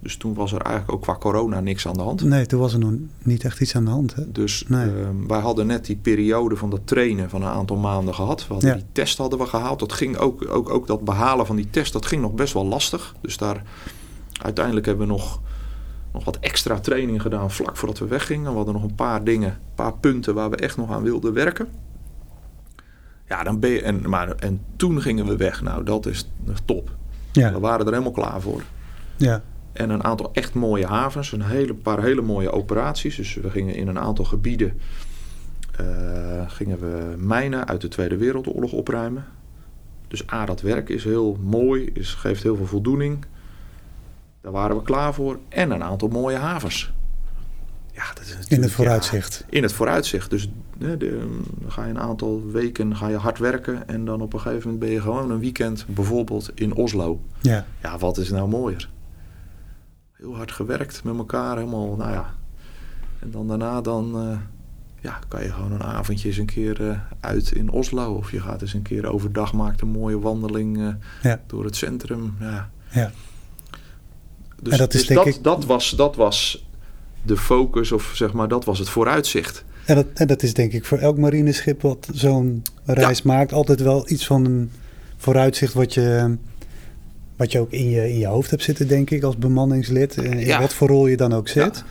Dus 0.00 0.16
toen 0.16 0.34
was 0.34 0.52
er 0.52 0.60
eigenlijk 0.60 0.92
ook 0.92 1.02
qua 1.02 1.16
corona 1.16 1.60
niks 1.60 1.86
aan 1.88 1.94
de 1.94 2.02
hand. 2.02 2.22
nee, 2.24 2.46
toen 2.46 2.60
was 2.60 2.72
er 2.72 2.78
nog 2.78 2.92
niet 3.22 3.44
echt 3.44 3.60
iets 3.60 3.76
aan 3.76 3.84
de 3.84 3.90
hand. 3.90 4.14
Hè? 4.14 4.32
Dus 4.32 4.64
Nee. 4.68 4.88
ehm, 4.90 5.26
wij 5.26 5.40
hadden 5.40 5.66
net 5.66 5.84
die 5.86 5.96
periode 5.96 6.56
van 6.56 6.70
dat 6.70 6.80
trainen 6.84 7.30
van 7.30 7.42
een 7.42 7.48
aantal 7.48 7.76
maanden 7.76 8.14
gehad. 8.14 8.46
We 8.46 8.54
Ja. 8.58 8.74
die 8.74 8.84
test 8.92 9.18
hadden 9.18 9.38
we 9.38 9.46
gehaald. 9.46 9.78
Dat 9.78 9.92
ging 9.92 10.16
ook, 10.16 10.48
ook, 10.50 10.70
ook 10.70 10.86
dat 10.86 11.04
behalen 11.04 11.46
van 11.46 11.56
die 11.56 11.70
test, 11.70 11.92
dat 11.92 12.06
ging 12.06 12.22
nog 12.22 12.32
best 12.34 12.52
wel 12.52 12.66
lastig. 12.66 13.14
Dus 13.20 13.36
daar 13.36 13.62
uiteindelijk 14.42 14.86
hebben 14.86 15.06
we 15.06 15.12
nog, 15.12 15.40
nog 16.12 16.24
wat 16.24 16.38
extra 16.40 16.80
training 16.80 17.22
gedaan 17.22 17.50
vlak 17.50 17.76
voordat 17.76 17.98
we 17.98 18.06
weggingen. 18.06 18.50
We 18.50 18.56
hadden 18.56 18.74
nog 18.74 18.82
een 18.82 18.94
paar 18.94 19.24
dingen, 19.24 19.50
een 19.50 19.74
paar 19.74 19.98
punten 19.98 20.34
waar 20.34 20.50
we 20.50 20.56
echt 20.56 20.76
nog 20.76 20.90
aan 20.90 21.02
wilden 21.02 21.32
werken. 21.32 21.68
Ja, 23.28 23.42
dan 23.42 23.60
ben 23.60 23.70
je, 23.70 23.82
en, 23.82 24.08
maar, 24.08 24.28
en 24.30 24.60
toen 24.76 25.02
gingen 25.02 25.26
we 25.26 25.36
weg. 25.36 25.62
Nou, 25.62 25.84
dat 25.84 26.06
is 26.06 26.28
top. 26.64 26.88
We 27.32 27.40
Ja, 27.40 27.58
waren 27.60 27.86
er 27.86 27.92
helemaal 27.92 28.12
klaar 28.12 28.40
voor. 28.40 28.62
ja, 29.16 29.42
En 29.72 29.90
een 29.90 30.04
aantal 30.04 30.30
echt 30.32 30.54
mooie 30.54 30.86
havens. 30.86 31.32
Een 31.32 31.42
hele, 31.42 31.74
paar 31.74 32.02
hele 32.02 32.22
mooie 32.22 32.50
operaties. 32.52 33.16
Dus 33.16 33.34
we 33.34 33.50
gingen 33.50 33.74
in 33.74 33.88
een 33.88 33.98
aantal 33.98 34.24
gebieden. 34.24 34.80
eh, 35.76 36.50
gingen 36.50 36.78
we 36.80 37.14
mijnen 37.18 37.68
uit 37.68 37.80
de 37.80 37.88
Tweede 37.88 38.16
Wereldoorlog 38.16 38.72
opruimen. 38.72 39.24
Dus 40.08 40.32
A, 40.32 40.44
dat 40.46 40.60
werk 40.60 40.88
is 40.88 41.04
heel 41.04 41.38
mooi. 41.42 41.90
Is, 41.94 42.14
geeft 42.14 42.42
heel 42.42 42.56
veel 42.56 42.66
voldoening. 42.66 43.24
Daar 44.40 44.52
waren 44.52 44.76
we 44.76 44.82
klaar 44.82 45.14
voor. 45.14 45.38
En 45.48 45.70
een 45.70 45.82
aantal 45.82 46.08
mooie 46.08 46.36
havens. 46.36 46.92
Ja, 47.94 48.12
dat 48.14 48.24
is 48.24 48.46
in 48.48 48.62
het 48.62 48.70
ja, 48.70 48.76
vooruitzicht. 48.76 49.44
in 49.48 49.62
het 49.62 49.72
vooruitzicht. 49.72 50.30
Dus 50.30 50.50
de, 50.78 50.96
dan 51.60 51.70
ga 51.70 51.84
je 51.84 51.90
een 51.90 51.98
aantal 51.98 52.42
weken 52.50 52.96
ga 52.96 53.08
je 53.08 53.16
hard 53.16 53.38
werken. 53.38 53.88
En 53.88 54.04
dan 54.04 54.20
op 54.20 54.32
een 54.32 54.40
gegeven 54.40 54.62
moment 54.62 54.84
ben 54.84 54.90
je 54.90 55.00
gewoon 55.00 55.30
een 55.30 55.38
weekend 55.38 55.84
bijvoorbeeld 55.86 56.50
in 56.54 56.74
Oslo. 56.74 57.20
Ja, 57.40 57.66
Ja, 57.82 57.98
wat 57.98 58.18
is 58.18 58.30
nou 58.30 58.48
mooier? 58.48 58.88
Heel 60.12 60.36
hard 60.36 60.52
gewerkt 60.52 61.04
met 61.04 61.16
elkaar, 61.16 61.56
helemaal, 61.56 61.96
nou 61.96 62.12
ja. 62.12 62.34
En 63.18 63.30
dan 63.30 63.48
daarna 63.48 63.80
dan, 63.80 64.28
uh, 64.30 64.38
ja, 65.00 65.18
kan 65.28 65.42
je 65.42 65.52
gewoon 65.52 65.72
een 65.72 65.82
avondje 65.82 66.28
eens 66.28 66.36
een 66.36 66.46
keer 66.46 66.80
uh, 66.80 66.98
uit 67.20 67.50
in 67.50 67.70
Oslo. 67.70 68.14
Of 68.14 68.30
je 68.30 68.40
gaat 68.40 68.62
eens 68.62 68.74
een 68.74 68.82
keer 68.82 69.06
overdag, 69.12 69.52
maakt 69.52 69.80
een 69.80 69.88
mooie 69.88 70.18
wandeling 70.18 70.78
uh, 70.78 70.94
ja. 71.22 71.40
door 71.46 71.64
het 71.64 71.76
centrum. 71.76 72.36
Ja. 72.40 72.70
ja. 72.90 73.10
Dus, 74.62 74.72
en 74.72 74.78
dat, 74.78 74.94
is, 74.94 75.06
dus 75.06 75.16
dat, 75.16 75.26
ik... 75.26 75.42
dat, 75.42 75.64
was, 75.64 75.90
dat 75.90 76.16
was 76.16 76.66
de 77.24 77.36
focus, 77.36 77.92
of 77.92 78.10
zeg 78.14 78.32
maar, 78.32 78.48
dat 78.48 78.64
was 78.64 78.78
het 78.78 78.88
vooruitzicht. 78.88 79.64
En 79.84 79.94
dat, 79.94 80.06
en 80.14 80.26
dat 80.26 80.42
is 80.42 80.54
denk 80.54 80.72
ik 80.72 80.84
voor 80.84 80.98
elk 80.98 81.18
marineschip 81.18 81.82
wat 81.82 82.08
zo'n 82.12 82.62
reis 82.84 83.22
maakt, 83.22 83.52
altijd 83.52 83.80
wel 83.80 84.10
iets 84.10 84.26
van 84.26 84.44
een 84.44 84.70
vooruitzicht 85.16 85.72
wat 85.72 85.94
je, 85.94 86.36
wat 87.36 87.52
je 87.52 87.58
ook 87.58 87.70
in 87.70 87.90
je, 87.90 88.08
in 88.08 88.18
je 88.18 88.26
hoofd 88.26 88.50
hebt 88.50 88.62
zitten, 88.62 88.88
denk 88.88 89.10
ik, 89.10 89.22
als 89.22 89.36
bemanningslid. 89.36 90.16
In, 90.16 90.32
in 90.32 90.58
wat 90.58 90.74
voor 90.74 90.88
rol 90.88 91.06
je 91.06 91.16
dan 91.16 91.32
ook 91.32 91.48
zit. 91.48 91.84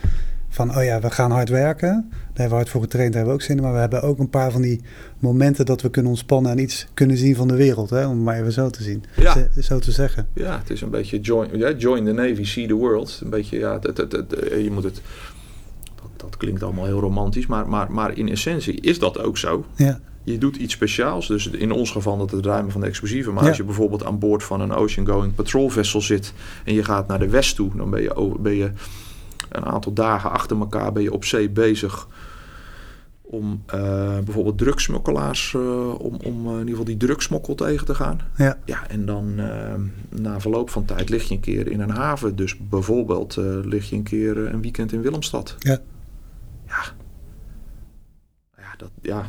Van, 0.53 0.77
oh 0.77 0.83
ja, 0.83 0.99
we 0.99 1.11
gaan 1.11 1.31
hard 1.31 1.49
werken. 1.49 2.07
Daar 2.09 2.27
hebben 2.33 2.49
we 2.49 2.55
hard 2.55 2.69
voor 2.69 2.81
getraind, 2.81 3.13
daar 3.13 3.21
hebben 3.21 3.37
we 3.37 3.41
ook 3.41 3.47
zin 3.47 3.57
in. 3.57 3.63
Maar 3.63 3.73
we 3.73 3.79
hebben 3.79 4.01
ook 4.01 4.19
een 4.19 4.29
paar 4.29 4.51
van 4.51 4.61
die 4.61 4.81
momenten 5.19 5.65
dat 5.65 5.81
we 5.81 5.89
kunnen 5.89 6.11
ontspannen 6.11 6.51
en 6.51 6.59
iets 6.59 6.87
kunnen 6.93 7.17
zien 7.17 7.35
van 7.35 7.47
de 7.47 7.55
wereld. 7.55 7.89
Hè? 7.89 8.05
Om 8.05 8.15
het 8.15 8.23
maar 8.23 8.39
even 8.39 8.51
zo 8.51 8.69
te 8.69 8.83
zien. 8.83 9.03
Ja. 9.15 9.47
Zo 9.61 9.79
te 9.79 9.91
zeggen. 9.91 10.27
Ja, 10.33 10.57
het 10.57 10.69
is 10.69 10.81
een 10.81 10.89
beetje 10.89 11.19
join, 11.19 11.57
ja, 11.57 11.71
join 11.71 12.05
the 12.05 12.11
Navy, 12.11 12.43
see 12.43 12.67
the 12.67 12.73
world. 12.73 13.19
Een 13.23 13.29
beetje, 13.29 13.59
ja, 13.59 13.79
het, 13.79 13.97
het, 13.97 14.11
het, 14.11 14.35
je 14.63 14.69
moet 14.71 14.83
het 14.83 15.01
dat 16.15 16.37
klinkt 16.37 16.63
allemaal 16.63 16.85
heel 16.85 16.99
romantisch, 16.99 17.45
maar, 17.45 17.67
maar, 17.67 17.91
maar 17.91 18.17
in 18.17 18.29
essentie 18.29 18.81
is 18.81 18.99
dat 18.99 19.19
ook 19.19 19.37
zo. 19.37 19.65
Ja. 19.75 19.99
Je 20.23 20.37
doet 20.37 20.55
iets 20.55 20.73
speciaals, 20.73 21.27
dus 21.27 21.47
in 21.47 21.71
ons 21.71 21.91
geval 21.91 22.17
dat 22.17 22.31
het 22.31 22.45
ruimen 22.45 22.71
van 22.71 22.81
de 22.81 22.87
explosieven. 22.87 23.33
Maar 23.33 23.47
als 23.47 23.57
je 23.57 23.63
bijvoorbeeld 23.63 24.05
aan 24.05 24.19
boord 24.19 24.43
van 24.43 24.61
een 24.61 24.71
ocean-going 24.71 25.35
patrol 25.35 25.69
vessel 25.69 26.01
zit 26.01 26.33
en 26.65 26.73
je 26.73 26.83
gaat 26.83 27.07
naar 27.07 27.19
de 27.19 27.29
west 27.29 27.55
toe, 27.55 27.71
dan 27.75 27.89
ben 27.89 28.01
je, 28.01 28.35
ben 28.39 28.55
je 28.55 28.71
een 29.49 29.65
aantal 29.65 29.93
dagen 29.93 30.31
achter 30.31 30.59
elkaar 30.59 30.91
ben 30.91 31.03
je 31.03 31.13
op 31.13 31.25
zee 31.25 31.49
bezig 31.49 32.07
om 33.21 33.63
uh, 33.75 34.19
bijvoorbeeld 34.19 34.57
drugsmokkelaars, 34.57 35.53
uh, 35.53 35.99
om, 35.99 36.17
om 36.23 36.45
uh, 36.45 36.51
in 36.51 36.57
ieder 36.57 36.69
geval 36.69 36.83
die 36.83 36.97
drugsmokkel 36.97 37.55
tegen 37.55 37.85
te 37.85 37.95
gaan. 37.95 38.19
Ja. 38.37 38.57
ja 38.65 38.87
en 38.87 39.05
dan 39.05 39.35
na 40.09 40.39
verloop 40.39 40.69
van 40.69 40.85
tijd 40.85 41.09
lig 41.09 41.23
je 41.23 41.33
een 41.33 41.39
keer 41.39 41.67
in 41.67 41.79
een 41.79 41.89
haven. 41.89 42.35
Dus 42.35 42.57
bijvoorbeeld 42.57 43.35
lig 43.63 43.89
je 43.89 43.95
een 43.95 44.03
keer 44.03 44.37
een 44.37 44.61
weekend 44.61 44.91
in 44.91 45.01
Willemstad. 45.01 45.55
Ja 45.59 45.79
ja, 46.67 46.83
ja, 48.57 48.73
dat, 48.77 48.91
ja, 49.01 49.25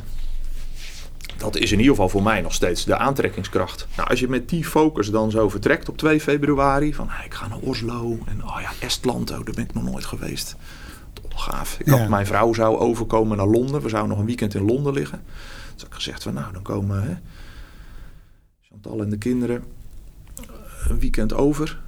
dat 1.37 1.55
is 1.55 1.71
in 1.71 1.77
ieder 1.77 1.93
geval 1.93 2.09
voor 2.09 2.23
mij 2.23 2.41
nog 2.41 2.53
steeds 2.53 2.85
de 2.85 2.97
aantrekkingskracht. 2.97 3.87
Nou, 3.95 4.09
als 4.09 4.19
je 4.19 4.27
met 4.27 4.49
die 4.49 4.65
focus 4.65 5.09
dan 5.09 5.31
zo 5.31 5.49
vertrekt 5.49 5.89
op 5.89 5.97
2 5.97 6.21
februari, 6.21 6.93
van 6.93 7.09
ik 7.25 7.33
ga 7.33 7.47
naar 7.47 7.57
Oslo 7.57 8.17
en 8.25 8.43
oh 8.43 8.57
ja, 8.61 8.71
Estland, 8.79 9.31
oh, 9.31 9.45
daar 9.45 9.55
ben 9.55 9.63
ik 9.63 9.73
nog 9.73 9.83
nooit 9.83 10.05
geweest. 10.05 10.55
Tot 11.13 11.33
gaaf. 11.35 11.77
Ik 11.79 11.87
had, 11.87 12.07
mijn 12.07 12.25
vrouw 12.25 12.53
zou 12.53 12.77
overkomen 12.77 13.37
naar 13.37 13.47
Londen, 13.47 13.81
we 13.81 13.89
zouden 13.89 14.11
nog 14.11 14.19
een 14.19 14.25
weekend 14.25 14.53
in 14.53 14.65
Londen 14.65 14.93
liggen. 14.93 15.21
Dus 15.73 15.83
ik 15.83 15.93
gezegd 15.93 16.23
van 16.23 16.33
nou, 16.33 16.53
dan 16.53 16.61
komen 16.61 17.03
hè, 17.03 17.15
Chantal 18.61 19.01
en 19.01 19.09
de 19.09 19.17
kinderen 19.17 19.63
een 20.87 20.99
weekend 20.99 21.33
over. 21.33 21.83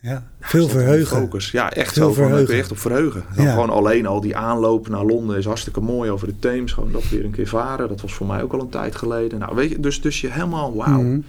Ja, 0.00 0.22
veel 0.40 0.68
verheugen. 0.68 1.16
Focus. 1.16 1.50
Ja, 1.50 1.72
echt 1.72 1.92
veel 1.92 2.06
zo. 2.06 2.12
Verheugen. 2.12 2.58
echt 2.58 2.70
op 2.70 2.78
verheugen. 2.78 3.24
Gewoon 3.34 3.70
alleen 3.70 4.06
al 4.06 4.20
die 4.20 4.36
aanloop 4.36 4.88
naar 4.88 5.04
Londen 5.04 5.38
is 5.38 5.44
hartstikke 5.44 5.80
mooi 5.80 6.10
over 6.10 6.26
de 6.26 6.38
Theems. 6.38 6.72
Gewoon 6.72 6.92
dat 6.92 7.08
weer 7.08 7.24
een 7.24 7.30
keer 7.30 7.48
varen. 7.48 7.88
Dat 7.88 8.00
was 8.00 8.12
voor 8.12 8.26
mij 8.26 8.42
ook 8.42 8.52
al 8.52 8.60
een 8.60 8.68
tijd 8.68 8.96
geleden. 8.96 9.38
Nou, 9.38 9.54
weet 9.54 9.70
je, 9.70 9.80
dus, 9.80 10.00
dus 10.00 10.20
je 10.20 10.30
helemaal 10.30 10.74
wauw. 10.74 11.00
Mm 11.00 11.24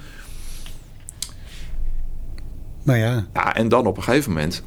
Nou 2.84 2.99
ja. 2.99 3.25
Ja, 3.34 3.55
en 3.55 3.69
dan 3.69 3.86
op 3.86 3.97
een 3.97 4.03
gegeven 4.03 4.31
moment... 4.31 4.63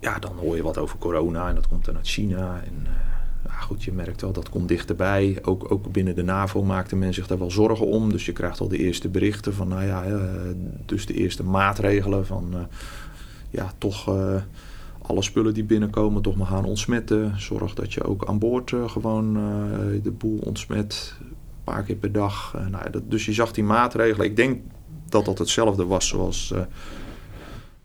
Ja, 0.00 0.18
dan 0.18 0.32
hoor 0.36 0.56
je 0.56 0.62
wat 0.62 0.78
over 0.78 0.98
corona 0.98 1.48
en 1.48 1.54
dat 1.54 1.68
komt 1.68 1.84
dan 1.84 1.96
uit 1.96 2.08
China. 2.08 2.60
En 2.64 2.86
uh, 3.52 3.62
goed, 3.62 3.82
je 3.82 3.92
merkt 3.92 4.20
wel, 4.20 4.32
dat 4.32 4.48
komt 4.48 4.68
dichterbij. 4.68 5.38
Ook, 5.42 5.70
ook 5.72 5.92
binnen 5.92 6.14
de 6.14 6.22
NAVO 6.22 6.62
maakte 6.62 6.96
men 6.96 7.14
zich 7.14 7.26
daar 7.26 7.38
wel 7.38 7.50
zorgen 7.50 7.86
om. 7.86 8.12
Dus 8.12 8.26
je 8.26 8.32
krijgt 8.32 8.60
al 8.60 8.68
de 8.68 8.78
eerste 8.78 9.08
berichten 9.08 9.54
van, 9.54 9.68
nou 9.68 9.84
ja, 9.84 10.04
dus 10.86 11.06
de 11.06 11.14
eerste 11.14 11.44
maatregelen 11.44 12.26
van, 12.26 12.50
uh, 12.54 12.60
ja, 13.50 13.72
toch 13.78 14.08
uh, 14.08 14.34
alle 15.02 15.22
spullen 15.22 15.54
die 15.54 15.64
binnenkomen 15.64 16.22
toch 16.22 16.36
maar 16.36 16.46
gaan 16.46 16.64
ontsmetten. 16.64 17.40
Zorg 17.40 17.74
dat 17.74 17.92
je 17.92 18.04
ook 18.04 18.26
aan 18.26 18.38
boord 18.38 18.70
uh, 18.70 18.88
gewoon 18.88 19.34
de 20.02 20.10
boel 20.10 20.38
ontsmet, 20.38 21.14
een 21.20 21.64
paar 21.64 21.82
keer 21.82 21.96
per 21.96 22.12
dag. 22.12 22.56
nou, 22.70 23.02
dus 23.08 23.24
je 23.24 23.32
zag 23.32 23.52
die 23.52 23.64
maatregelen. 23.64 24.26
Ik 24.26 24.36
denk 24.36 24.60
dat 25.08 25.24
dat 25.24 25.38
hetzelfde 25.38 25.84
was 25.84 26.08
zoals 26.08 26.54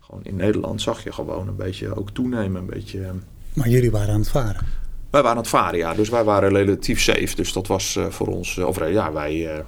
gewoon 0.00 0.24
in 0.24 0.36
Nederland 0.36 0.82
zag 0.82 1.04
je 1.04 1.12
gewoon 1.12 1.48
een 1.48 1.56
beetje 1.56 1.96
ook 1.96 2.10
toenemen, 2.10 2.60
een 2.60 2.66
beetje... 2.66 3.12
Maar 3.52 3.68
jullie 3.68 3.90
waren 3.90 4.14
aan 4.14 4.20
het 4.20 4.28
varen? 4.28 4.66
Wij 5.10 5.22
waren 5.22 5.30
aan 5.30 5.36
het 5.36 5.48
varen. 5.48 5.96
Dus 5.96 6.08
wij 6.08 6.24
waren 6.24 6.52
relatief 6.52 7.00
safe. 7.00 7.36
Dus 7.36 7.52
dat 7.52 7.66
was 7.66 7.96
uh, 7.96 8.06
voor 8.06 8.26
ons... 8.26 8.56
Uh, 8.56 8.66
of 8.66 8.88
ja, 8.88 9.12
wij... 9.12 9.64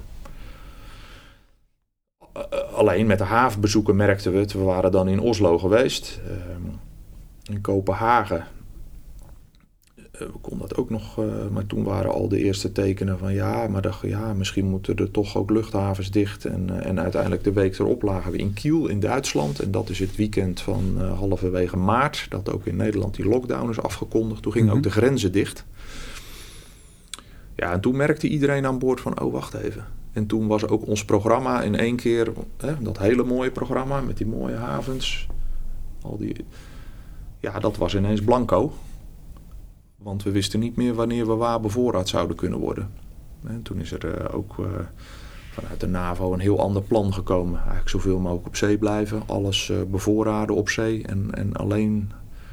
Alleen 2.75 3.07
met 3.07 3.17
de 3.17 3.23
havenbezoeken 3.23 3.95
merkten 3.95 4.31
we 4.31 4.39
het. 4.39 4.53
We 4.53 4.59
waren 4.59 4.91
dan 4.91 5.07
in 5.07 5.19
Oslo 5.19 5.57
geweest. 5.57 6.19
Ehm, 6.27 6.61
in 7.43 7.61
Kopenhagen 7.61 8.39
eh, 8.39 8.45
we 10.25 10.39
konden 10.41 10.67
dat 10.67 10.77
ook 10.77 10.89
nog, 10.89 11.19
uh, 11.19 11.25
maar 11.51 11.65
toen 11.65 11.83
waren 11.83 12.11
al 12.11 12.27
de 12.27 12.37
eerste 12.37 12.71
tekenen 12.71 13.17
van 13.17 13.33
ja, 13.33 13.67
maar 13.67 13.81
dacht, 13.81 14.01
ja, 14.01 14.33
misschien 14.33 14.65
moeten 14.65 14.95
er 14.95 15.11
toch 15.11 15.37
ook 15.37 15.49
luchthavens 15.49 16.11
dicht. 16.11 16.45
En, 16.45 16.67
uh, 16.69 16.85
en 16.85 16.99
uiteindelijk 16.99 17.43
de 17.43 17.53
week 17.53 17.79
erop 17.79 18.01
lagen 18.01 18.31
we 18.31 18.37
in 18.37 18.53
Kiel 18.53 18.87
in 18.87 18.99
Duitsland. 18.99 19.59
En 19.59 19.71
dat 19.71 19.89
is 19.89 19.99
het 19.99 20.15
weekend 20.15 20.61
van 20.61 20.95
uh, 20.97 21.17
halverwege 21.17 21.77
maart, 21.77 22.25
dat 22.29 22.51
ook 22.51 22.65
in 22.65 22.75
Nederland 22.75 23.15
die 23.15 23.27
lockdown 23.27 23.69
is 23.69 23.81
afgekondigd. 23.81 24.41
Toen 24.41 24.51
gingen 24.51 24.67
mm 24.67 24.73
-hmm. 24.73 24.85
ook 24.85 24.93
de 24.93 24.99
grenzen 24.99 25.31
dicht. 25.31 25.65
Ja, 27.55 27.71
en 27.71 27.81
toen 27.81 27.95
merkte 27.95 28.27
iedereen 28.27 28.65
aan 28.65 28.79
boord 28.79 29.01
van, 29.01 29.21
oh 29.21 29.33
wacht 29.33 29.53
even. 29.53 29.85
En 30.11 30.25
toen 30.25 30.47
was 30.47 30.67
ook 30.67 30.87
ons 30.87 31.05
programma 31.05 31.61
in 31.61 31.75
één 31.75 31.95
keer, 31.95 32.31
hè, 32.57 32.73
dat 32.79 32.97
hele 32.97 33.23
mooie 33.23 33.51
programma 33.51 34.01
met 34.01 34.17
die 34.17 34.27
mooie 34.27 34.55
havens. 34.55 35.27
Al 36.01 36.17
die, 36.17 36.45
ja, 37.39 37.59
dat 37.59 37.77
was 37.77 37.95
ineens 37.95 38.21
blanco. 38.21 38.73
Want 40.03 40.23
we 40.23 40.31
wisten 40.31 40.59
niet 40.59 40.75
meer 40.75 40.93
wanneer 40.93 41.27
we 41.27 41.33
waar 41.33 41.59
bevoorraad 41.59 42.09
zouden 42.09 42.35
kunnen 42.35 42.59
worden. 42.59 42.89
En 43.47 43.61
toen 43.61 43.79
is 43.79 43.91
er 43.91 44.05
uh, 44.05 44.35
ook 44.35 44.57
uh, 44.57 44.65
vanuit 45.51 45.79
de 45.79 45.87
NAVO 45.87 46.33
een 46.33 46.39
heel 46.39 46.59
ander 46.59 46.81
plan 46.81 47.13
gekomen. 47.13 47.59
Eigenlijk 47.59 47.89
zoveel 47.89 48.19
mogelijk 48.19 48.47
op 48.47 48.55
zee 48.55 48.77
blijven. 48.77 49.23
Alles 49.25 49.69
uh, 49.69 49.77
bevoorraden 49.87 50.55
op 50.55 50.69
zee. 50.69 51.05
En, 51.05 51.29
en 51.31 51.53
alleen 51.53 52.11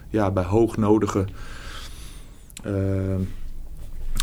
ja, 0.08 0.30
bij 0.30 0.44
hoognodige 0.44 1.24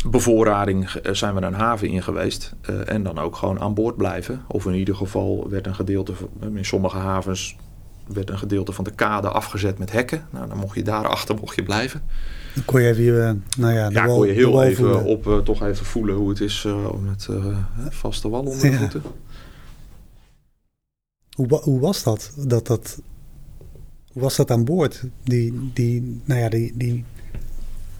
bevoorrading 0.06 0.90
zijn 1.02 1.34
we 1.34 1.40
een 1.40 1.54
haven 1.54 1.88
in 1.88 2.02
geweest. 2.02 2.54
en 2.86 3.02
dan 3.02 3.18
ook 3.18 3.36
gewoon 3.36 3.60
aan 3.60 3.74
boord 3.74 3.96
blijven. 3.96 4.44
Of 4.48 4.66
in 4.66 4.74
ieder 4.74 4.96
geval 4.96 5.48
werd 5.48 5.66
een 5.66 5.74
gedeelte, 5.74 6.12
in 6.54 6.64
sommige 6.64 6.96
havens 6.96 7.56
werd 8.06 8.30
een 8.30 8.38
gedeelte 8.38 8.72
van 8.72 8.84
de 8.84 8.90
kade 8.90 9.28
afgezet 9.28 9.78
met 9.78 9.92
hekken. 9.92 10.26
Nou, 10.30 10.48
dan 10.48 10.58
mocht 10.58 10.76
je 10.76 10.82
daarachter 10.82 11.34
mocht 11.34 11.56
je 11.56 11.62
blijven. 11.62 12.02
Dan 12.56 12.64
kon 12.64 12.80
je 12.80 12.88
even, 12.88 13.44
nou 13.56 13.72
ja, 13.72 13.90
ja 13.90 14.06
kon 14.06 14.26
je 14.26 14.32
heel 14.32 14.62
even 14.62 15.04
op, 15.04 15.26
uh, 15.26 15.38
toch 15.38 15.62
even 15.62 15.86
voelen 15.86 16.14
hoe 16.14 16.28
het 16.28 16.40
is 16.40 16.64
uh, 16.66 16.90
met 17.00 17.26
uh, 17.30 17.56
vaste 17.88 18.28
wal 18.28 18.40
onder 18.40 18.70
de 18.70 18.76
voeten. 18.76 19.02
Hoe, 21.34 21.60
hoe 21.62 21.80
was 21.80 22.02
dat? 22.02 22.32
dat, 22.36 22.66
dat 22.66 22.98
hoe 24.12 24.22
was 24.22 24.36
dat 24.36 24.50
aan 24.50 24.64
boord? 24.64 25.02
Die, 25.22 25.70
die, 25.72 26.20
nou 26.24 26.40
ja, 26.40 26.48
die, 26.48 26.72
die, 26.76 27.04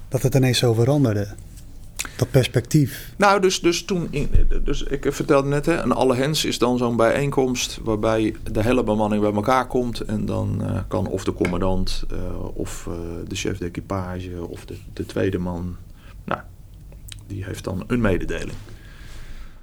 dat 0.09 0.23
het 0.23 0.35
ineens 0.35 0.59
zo 0.59 0.73
veranderde? 0.73 1.29
Dat 2.17 2.31
perspectief. 2.31 3.15
Nou, 3.17 3.41
dus, 3.41 3.61
dus 3.61 3.85
toen. 3.85 4.11
Dus 4.65 4.83
ik 4.83 5.07
vertelde 5.13 5.49
net, 5.49 5.67
hè, 5.67 5.77
een 5.83 5.93
alle 5.93 6.15
hens 6.15 6.45
is 6.45 6.59
dan 6.59 6.79
zo'n 6.79 6.97
bijeenkomst. 6.97 7.79
waarbij 7.83 8.35
de 8.53 8.63
hele 8.63 8.85
bemanning 8.85 9.23
bij 9.23 9.33
elkaar 9.33 9.67
komt. 9.67 10.01
En 10.01 10.27
dan 10.27 10.59
uh, 10.61 10.81
kan 10.89 11.07
of 11.07 11.25
de 11.25 11.33
commandant, 11.33 12.05
uh, 12.13 12.57
of 12.57 12.87
uh, 12.89 12.95
de 13.29 13.35
chef 13.35 13.59
d'equipage, 13.59 14.47
of 14.49 14.65
de, 14.65 14.77
de 14.93 15.07
tweede 15.07 15.39
man. 15.39 15.77
Nou, 16.25 16.41
die 17.27 17.45
heeft 17.45 17.65
dan 17.65 17.85
een 17.87 18.01
mededeling. 18.01 18.57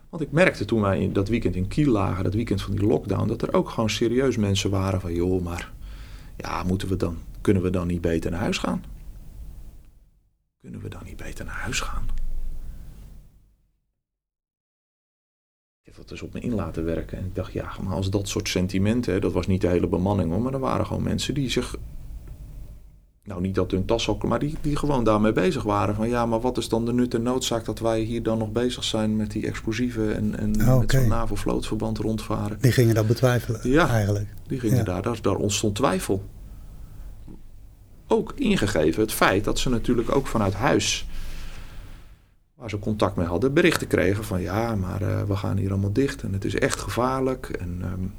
Want 0.10 0.26
ik 0.26 0.32
merkte 0.32 0.66
toen 0.66 0.82
wij 0.82 1.00
in 1.00 1.14
dat 1.14 1.28
weekend 1.28 1.56
in 1.56 1.68
Kiel 1.68 1.92
lagen, 1.92 2.24
dat 2.24 2.34
weekend 2.34 2.62
van 2.62 2.72
die 2.72 2.88
lockdown, 2.88 3.28
dat 3.28 3.42
er 3.42 3.54
ook 3.54 3.70
gewoon 3.70 3.90
serieus 3.90 4.38
mensen 4.38 4.70
waren 4.70 5.02
van: 5.02 5.14
joh, 5.14 5.44
maar 5.44 5.72
ja, 6.38 6.64
moeten 6.64 6.88
we 6.88 6.96
dan, 6.96 7.18
kunnen 7.42 7.64
we 7.64 7.70
dan 7.70 7.88
niet 7.88 8.02
beter 8.02 8.32
naar 8.32 8.40
huis 8.40 8.58
gaan? 8.58 8.84
Kunnen 10.62 10.82
we 10.82 10.90
dan 10.90 11.02
niet 11.04 11.18
beter 11.18 11.46
naar 11.46 11.56
huis 11.56 11.80
gaan? 11.80 12.06
Ik 15.84 15.90
heb 15.90 15.98
dat 15.98 16.10
dus 16.10 16.22
op 16.22 16.34
me 16.34 16.40
in 16.40 16.54
laten 16.54 16.86
werken. 16.86 17.18
En 17.18 17.26
ik 17.26 17.36
dacht, 17.36 17.54
ja, 17.54 17.72
maar 17.82 17.96
als 17.96 18.10
dat 18.10 18.28
soort 18.28 18.50
sentimenten, 18.50 19.22
dat 19.22 19.34
was 19.34 19.48
niet 19.48 19.62
de 19.62 19.68
hele 19.68 19.88
bemanning 19.88 20.32
hoor, 20.32 20.42
maar 20.42 20.54
er 20.54 20.60
waren 20.60 20.86
gewoon 20.86 21.04
mensen 21.04 21.34
die 21.34 21.50
zich, 21.50 21.76
nou 23.24 23.42
niet 23.42 23.56
dat 23.56 23.72
hun 23.72 23.86
tas 23.86 24.10
ook, 24.10 24.24
maar 24.24 24.40
die, 24.40 24.56
die 24.62 24.76
gewoon 24.76 25.04
daarmee 25.04 25.32
bezig 25.32 25.64
waren. 25.64 25.96
Van 25.96 26.10
ja, 26.10 26.26
maar 26.26 26.42
wat 26.42 26.58
is 26.58 26.70
dan 26.70 26.86
de 26.86 26.94
nut 26.94 27.14
en 27.14 27.22
noodzaak 27.22 27.66
dat 27.66 27.80
wij 27.80 28.00
hier 28.00 28.24
dan 28.24 28.38
nog 28.38 28.52
bezig 28.52 28.84
zijn 28.84 29.16
met 29.16 29.32
die 29.32 29.48
explosieven 29.48 30.16
en, 30.16 30.40
en 30.40 30.70
oh, 30.70 30.80
met 30.80 30.92
zo'n 30.92 31.08
NAVO-vlootverband 31.08 31.98
rondvaren? 31.98 32.58
Die 32.62 32.72
gingen 32.72 32.96
dat 32.96 33.08
betwijfelen 33.08 33.60
ja, 33.64 33.88
eigenlijk. 33.90 34.28
Die 34.48 34.60
gingen 34.60 34.86
daar, 34.86 35.02
daar, 35.02 35.22
daar 35.22 35.36
ontstond 35.36 35.76
twijfel. 35.76 36.24
ook 38.08 38.34
ingegeven 38.36 39.02
het 39.02 39.14
feit 39.14 39.44
dat 39.44 39.60
ze 39.60 39.70
natuurlijk 39.70 40.16
ook 40.16 40.28
vanuit 40.28 40.54
huis, 40.54 41.08
waar 42.64 42.72
ze 42.72 42.80
contact 42.80 43.16
mee 43.16 43.28
hadden, 43.28 43.54
berichten 43.54 43.88
kregen 43.88 44.24
van 44.24 44.42
ja, 44.42 44.76
maar 44.76 45.02
uh, 45.02 45.24
we 45.24 45.36
gaan 45.36 45.58
hier 45.58 45.72
allemaal 45.72 45.94
dicht 45.94 46.22
en 46.22 46.34
het 46.34 46.46
is 46.46 46.56
echt 46.56 46.80
gevaarlijk. 46.80 47.50
En, 47.50 47.82
um, 47.86 48.14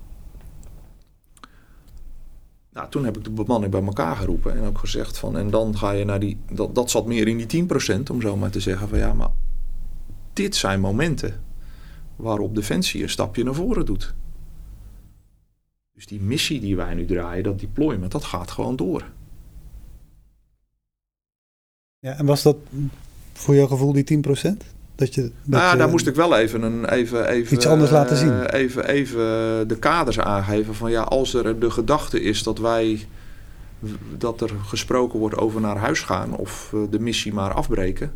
nou, 2.72 2.90
toen 2.90 3.05
heb 3.05 3.16
ik 3.16 3.24
de 3.24 3.30
bemanning 3.30 3.72
bij 3.72 3.82
elkaar 3.82 4.16
geroepen 4.16 4.57
en 4.57 4.64
ook 4.64 4.78
gezegd 4.78 5.18
van, 5.18 5.36
en 5.36 5.51
dan 5.51 5.78
ga 5.78 5.90
je 5.90 6.05
naar 6.05 6.20
die, 6.20 6.38
dat, 6.53 6.74
dat 6.74 6.90
zat 6.90 7.07
meer 7.07 7.28
in 7.28 7.47
die 7.47 7.66
10% 7.99 8.03
om 8.11 8.20
zo 8.20 8.36
maar 8.36 8.51
te 8.51 8.61
zeggen 8.61 8.88
van 8.88 8.99
ja, 8.99 9.12
maar 9.12 9.30
dit 10.32 10.57
zijn 10.57 10.80
momenten 10.80 11.42
waarop 12.16 12.55
Defensie 12.55 13.03
een 13.03 13.09
stapje 13.09 13.45
naar 13.45 13.55
voren 13.55 13.86
doet. 13.86 14.14
Dus 15.92 16.07
die 16.07 16.20
missie 16.20 16.61
die 16.61 16.76
wij 16.76 16.95
nu 16.95 17.05
draaien, 17.05 17.45
dat 17.45 17.61
deployment, 17.61 18.12
dat 18.12 18.24
gaat 18.24 18.51
gewoon 18.51 18.76
door. 18.76 19.05
Ja, 21.99 22.12
en 22.12 22.26
was 22.26 22.42
dat 22.42 22.57
voor 23.39 23.55
jouw 23.55 23.66
gevoel 23.66 23.93
die 23.93 24.22
10%? 24.24 24.28
Dat 24.95 25.14
je, 25.14 25.22
dat 25.22 25.32
nou, 25.45 25.72
je, 25.72 25.78
daar 25.78 25.89
moest 25.89 26.07
ik 26.07 26.14
wel 26.14 26.37
even, 26.37 26.62
een, 26.62 26.89
even, 26.89 27.28
even 27.28 27.55
iets 27.55 27.66
anders 27.66 27.91
laten 27.91 28.16
zien. 28.16 28.32
Uh, 28.32 28.45
even, 28.51 28.89
even 28.89 29.68
de 29.68 29.76
kaders 29.78 30.18
aangeven 30.18 30.74
van 30.74 30.91
ja, 30.91 31.03
als 31.03 31.35
er 31.35 31.59
de 31.59 31.70
gedachte 31.70 32.20
is 32.20 32.43
dat 32.43 32.59
wij 32.59 33.07
dat 34.18 34.41
er 34.41 34.51
gesproken 34.64 35.18
wordt 35.18 35.37
over 35.37 35.61
naar 35.61 35.76
huis 35.76 36.01
gaan 36.01 36.37
of 36.37 36.70
uh, 36.74 36.80
de 36.91 36.99
missie 36.99 37.32
maar 37.32 37.53
afbreken. 37.53 38.12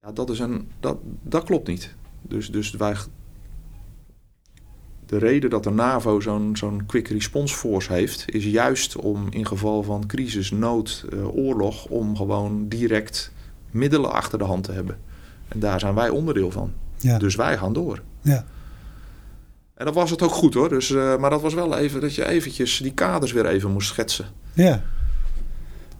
Ja, 0.00 0.12
dat, 0.12 0.30
is 0.30 0.38
een, 0.38 0.68
dat, 0.80 0.96
dat 1.22 1.44
klopt 1.44 1.68
niet. 1.68 1.94
Dus, 2.22 2.50
dus 2.50 2.70
wij, 2.70 2.96
de 5.06 5.18
reden 5.18 5.50
dat 5.50 5.64
de 5.64 5.70
NAVO 5.70 6.20
zo'n 6.20 6.56
zo'n 6.56 6.86
quick 6.86 7.08
response 7.08 7.54
force 7.54 7.92
heeft, 7.92 8.24
is 8.26 8.44
juist 8.44 8.96
om 8.96 9.26
in 9.30 9.46
geval 9.46 9.82
van 9.82 10.06
crisis, 10.06 10.50
nood, 10.50 11.04
uh, 11.12 11.36
oorlog, 11.36 11.86
om 11.86 12.16
gewoon 12.16 12.68
direct 12.68 13.32
middelen 13.70 14.12
achter 14.12 14.38
de 14.38 14.44
hand 14.44 14.64
te 14.64 14.72
hebben. 14.72 14.98
En 15.48 15.58
daar 15.58 15.80
zijn 15.80 15.94
wij 15.94 16.08
onderdeel 16.08 16.50
van. 16.50 16.72
Ja. 16.96 17.18
Dus 17.18 17.34
wij 17.34 17.58
gaan 17.58 17.72
door. 17.72 18.02
Ja. 18.20 18.44
En 19.74 19.84
dan 19.84 19.94
was 19.94 20.10
het 20.10 20.22
ook 20.22 20.32
goed 20.32 20.54
hoor. 20.54 20.68
Dus, 20.68 20.90
uh, 20.90 21.16
maar 21.16 21.30
dat 21.30 21.42
was 21.42 21.54
wel 21.54 21.76
even 21.76 22.00
dat 22.00 22.14
je 22.14 22.26
eventjes 22.26 22.78
die 22.78 22.94
kaders 22.94 23.32
weer 23.32 23.46
even 23.46 23.70
moest 23.70 23.88
schetsen. 23.88 24.26
Ja. 24.52 24.82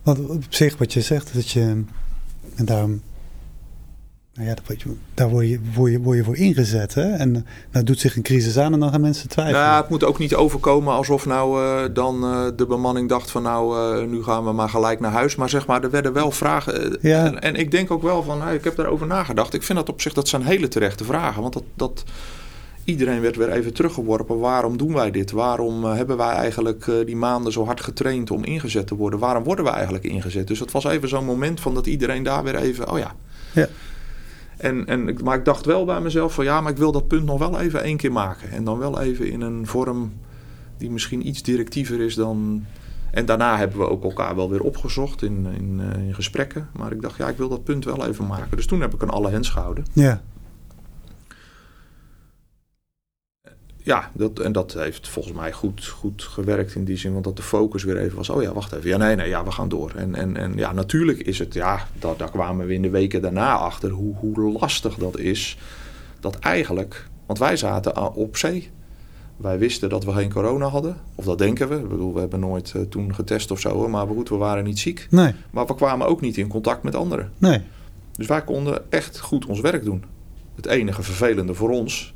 Want 0.03 0.29
op 0.29 0.43
zich 0.49 0.77
wat 0.77 0.93
je 0.93 1.01
zegt, 1.01 1.33
dat 1.33 1.49
je... 1.49 1.83
En 2.55 2.65
daarom 2.65 3.01
nou 4.35 4.47
ja, 4.47 4.55
daar 5.13 5.29
word 5.29 5.49
je, 5.49 5.59
word, 5.73 5.91
je, 5.91 5.99
word 5.99 6.17
je 6.17 6.23
voor 6.23 6.35
ingezet. 6.35 6.93
Hè? 6.93 7.11
En 7.11 7.33
dan 7.33 7.43
nou 7.71 7.85
doet 7.85 7.99
zich 7.99 8.15
een 8.15 8.21
crisis 8.21 8.57
aan 8.57 8.73
en 8.73 8.79
dan 8.79 8.91
gaan 8.91 9.01
mensen 9.01 9.29
twijfelen. 9.29 9.59
Ja, 9.59 9.77
het 9.77 9.89
moet 9.89 10.03
ook 10.03 10.19
niet 10.19 10.35
overkomen 10.35 10.93
alsof 10.93 11.25
nou 11.25 11.63
uh, 11.63 11.93
dan 11.93 12.23
uh, 12.23 12.47
de 12.55 12.65
bemanning 12.65 13.09
dacht 13.09 13.31
van 13.31 13.43
nou, 13.43 13.95
uh, 13.97 14.07
nu 14.07 14.23
gaan 14.23 14.43
we 14.43 14.51
maar 14.51 14.69
gelijk 14.69 14.99
naar 14.99 15.11
huis. 15.11 15.35
Maar 15.35 15.49
zeg 15.49 15.67
maar, 15.67 15.83
er 15.83 15.89
werden 15.89 16.13
wel 16.13 16.31
vragen. 16.31 16.97
Ja. 17.01 17.25
En, 17.25 17.41
en, 17.41 17.55
ik 17.55 17.71
denk 17.71 17.91
ook 17.91 18.01
wel 18.01 18.23
van, 18.23 18.37
nou, 18.37 18.53
ik 18.53 18.63
heb 18.63 18.75
daarover 18.75 19.07
nagedacht. 19.07 19.53
Ik 19.53 19.63
vind 19.63 19.77
dat 19.77 19.89
op 19.89 20.01
zich, 20.01 20.13
dat 20.13 20.27
zijn 20.27 20.43
hele 20.43 20.67
terechte 20.67 21.03
vragen. 21.03 21.41
Want 21.41 21.53
dat, 21.53 21.63
dat 21.75 22.03
iedereen 22.83 23.21
werd 23.21 23.35
weer 23.35 23.51
even 23.51 23.73
teruggeworpen. 23.73 24.39
Waarom 24.39 24.77
doen 24.77 24.93
wij 24.93 25.11
dit? 25.11 25.31
Waarom 25.31 25.83
hebben 25.83 26.17
wij 26.17 26.33
eigenlijk 26.33 26.91
die 27.05 27.15
maanden 27.15 27.51
zo 27.51 27.65
hard 27.65 27.81
getraind 27.81 28.31
om 28.31 28.43
ingezet 28.43 28.87
te 28.87 28.95
worden? 28.95 29.19
Waarom 29.19 29.43
worden 29.43 29.65
we 29.65 29.71
eigenlijk 29.71 30.03
ingezet? 30.03 30.47
Dus 30.47 30.59
het 30.59 30.71
was 30.71 30.85
even 30.85 31.09
zo'n 31.09 31.25
moment 31.25 31.59
van 31.59 31.73
dat 31.73 31.85
iedereen 31.85 32.23
daar 32.23 32.43
weer 32.43 32.55
even, 32.55 32.91
oh 32.91 32.97
ja... 32.97 33.15
Ja. 33.53 33.67
En, 34.57 34.85
en, 34.85 35.17
maar 35.23 35.37
ik 35.37 35.45
dacht 35.45 35.65
wel 35.65 35.85
bij 35.85 36.01
mezelf 36.01 36.33
van 36.33 36.43
ja, 36.43 36.61
maar 36.61 36.71
ik 36.71 36.77
wil 36.77 36.91
dat 36.91 37.07
punt 37.07 37.25
nog 37.25 37.39
wel 37.39 37.59
even 37.59 37.83
één 37.83 37.97
keer 37.97 38.11
maken. 38.11 38.51
En 38.51 38.63
dan 38.63 38.77
wel 38.77 39.01
even 39.01 39.31
in 39.31 39.41
een 39.41 39.67
vorm 39.67 40.13
die 40.77 40.91
misschien 40.91 41.27
iets 41.27 41.43
directiever 41.43 41.99
is 41.99 42.15
dan... 42.15 42.65
En 43.11 43.25
daarna 43.25 43.57
hebben 43.57 43.79
we 43.79 43.89
ook 43.89 44.03
elkaar 44.03 44.35
wel 44.35 44.49
weer 44.49 44.61
opgezocht 44.61 45.23
in, 45.23 45.45
in, 45.57 45.81
in 45.97 46.13
gesprekken. 46.13 46.69
Maar 46.77 46.91
ik 46.91 47.01
dacht 47.01 47.17
ja, 47.17 47.27
ik 47.27 47.37
wil 47.37 47.49
dat 47.49 47.63
punt 47.63 47.85
wel 47.85 48.05
even 48.05 48.27
maken. 48.27 48.57
Dus 48.57 48.65
toen 48.65 48.81
heb 48.81 48.93
ik 48.93 49.01
een 49.01 49.09
alle 49.09 49.29
hens 49.29 49.49
gehouden. 49.49 49.85
Ja. 49.93 50.21
Ja, 53.85 54.11
dat, 54.13 54.39
en 54.39 54.51
dat 54.51 54.73
heeft 54.73 55.07
volgens 55.07 55.35
mij 55.35 55.51
goed, 55.51 55.85
goed 55.85 56.23
gewerkt 56.23 56.75
in 56.75 56.83
die 56.83 56.97
zin. 56.97 57.11
Want 57.11 57.23
dat 57.23 57.35
de 57.35 57.41
focus 57.41 57.83
weer 57.83 57.97
even 57.97 58.17
was. 58.17 58.29
Oh 58.29 58.41
ja, 58.41 58.53
wacht 58.53 58.71
even. 58.71 58.89
Ja, 58.89 58.97
nee, 58.97 59.15
nee, 59.15 59.27
ja, 59.27 59.43
we 59.43 59.51
gaan 59.51 59.69
door. 59.69 59.91
En, 59.95 60.15
en, 60.15 60.37
en 60.37 60.53
ja, 60.55 60.73
natuurlijk 60.73 61.19
is 61.19 61.39
het, 61.39 61.53
ja, 61.53 61.87
daar, 61.99 62.17
daar 62.17 62.31
kwamen 62.31 62.65
we 62.65 62.73
in 62.73 62.81
de 62.81 62.89
weken 62.89 63.21
daarna 63.21 63.53
achter 63.53 63.89
hoe, 63.89 64.15
hoe 64.15 64.57
lastig 64.59 64.95
dat 64.95 65.17
is. 65.17 65.57
Dat 66.19 66.39
eigenlijk, 66.39 67.07
want 67.25 67.39
wij 67.39 67.57
zaten 67.57 68.13
op 68.13 68.37
zee. 68.37 68.69
Wij 69.37 69.57
wisten 69.57 69.89
dat 69.89 70.03
we 70.03 70.11
geen 70.11 70.33
corona 70.33 70.67
hadden. 70.67 70.97
Of 71.15 71.25
dat 71.25 71.37
denken 71.37 71.69
we. 71.69 71.75
Ik 71.75 71.89
bedoel, 71.89 72.13
we 72.13 72.19
hebben 72.19 72.39
nooit 72.39 72.73
uh, 72.75 72.81
toen 72.81 73.15
getest 73.15 73.51
of 73.51 73.59
zo. 73.59 73.89
Maar 73.89 74.07
goed, 74.07 74.29
we 74.29 74.35
waren 74.35 74.63
niet 74.63 74.79
ziek. 74.79 75.07
Nee. 75.09 75.33
Maar 75.51 75.65
we 75.65 75.75
kwamen 75.75 76.07
ook 76.07 76.21
niet 76.21 76.37
in 76.37 76.47
contact 76.47 76.83
met 76.83 76.95
anderen. 76.95 77.31
Nee. 77.37 77.61
Dus 78.11 78.27
wij 78.27 78.43
konden 78.43 78.91
echt 78.91 79.19
goed 79.19 79.45
ons 79.45 79.59
werk 79.59 79.83
doen. 79.83 80.03
Het 80.55 80.65
enige 80.65 81.03
vervelende 81.03 81.53
voor 81.53 81.69
ons 81.69 82.14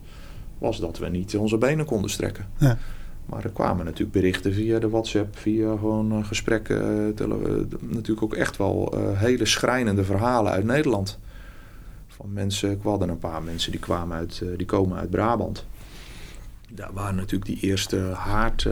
was 0.60 0.80
dat 0.80 0.97
we 0.97 1.07
niet 1.07 1.38
onze 1.38 1.57
benen 1.57 1.86
konden 1.86 2.10
strekken. 2.10 2.47
Ja. 2.57 2.78
Maar 3.26 3.43
er 3.43 3.49
kwamen 3.49 3.86
natuurlijk 3.86 4.12
berichten 4.12 4.53
via 4.53 4.80
de 4.80 4.89
WhatsApp, 4.89 5.38
via 5.38 5.70
gewoon 5.70 6.18
uh, 6.18 6.26
gesprekken. 6.26 7.12
Tele, 7.16 7.66
natuurlijk 7.82 8.24
ook 8.24 8.34
echt 8.34 8.57
wel 8.57 8.97
uh, 8.97 9.20
hele 9.20 9.45
schrijnende 9.45 10.03
verhalen 10.03 10.51
uit 10.51 10.64
Nederland. 10.64 11.20
Van 12.07 12.34
mensen, 12.34 12.72
ik 12.72 12.82
hadden 12.82 13.10
een 13.10 13.20
paar 13.20 13.43
mensen 13.43 13.72
die, 13.72 13.80
kwamen 13.80 14.18
uit, 14.18 14.43
die 14.57 14.66
komen 14.66 14.97
uit 14.97 15.10
Brabant. 15.10 15.66
Daar 16.70 16.93
waren 16.93 17.16
natuurlijk 17.16 17.45
die 17.45 17.60
eerste 17.60 17.97
haard, 17.97 18.68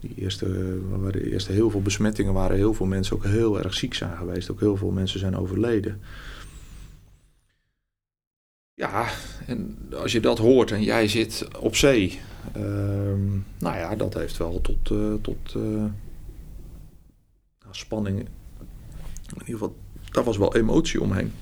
die 0.00 0.14
eerste, 0.16 0.78
waar 0.90 1.12
de 1.12 1.30
eerste 1.30 1.52
heel 1.52 1.70
veel 1.70 1.82
besmettingen 1.82 2.32
waren. 2.32 2.56
Heel 2.56 2.74
veel 2.74 2.86
mensen 2.86 3.16
ook 3.16 3.24
heel 3.24 3.58
erg 3.62 3.74
ziek 3.74 3.94
zijn 3.94 4.16
geweest. 4.16 4.50
Ook 4.50 4.60
heel 4.60 4.76
veel 4.76 4.90
mensen 4.90 5.20
zijn 5.20 5.36
overleden. 5.36 6.00
Ja, 8.76 9.06
en 9.46 9.78
als 9.94 10.12
je 10.12 10.20
dat 10.20 10.38
hoort 10.38 10.70
en 10.70 10.82
jij 10.82 11.08
zit 11.08 11.48
op 11.58 11.76
zee, 11.76 12.20
uh, 12.56 12.62
nou 13.58 13.76
ja, 13.76 13.94
dat 13.94 14.14
heeft 14.14 14.36
wel 14.36 14.60
tot, 14.60 14.90
uh, 14.90 15.14
tot 15.20 15.54
uh, 15.56 15.84
spanning. 17.70 18.18
In 18.18 18.28
ieder 19.38 19.46
geval, 19.46 19.76
daar 20.10 20.24
was 20.24 20.36
wel 20.36 20.56
emotie 20.56 21.00
omheen. 21.00 21.32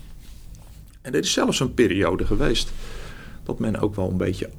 En 1.02 1.12
dit 1.12 1.24
is 1.24 1.32
zelfs 1.32 1.60
een 1.60 1.74
periode 1.74 2.26
geweest 2.26 2.72
dat 3.42 3.58
men 3.58 3.76
ook 3.80 3.94
wel 3.94 4.10
een 4.10 4.16
beetje, 4.16 4.50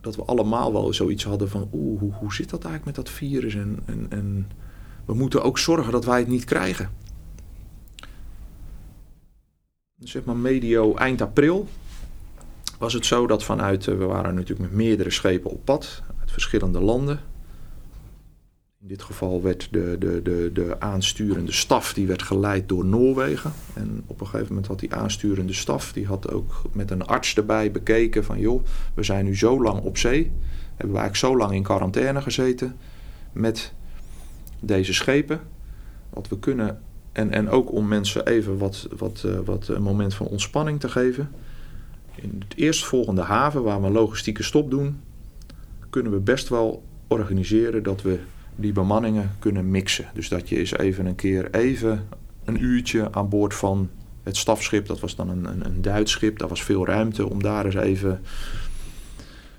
dat 0.00 0.16
we 0.16 0.24
allemaal 0.24 0.72
wel 0.72 0.92
zoiets 0.92 1.24
hadden 1.24 1.48
van, 1.48 1.68
oeh, 1.72 2.00
hoe, 2.00 2.12
hoe 2.12 2.34
zit 2.34 2.50
dat 2.50 2.64
eigenlijk 2.64 2.96
met 2.96 3.06
dat 3.06 3.14
virus? 3.14 3.54
En, 3.54 3.78
en, 3.84 4.06
en 4.08 4.50
we 5.04 5.14
moeten 5.14 5.42
ook 5.42 5.58
zorgen 5.58 5.92
dat 5.92 6.04
wij 6.04 6.18
het 6.18 6.28
niet 6.28 6.44
krijgen 6.44 6.90
zeg 9.98 10.24
maar 10.24 10.36
medio 10.36 10.94
eind 10.94 11.20
april 11.20 11.68
was 12.78 12.92
het 12.92 13.06
zo 13.06 13.26
dat 13.26 13.44
vanuit, 13.44 13.84
we 13.84 13.94
waren 14.04 14.34
natuurlijk 14.34 14.70
met 14.70 14.78
meerdere 14.78 15.10
schepen 15.10 15.50
op 15.50 15.64
pad 15.64 16.02
uit 16.20 16.32
verschillende 16.32 16.80
landen. 16.80 17.20
In 18.80 18.88
dit 18.88 19.02
geval 19.02 19.42
werd 19.42 19.68
de, 19.70 19.96
de, 19.98 20.22
de, 20.22 20.50
de 20.52 20.80
aansturende 20.80 21.52
staf 21.52 21.92
die 21.92 22.06
werd 22.06 22.22
geleid 22.22 22.68
door 22.68 22.84
Noorwegen. 22.84 23.52
En 23.74 24.02
op 24.06 24.20
een 24.20 24.26
gegeven 24.26 24.48
moment 24.48 24.66
had 24.66 24.78
die 24.78 24.94
aansturende 24.94 25.52
staf, 25.52 25.92
die 25.92 26.06
had 26.06 26.30
ook 26.30 26.62
met 26.72 26.90
een 26.90 27.06
arts 27.06 27.34
erbij 27.34 27.70
bekeken 27.70 28.24
van 28.24 28.40
joh, 28.40 28.64
we 28.94 29.02
zijn 29.02 29.24
nu 29.24 29.36
zo 29.36 29.62
lang 29.62 29.80
op 29.80 29.98
zee. 29.98 30.32
Hebben 30.76 30.96
we 30.96 31.00
eigenlijk 31.00 31.16
zo 31.16 31.36
lang 31.36 31.52
in 31.52 31.62
quarantaine 31.62 32.22
gezeten 32.22 32.76
met 33.32 33.72
deze 34.60 34.92
schepen. 34.92 35.40
Dat 36.10 36.28
we 36.28 36.38
kunnen 36.38 36.82
en, 37.12 37.32
en 37.32 37.50
ook 37.50 37.72
om 37.72 37.88
mensen 37.88 38.26
even 38.26 38.58
wat, 38.58 38.88
wat, 38.96 39.22
uh, 39.26 39.38
wat 39.44 39.68
een 39.68 39.82
moment 39.82 40.14
van 40.14 40.26
ontspanning 40.26 40.80
te 40.80 40.88
geven. 40.88 41.30
In 42.14 42.42
het 42.48 42.58
eerstvolgende 42.58 43.22
haven 43.22 43.62
waar 43.62 43.82
we 43.82 43.90
logistieke 43.90 44.42
stop 44.42 44.70
doen, 44.70 45.00
kunnen 45.90 46.12
we 46.12 46.18
best 46.18 46.48
wel 46.48 46.82
organiseren 47.06 47.82
dat 47.82 48.02
we 48.02 48.18
die 48.56 48.72
bemanningen 48.72 49.30
kunnen 49.38 49.70
mixen. 49.70 50.06
Dus 50.14 50.28
dat 50.28 50.48
je 50.48 50.56
eens 50.56 50.76
even 50.76 51.06
een 51.06 51.14
keer 51.14 51.54
even 51.54 52.08
een 52.44 52.62
uurtje 52.62 53.12
aan 53.12 53.28
boord 53.28 53.54
van 53.54 53.88
het 54.22 54.36
stafschip, 54.36 54.86
dat 54.86 55.00
was 55.00 55.16
dan 55.16 55.28
een, 55.28 55.44
een, 55.44 55.64
een 55.64 55.82
Duits 55.82 56.12
schip, 56.12 56.38
daar 56.38 56.48
was 56.48 56.62
veel 56.62 56.86
ruimte 56.86 57.28
om 57.28 57.42
daar 57.42 57.64
eens 57.64 57.74
even 57.74 58.20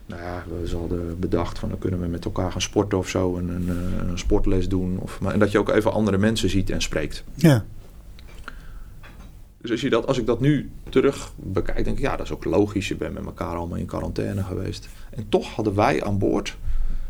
nou 0.09 0.21
ja, 0.21 0.43
we 0.47 0.77
hadden 0.77 1.19
bedacht 1.19 1.59
van 1.59 1.69
dan 1.69 1.79
kunnen 1.79 2.01
we 2.01 2.07
met 2.07 2.25
elkaar 2.25 2.51
gaan 2.51 2.61
sporten 2.61 2.97
of 2.97 3.09
zo. 3.09 3.37
En 3.37 3.49
een, 3.49 3.69
een 4.09 4.17
sportles 4.17 4.69
doen. 4.69 4.99
Of, 4.99 5.19
maar, 5.19 5.33
en 5.33 5.39
dat 5.39 5.51
je 5.51 5.59
ook 5.59 5.69
even 5.69 5.91
andere 5.91 6.17
mensen 6.17 6.49
ziet 6.49 6.69
en 6.69 6.81
spreekt. 6.81 7.23
Ja. 7.35 7.65
Dus 9.61 9.71
als, 9.71 9.81
je 9.81 9.89
dat, 9.89 10.07
als 10.07 10.17
ik 10.17 10.25
dat 10.25 10.39
nu 10.39 10.69
terug 10.89 11.31
bekijk, 11.35 11.83
denk 11.83 11.97
ik 11.97 12.03
ja, 12.03 12.15
dat 12.15 12.25
is 12.25 12.31
ook 12.31 12.45
logisch. 12.45 12.87
Je 12.87 12.95
bent 12.95 13.13
met 13.13 13.25
elkaar 13.25 13.55
allemaal 13.55 13.77
in 13.77 13.85
quarantaine 13.85 14.43
geweest. 14.43 14.87
En 15.09 15.29
toch 15.29 15.55
hadden 15.55 15.75
wij 15.75 16.03
aan 16.03 16.17
boord 16.17 16.57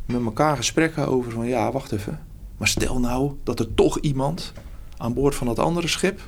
met 0.06 0.24
elkaar 0.24 0.58
gesprekken 0.58 1.08
over 1.08 1.32
van 1.32 1.48
ja, 1.48 1.72
wacht 1.72 1.92
even. 1.92 2.20
Maar 2.58 2.68
stel 2.68 3.00
nou 3.00 3.34
dat 3.44 3.60
er 3.60 3.74
toch 3.74 4.00
iemand 4.00 4.54
aan 4.98 5.14
boord 5.14 5.36
van 5.36 5.48
dat 5.48 5.60
andere 5.60 5.88
schip 5.88 6.20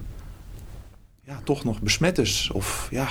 ja, 1.24 1.42
toch 1.44 1.64
nog 1.64 1.82
besmet 1.82 2.18
is. 2.18 2.50
Of 2.54 2.88
ja, 2.92 3.08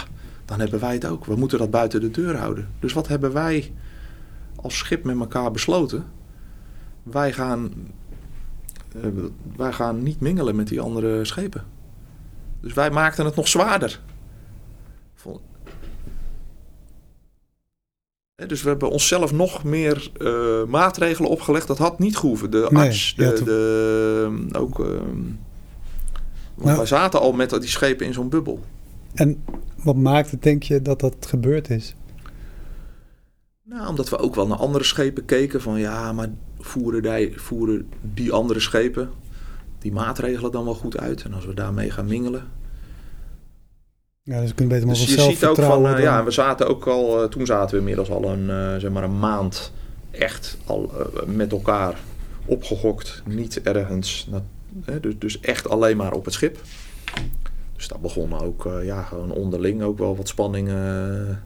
dan 0.50 0.60
hebben 0.60 0.80
wij 0.80 0.94
het 0.94 1.06
ook. 1.06 1.24
We 1.24 1.36
moeten 1.36 1.58
dat 1.58 1.70
buiten 1.70 2.00
de 2.00 2.10
deur 2.10 2.36
houden. 2.36 2.68
Dus 2.80 2.92
wat 2.92 3.08
hebben 3.08 3.32
wij 3.32 3.72
als 4.56 4.78
schip 4.78 5.04
met 5.04 5.18
elkaar 5.18 5.50
besloten? 5.50 6.04
Wij 7.02 7.32
gaan 7.32 7.72
wij 9.56 9.72
gaan 9.72 10.02
niet 10.02 10.20
mingelen 10.20 10.56
met 10.56 10.68
die 10.68 10.80
andere 10.80 11.24
schepen. 11.24 11.64
Dus 12.60 12.72
wij 12.72 12.90
maakten 12.90 13.24
het 13.24 13.36
nog 13.36 13.48
zwaarder. 13.48 14.00
Dus 18.34 18.62
we 18.62 18.68
hebben 18.68 18.90
onszelf 18.90 19.32
nog 19.32 19.64
meer 19.64 20.10
uh, 20.18 20.64
maatregelen 20.64 21.30
opgelegd. 21.30 21.66
Dat 21.66 21.78
had 21.78 21.98
niet 21.98 22.16
gehoeven. 22.16 22.50
De 22.50 22.68
arts, 22.68 23.14
de, 23.14 23.42
de, 23.44 24.58
ook. 24.58 24.78
Uh, 24.78 24.86
nou, 26.54 26.76
wij 26.76 26.86
zaten 26.86 27.20
al 27.20 27.32
met 27.32 27.50
die 27.50 27.68
schepen 27.68 28.06
in 28.06 28.12
zo'n 28.12 28.28
bubbel. 28.28 28.64
En 29.14 29.44
wat 29.82 29.96
maakt 29.96 30.30
het, 30.30 30.42
denk 30.42 30.62
je, 30.62 30.82
dat 30.82 31.00
dat 31.00 31.26
gebeurd 31.26 31.70
is? 31.70 31.94
Nou, 33.62 33.88
omdat 33.88 34.08
we 34.08 34.18
ook 34.18 34.34
wel 34.34 34.46
naar 34.46 34.58
andere 34.58 34.84
schepen 34.84 35.24
keken. 35.24 35.60
Van 35.60 35.78
ja, 35.78 36.12
maar 36.12 36.28
voeren 36.58 37.02
die, 37.02 37.40
voeren 37.40 37.88
die 38.00 38.32
andere 38.32 38.60
schepen 38.60 39.10
die 39.78 39.92
maatregelen 39.92 40.52
dan 40.52 40.64
wel 40.64 40.74
goed 40.74 40.98
uit? 40.98 41.22
En 41.22 41.34
als 41.34 41.46
we 41.46 41.54
daarmee 41.54 41.90
gaan 41.90 42.06
mingelen, 42.06 42.48
ja, 44.22 44.40
dus 44.40 44.48
we 44.48 44.54
kunnen 44.54 44.74
beter 44.74 44.88
maar 44.88 44.96
dus 44.96 45.14
je 45.14 45.20
ziet 45.20 45.46
ook 45.46 45.56
van, 45.56 45.86
uh, 45.86 45.98
ja, 45.98 46.24
we 46.24 46.30
zaten 46.30 46.68
ook 46.68 46.86
al, 46.86 47.22
uh, 47.22 47.28
toen 47.28 47.46
zaten 47.46 47.70
we 47.70 47.78
inmiddels 47.78 48.10
al 48.10 48.24
een, 48.24 48.44
uh, 48.48 48.76
zeg 48.76 48.90
maar 48.90 49.02
een 49.02 49.18
maand 49.18 49.72
echt 50.10 50.58
al 50.66 50.92
met 51.26 51.52
elkaar 51.52 51.98
opgehokt. 52.44 53.22
Niet 53.26 53.62
ergens, 53.62 54.28
dus, 55.00 55.14
dus 55.18 55.40
echt 55.40 55.68
alleen 55.68 55.96
maar 55.96 56.12
op 56.12 56.24
het 56.24 56.34
schip. 56.34 56.58
Dus 57.80 57.88
daar 57.88 58.00
begonnen 58.00 58.40
ook, 58.40 58.68
ja, 58.82 59.02
gewoon 59.02 59.32
onderling 59.32 59.82
ook 59.82 59.98
wel 59.98 60.16
wat 60.16 60.28
spanningen 60.28 61.42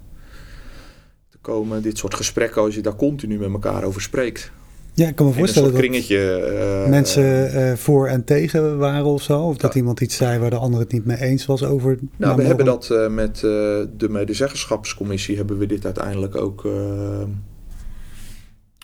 te 1.29 1.39
komen. 1.41 1.83
Dit 1.83 1.99
soort 1.99 2.15
gesprekken, 2.15 2.63
als 2.63 2.75
je 2.75 2.81
daar 2.81 2.97
continu 2.97 3.39
met 3.39 3.53
elkaar 3.53 3.85
over 3.85 4.01
spreekt. 4.01 4.51
Ja, 4.95 5.09
ik 5.09 5.15
kan 5.15 5.27
me 5.27 5.33
voorstellen 5.33 5.73
dat 5.73 6.09
uh, 6.09 6.89
mensen 6.89 7.55
uh, 7.55 7.73
voor 7.73 8.09
en 8.09 8.25
tegen 8.25 8.79
waren 8.79 9.05
of 9.05 9.23
zo. 9.23 9.41
Of 9.41 9.57
dat 9.57 9.75
iemand 9.75 10.01
iets 10.01 10.17
zei 10.17 10.39
waar 10.39 10.51
de 10.51 10.57
ander 10.57 10.81
het 10.81 10.93
niet 10.93 11.05
mee 11.05 11.21
eens 11.21 11.47
was 11.47 11.65
over. 11.65 11.99
Nou, 12.17 12.37
we 12.37 12.43
hebben 12.43 12.67
dat 12.67 12.89
uh, 12.93 13.09
met 13.09 13.39
de 13.41 14.07
medezeggenschapscommissie 14.09 15.37
hebben 15.37 15.59
we 15.59 15.67
dit 15.67 15.85
uiteindelijk 15.85 16.37
ook 16.37 16.69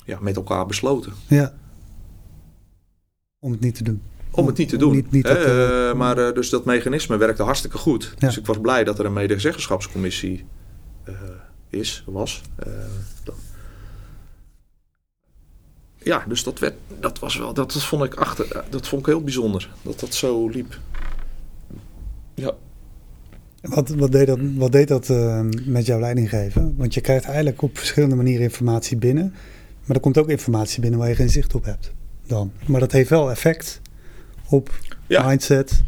ja, 0.05 0.19
met 0.21 0.37
elkaar 0.37 0.67
besloten. 0.67 1.13
Ja. 1.27 1.53
Om 3.39 3.53
het 3.53 3.61
niet 3.61 3.75
te 3.75 3.85
doen. 3.85 4.01
Om 4.31 4.47
het 4.47 4.57
niet 4.57 4.69
te 4.69 4.77
doen. 4.77 4.93
Niet, 4.93 5.11
niet 5.11 5.25
dat, 5.25 5.97
maar 5.97 6.35
dus 6.35 6.51
dat 6.51 6.65
mechanisme 6.65 7.17
werkte 7.17 7.43
hartstikke 7.43 7.79
goed. 7.79 8.15
Ja. 8.19 8.27
Dus 8.27 8.39
ik 8.39 8.47
was 8.47 8.61
blij 8.61 8.85
dat 8.85 8.99
er 8.99 9.05
een 9.05 9.13
medezeggenschapscommissie 9.13 10.45
is, 11.69 12.05
was 12.07 12.43
ja, 16.03 16.25
dus 16.29 16.45
dat, 16.45 16.59
werd, 16.59 16.75
dat 17.01 17.19
was 17.19 17.37
wel, 17.37 17.55
dat, 17.55 17.73
dat 17.73 17.83
vond 17.83 18.05
ik 18.05 18.15
achter, 18.15 18.65
dat 18.71 18.89
vond 18.89 19.01
ik 19.01 19.07
heel 19.07 19.23
bijzonder. 19.23 19.71
Dat 19.83 20.01
dat 20.01 20.15
zo 20.15 20.49
liep. 20.49 20.79
Ja. 22.35 22.55
Wat, 23.61 23.89
wat 23.89 24.13
deed 24.13 24.27
dat, 24.27 24.39
wat 24.57 24.73
deed 24.73 24.89
dat 24.89 25.09
uh, 25.09 25.41
met 25.65 25.87
jouw 25.87 26.01
leidinggeven? 26.01 26.75
Want 26.77 26.95
je 26.95 27.01
krijgt 27.01 27.25
eigenlijk 27.25 27.63
op 27.63 27.79
verschillende 27.79 28.15
manieren 28.15 28.43
informatie 28.43 28.97
binnen. 28.97 29.35
Maar 29.85 29.97
er 29.97 30.03
komt 30.03 30.19
ook 30.19 30.29
informatie 30.29 30.81
binnen 30.81 30.99
waar 30.99 31.09
je 31.09 31.15
geen 31.15 31.31
zicht 31.31 31.55
op 31.55 31.65
hebt. 31.65 31.93
Dan. 32.27 32.53
Maar 32.67 32.81
dat 32.81 32.93
heeft 32.93 33.11
wel 33.11 33.31
effect 33.31 33.81
op 34.51 34.71
mindset. 35.09 35.83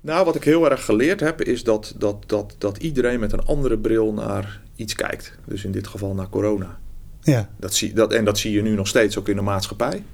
Nou, 0.00 0.24
wat 0.24 0.34
ik 0.34 0.44
heel 0.44 0.70
erg 0.70 0.84
geleerd 0.84 1.20
heb, 1.20 1.42
is 1.42 1.64
dat, 1.64 1.94
dat, 1.98 2.24
dat, 2.26 2.54
dat 2.58 2.76
iedereen 2.76 3.20
met 3.20 3.32
een 3.32 3.44
andere 3.44 3.78
bril 3.78 4.12
naar 4.12 4.60
iets 4.76 4.94
kijkt. 4.94 5.38
Dus 5.44 5.64
in 5.64 5.72
dit 5.72 5.86
geval 5.86 6.14
naar 6.14 6.28
corona. 6.28 6.78
Ja. 7.20 7.48
Dat 7.56 7.74
zie, 7.74 7.92
dat, 7.92 8.12
en 8.12 8.24
dat 8.24 8.38
zie 8.38 8.52
je 8.52 8.62
nu 8.62 8.74
nog 8.74 8.88
steeds 8.88 9.18
ook 9.18 9.28
in 9.28 9.36
de 9.36 9.42
maatschappij. 9.42 10.04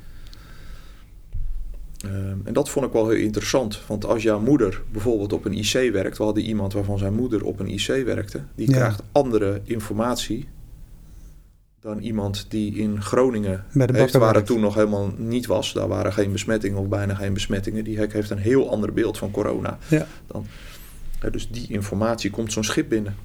Ehm, 2.04 2.36
en 2.44 2.52
dat 2.52 2.68
vond 2.68 2.86
ik 2.86 2.92
wel 2.92 3.08
heel 3.08 3.18
interessant. 3.18 3.80
Want 3.86 4.04
als 4.04 4.22
jouw 4.22 4.40
moeder 4.40 4.82
bijvoorbeeld 4.92 5.32
op 5.32 5.44
een 5.44 5.52
IC 5.52 5.92
werkt, 5.92 6.18
we 6.18 6.24
hadden 6.24 6.42
iemand 6.42 6.72
waarvan 6.72 6.98
zijn 6.98 7.14
moeder 7.14 7.44
op 7.44 7.60
een 7.60 7.68
IC 7.68 7.86
werkte, 7.86 8.40
die 8.54 8.66
krijgt 8.66 9.02
andere 9.12 9.60
informatie 9.64 10.48
dan 11.83 11.99
iemand 11.99 12.47
die 12.49 12.74
in 12.74 13.03
Groningen 13.03 13.64
heeft, 13.72 14.16
waar 14.16 14.35
het 14.35 14.47
toen 14.47 14.61
nog 14.61 14.74
helemaal 14.74 15.12
niet 15.16 15.47
was. 15.47 15.72
Daar 15.72 15.89
waren 15.89 16.12
geen 16.12 16.33
besmettingen 16.33 16.78
of 16.78 16.89
bijna 16.89 17.14
geen 17.14 17.33
besmettingen. 17.33 17.85
Die 17.85 17.99
heeft 17.99 18.30
een 18.30 18.39
heel 18.39 18.70
ander 18.70 18.93
beeld 18.93 19.18
van 19.18 19.30
corona. 19.30 19.78
Ja. 19.89 20.07
Dan, 20.26 20.47
dus 21.30 21.51
die 21.51 21.68
informatie 21.68 22.30
komt 22.30 22.53
zo'n 22.53 22.64
schip 22.64 22.89
binnen. 22.89 23.16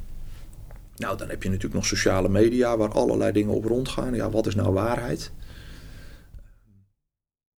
Nou, 0.95 1.17
dan 1.17 1.29
heb 1.29 1.43
je 1.43 1.49
natuurlijk 1.49 1.75
nog 1.75 1.85
sociale 1.85 2.29
media 2.29 2.77
waar 2.77 2.91
allerlei 2.91 3.31
dingen 3.31 3.53
op 3.53 3.65
rondgaan. 3.65 4.13
Ja, 4.13 4.29
wat 4.29 4.47
is 4.47 4.55
nou 4.55 4.73
waarheid? 4.73 5.31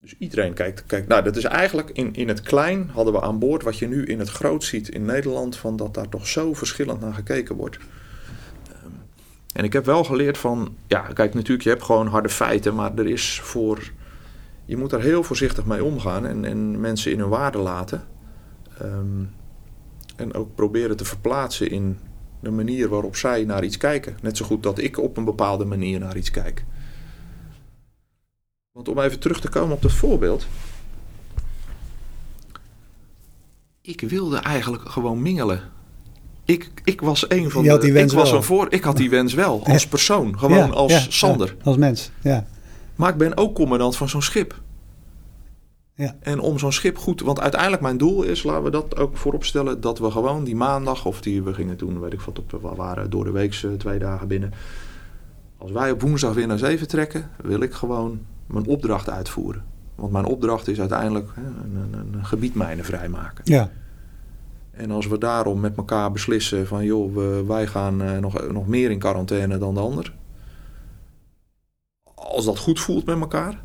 Dus 0.01 0.15
iedereen 0.19 0.55
kijkt, 0.55 0.87
kijkt. 0.87 1.09
Nou, 1.09 1.23
dat 1.23 1.37
is 1.37 1.45
eigenlijk 1.45 1.91
in, 1.91 2.15
in 2.15 2.29
het 2.29 2.43
klein 2.43 2.89
hadden 2.89 3.13
we 3.13 3.21
aan 3.21 3.39
boord 3.39 3.63
wat 3.63 3.79
je 3.79 3.89
nu 3.89 4.05
in 4.05 4.19
het 4.19 4.31
groot 4.31 4.65
ziet 4.65 4.89
in 4.89 5.05
Nederland, 5.05 5.57
van 5.57 5.77
dat 5.77 5.95
daar 5.95 6.09
toch 6.09 6.27
zo 6.27 6.55
verschillend 6.55 7.01
naar 7.01 7.15
gekeken 7.15 7.57
wordt. 7.57 7.79
En 9.53 9.65
ik 9.65 9.73
heb 9.73 9.85
wel 9.85 10.05
geleerd 10.05 10.39
van, 10.39 10.77
ja, 10.87 11.01
kijk, 11.01 11.35
natuurlijk, 11.35 11.63
je 11.63 11.69
hebt 11.69 11.83
gewoon 11.83 12.07
harde 12.07 12.29
feiten, 12.29 12.75
maar 12.75 12.97
er 12.97 13.07
is 13.07 13.41
voor. 13.41 13.91
Je 14.65 14.77
moet 14.77 14.93
er 14.93 15.01
heel 15.01 15.23
voorzichtig 15.23 15.65
mee 15.65 15.85
omgaan 15.85 16.27
en, 16.27 16.45
en 16.45 16.81
mensen 16.81 17.13
in 17.13 17.19
hun 17.19 17.29
waarde 17.29 17.59
laten. 17.59 18.07
Ehm, 18.79 19.25
en 20.17 20.35
ook 20.35 20.55
proberen 20.55 20.97
te 20.97 21.05
verplaatsen 21.05 21.71
in 21.71 21.99
de 22.41 22.51
manier 22.51 22.89
waarop 22.89 23.17
zij 23.17 23.45
naar 23.45 23.65
iets 23.65 23.77
kijken. 23.77 24.17
Net 24.23 24.37
zo 24.37 24.45
goed 24.45 24.63
dat 24.63 24.79
ik 24.79 24.99
op 24.99 25.17
een 25.17 25.25
bepaalde 25.25 25.65
manier 25.65 25.99
naar 25.99 26.17
iets 26.17 26.31
kijk. 26.31 26.65
Want 28.73 28.89
om 28.89 28.99
even 28.99 29.19
terug 29.19 29.41
te 29.41 29.49
komen 29.49 29.75
op 29.75 29.83
dat 29.83 29.93
voorbeeld. 29.93 30.47
Ik 33.81 34.01
wilde 34.01 34.37
eigenlijk 34.37 34.89
gewoon 34.89 35.23
mingelen. 35.23 35.63
Ik, 36.49 36.71
ik 36.85 37.01
was 37.01 37.31
een 37.31 37.51
van 37.51 37.63
de. 37.63 37.93
ik 37.93 38.11
was 38.11 38.33
een 38.33 38.43
voor. 38.43 38.67
Ik 38.71 38.83
had 38.83 38.97
die 38.97 39.11
wens 39.11 39.35
wel. 39.35 39.67
Als 39.67 39.87
persoon. 39.87 40.39
Gewoon 40.39 40.75
als 40.75 41.19
Sander. 41.19 41.57
als 41.63 41.77
mens. 41.77 42.11
Ja. 42.21 42.47
Maar 42.97 43.11
ik 43.11 43.17
ben 43.17 43.37
ook 43.37 43.55
commandant 43.55 43.97
van 43.97 44.09
zo'n 44.09 44.23
schip. 44.23 44.61
Ja. 45.95 46.17
En 46.21 46.41
om 46.41 46.59
zo'n 46.59 46.73
schip 46.73 46.97
goed... 46.99 47.21
Want 47.21 47.41
uiteindelijk 47.41 47.83
mijn 47.83 47.97
doel 47.97 48.23
is, 48.23 48.43
laten 48.43 48.63
we 48.63 48.71
dat 48.71 48.97
ook 48.97 49.17
voorop 49.17 49.45
stellen... 49.45 49.81
dat 49.81 49.99
we 49.99 50.11
gewoon 50.11 50.45
die 50.45 50.57
maandag, 50.57 51.05
of 51.05 51.21
die 51.21 51.43
we 51.43 51.55
gingen 51.55 51.77
toen, 51.77 52.01
weet 52.01 52.13
ik 52.13 52.21
wat, 52.21 52.39
op, 52.39 52.51
we 52.51 52.75
waren 52.77 53.11
door 53.11 53.25
de 53.25 53.31
week 53.31 53.53
twee 53.79 53.99
dagen 53.99 54.29
binnen. 54.29 54.53
Als 55.57 55.71
wij 55.71 55.91
op 55.91 56.01
woensdag 56.01 56.35
weer 56.35 56.47
naar 56.47 56.59
zee 56.59 56.79
vertrekken... 56.79 57.31
wil 57.43 57.61
ik 57.61 57.73
gewoon 57.73 58.21
mijn 58.47 58.67
opdracht 58.67 59.11
uitvoeren. 59.11 59.65
Want 59.95 60.13
mijn 60.13 60.25
opdracht 60.25 60.69
is 60.69 60.81
uiteindelijk 60.81 61.29
hè, 61.35 61.47
een, 61.47 61.93
een, 61.93 62.15
een 62.15 62.25
gebied 62.25 62.55
mijnen 62.55 62.85
vrijmaken. 62.85 63.45
Ja. 63.45 63.71
En 64.79 64.91
als 64.91 65.07
we 65.07 65.19
daarom 65.19 65.61
met 65.61 65.77
elkaar 65.77 66.13
beslissen 66.13 66.67
van... 66.67 66.85
joh, 66.85 67.15
we, 67.15 67.45
wij 67.47 67.67
gaan 67.67 68.03
uh, 68.03 68.19
nog, 68.19 68.51
nog 68.51 68.67
meer 68.67 68.91
in 68.91 68.99
quarantaine 68.99 69.59
dan 69.59 69.75
de 69.75 69.81
ander... 69.81 70.15
Als 72.15 72.45
dat 72.45 72.59
goed 72.59 72.81
voelt 72.81 73.05
met 73.05 73.21
elkaar, 73.21 73.65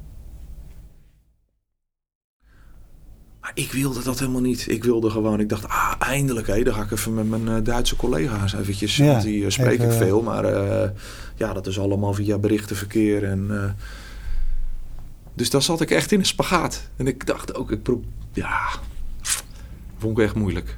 Maar 3.43 3.51
ik 3.53 3.71
wilde 3.71 4.03
dat 4.03 4.19
helemaal 4.19 4.41
niet. 4.41 4.69
Ik 4.69 4.83
wilde 4.83 5.09
gewoon, 5.09 5.39
ik 5.39 5.49
dacht, 5.49 5.67
ah, 5.67 5.93
eindelijk, 5.99 6.47
hé, 6.47 6.63
dan 6.63 6.73
ga 6.73 6.81
ik 6.81 6.91
even 6.91 7.13
met 7.13 7.29
mijn 7.29 7.47
uh, 7.47 7.63
Duitse 7.63 7.95
collega's 7.95 8.53
eventjes, 8.53 8.97
ja, 8.97 9.05
want 9.05 9.21
die 9.23 9.43
uh, 9.43 9.49
spreek 9.49 9.81
ik 9.81 9.91
veel. 9.91 10.21
Maar 10.21 10.45
uh, 10.45 10.89
ja, 11.35 11.53
dat 11.53 11.67
is 11.67 11.79
allemaal 11.79 12.13
via 12.13 12.37
berichtenverkeer. 12.37 13.23
En, 13.23 13.75
dus 15.33 15.49
daar 15.49 15.61
zat 15.61 15.81
ik 15.81 15.91
echt 15.91 16.11
in 16.11 16.19
een 16.19 16.25
spagaat. 16.25 16.89
En 16.95 17.07
ik 17.07 17.25
dacht 17.25 17.55
ook, 17.55 17.71
ik 17.71 17.83
proef, 17.83 17.99
ja, 18.33 18.59
vond 19.97 20.17
ik 20.17 20.23
echt 20.23 20.35
moeilijk. 20.35 20.77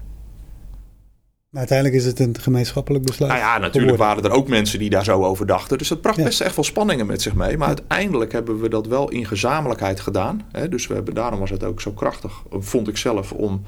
Maar 1.56 1.64
uiteindelijk 1.64 2.04
is 2.04 2.10
het 2.10 2.20
een 2.20 2.38
gemeenschappelijk 2.40 3.06
besluit. 3.06 3.32
Nou 3.32 3.44
ja, 3.44 3.58
natuurlijk 3.58 3.98
waren 3.98 4.24
er 4.24 4.32
ook 4.32 4.48
mensen 4.48 4.80
die 4.80 4.90
daar 4.90 5.04
zo 5.04 5.24
over 5.24 5.46
dachten. 5.46 5.78
Dus 5.78 5.88
dat 5.88 6.02
bracht 6.02 6.24
best 6.24 6.42
echt 6.42 6.56
wel 6.56 6.64
spanningen 6.64 7.06
met 7.06 7.22
zich 7.22 7.36
mee. 7.36 7.58
Maar 7.58 7.68
uiteindelijk 7.68 8.32
hebben 8.32 8.60
we 8.60 8.70
dat 8.70 8.88
wel 8.88 9.10
in 9.10 9.26
gezamenlijkheid 9.26 10.00
gedaan. 10.00 10.42
Hè? 10.52 10.70
Dus 10.70 10.88
we 10.88 10.94
hebben, 10.94 11.14
daarom 11.14 11.40
was 11.40 11.50
het 11.50 11.64
ook 11.64 11.82
zo 11.82 11.92
krachtig, 11.92 12.44
vond 12.50 12.88
ik 12.88 12.98
zelf, 12.98 13.32
om 13.32 13.62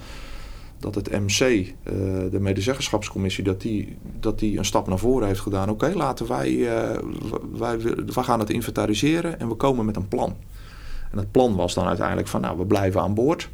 dat 0.80 0.96
het 0.96 1.12
MC, 1.12 1.40
uh, 1.40 1.56
eh, 1.64 1.72
de 2.32 2.40
medezeggenschapscommissie, 2.40 3.44
dat 3.44 3.62
die, 3.62 3.98
dat 4.20 4.40
die 4.40 4.58
een 4.58 4.66
stap 4.66 4.88
naar 4.88 5.00
voren 5.00 5.28
heeft 5.28 5.40
gedaan. 5.40 5.70
Oké, 5.70 5.92
laten 5.96 6.28
wij, 6.28 6.52
uh, 6.52 6.70
wij, 7.52 7.78
wij 8.14 8.24
gaan 8.24 8.40
het 8.40 8.50
inventariseren 8.50 9.40
en 9.40 9.48
we 9.48 9.56
komen 9.56 9.86
met 9.86 9.96
een 9.96 10.08
plan. 10.08 10.36
En 11.12 11.18
het 11.18 11.32
plan 11.32 11.56
was 11.56 11.74
dan 11.74 11.88
uiteindelijk 11.88 12.28
van, 12.28 12.42
nou, 12.42 12.58
we 12.58 12.66
blijven 12.66 13.02
aan 13.02 13.14
boord 13.14 13.50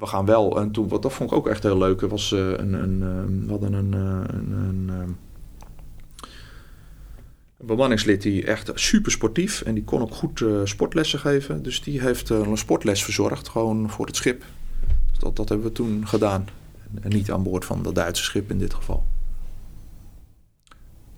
we 0.00 0.06
gaan 0.06 0.24
wel. 0.24 0.60
En 0.60 0.70
toen, 0.70 0.88
wat 0.88 1.02
dat 1.02 1.12
vond 1.12 1.30
ik 1.30 1.36
ook 1.36 1.48
echt 1.48 1.62
heel 1.62 1.78
leuk. 1.78 2.00
Was 2.00 2.32
uh, 2.32 2.38
een, 2.40 2.72
een, 2.72 3.00
uh, 3.00 3.46
we 3.46 3.50
hadden 3.50 3.72
een, 3.72 3.94
uh, 3.94 4.20
een, 4.26 4.52
een, 4.52 4.88
een, 4.88 5.16
bemanningslid 7.56 8.22
die 8.22 8.44
echt 8.44 8.70
super 8.74 9.12
sportief 9.12 9.60
en 9.62 9.74
die 9.74 9.84
kon 9.84 10.00
ook 10.00 10.14
goed 10.14 10.44
sportlessen 10.64 11.18
geven. 11.18 11.62
Dus 11.62 11.82
die 11.82 12.00
heeft 12.00 12.28
een 12.28 12.56
sportles 12.56 13.04
verzorgd, 13.04 13.48
gewoon 13.48 13.90
voor 13.90 14.06
het 14.06 14.16
schip. 14.16 14.44
Dus 15.10 15.18
dat, 15.18 15.36
dat 15.36 15.48
hebben 15.48 15.66
we 15.66 15.72
toen 15.72 16.06
gedaan. 16.06 16.48
En 17.00 17.10
niet 17.10 17.30
aan 17.30 17.42
boord 17.42 17.64
van 17.64 17.82
dat 17.82 17.94
Duitse 17.94 18.24
schip 18.24 18.50
in 18.50 18.58
dit 18.58 18.74
geval. 18.74 19.04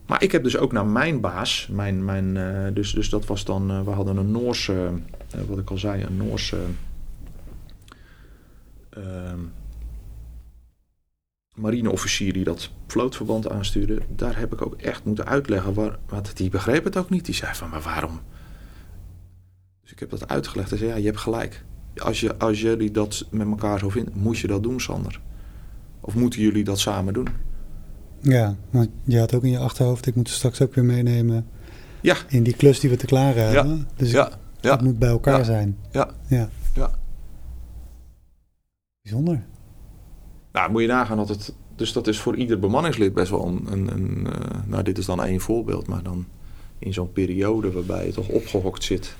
Maar 0.07 0.23
ik 0.23 0.33
heb 0.33 0.43
dus 0.43 0.57
ook 0.57 0.73
naar 0.73 0.87
mijn 0.87 1.21
baas, 1.21 1.69
mijn, 1.71 2.05
mijn, 2.05 2.35
dus, 2.75 2.93
dus 2.93 3.09
dat 3.09 3.27
was 3.27 3.45
dan, 3.45 3.85
we 3.85 3.91
hadden 3.91 4.17
een 4.17 4.31
Noorse, 4.31 4.91
wat 5.47 5.59
ik 5.59 5.71
al 5.71 5.79
zei, 5.79 6.03
een 6.03 6.17
Noorse 6.17 6.57
ehm, 6.57 6.71
marineofficier 11.55 12.33
die 12.33 12.45
dat 12.45 12.71
vlootverband 12.87 13.51
aanstuurde, 13.51 13.99
daar 14.17 14.39
heb 14.39 14.53
ik 14.53 14.67
ook 14.67 14.75
echt 14.75 15.05
moeten 15.05 15.27
uitleggen. 15.27 15.75
Waar, 15.75 15.99
want 16.07 16.37
die 16.37 16.51
begreep 16.51 16.85
het 16.85 16.97
ook 16.97 17.11
niet. 17.11 17.25
Die 17.25 17.35
zei 17.35 17.55
van, 17.55 17.69
maar 17.69 17.81
waarom? 17.83 18.21
Dus 19.83 19.93
ik 19.93 19.99
heb 19.99 20.11
dat 20.11 20.29
uitgelegd 20.29 20.73
en 20.73 20.79
zei, 20.79 20.91
ja, 20.91 20.97
je 20.97 21.07
hebt 21.07 21.19
gelijk. 21.19 21.65
Als, 21.97 22.21
je, 22.21 22.39
als 22.39 22.61
jullie 22.61 22.91
dat 22.91 23.27
met 23.31 23.47
elkaar 23.47 23.79
zo 23.79 23.89
vinden, 23.89 24.15
moet 24.17 24.39
je 24.39 24.47
dat 24.47 24.63
doen, 24.63 24.81
Sander. 24.81 25.21
Of 26.01 26.15
moeten 26.15 26.41
jullie 26.41 26.65
dat 26.65 26.79
samen 26.79 27.15
doen? 27.15 27.29
Ja, 28.21 28.57
want 28.71 28.89
je 29.05 29.19
had 29.19 29.35
ook 29.35 29.45
in 29.45 29.51
je 29.51 29.59
achterhoofd, 29.59 30.07
ik 30.07 30.15
moet 30.15 30.27
het 30.27 30.37
straks 30.37 30.61
ook 30.61 30.75
weer 30.75 30.85
meenemen. 30.85 31.47
Ja. 32.01 32.17
In 32.29 32.43
die 32.43 32.57
klus 32.57 32.81
die 32.81 32.91
we 32.91 32.97
te 32.97 33.07
klaren 33.07 33.49
hebben. 33.49 33.77
Ja. 33.77 33.85
Dus 33.97 34.11
ja. 34.11 34.31
het 34.61 34.83
moet 34.83 34.99
bij 34.99 35.09
elkaar 35.09 35.45
zijn. 35.45 35.79
Ja. 35.91 36.11
ja. 36.27 36.49
Nou, 40.53 40.71
moet 40.71 40.81
je 40.81 40.87
nagaan 40.87 41.17
dat 41.17 41.29
het. 41.29 41.55
Dus 41.77 41.93
dat 41.93 42.07
is 42.07 42.21
voor 42.21 42.37
ieder 42.37 42.59
bemanningslid 42.59 43.15
best 43.15 43.31
wel 43.31 43.47
een. 43.47 43.73
een, 43.73 44.27
uh, 44.27 44.33
nou, 44.67 44.83
dit 44.83 44.99
is 44.99 45.07
dan 45.07 45.23
één 45.23 45.41
voorbeeld, 45.41 45.87
maar 45.87 46.03
dan 46.03 46.27
in 46.79 46.93
zo'n 46.93 47.13
periode 47.13 47.73
waarbij 47.73 48.07
je 48.07 48.13
toch 48.13 48.29
opgehokt 48.29 48.85
zit. 48.85 49.17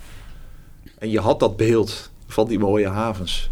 En 0.99 1.11
je 1.11 1.21
had 1.21 1.41
dat 1.41 1.57
beeld 1.57 2.11
van 2.27 2.49
die 2.49 2.59
mooie 2.59 2.89
havens. 2.89 3.51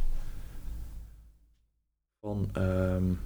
Van. 2.20 2.50
Um, 2.56 3.20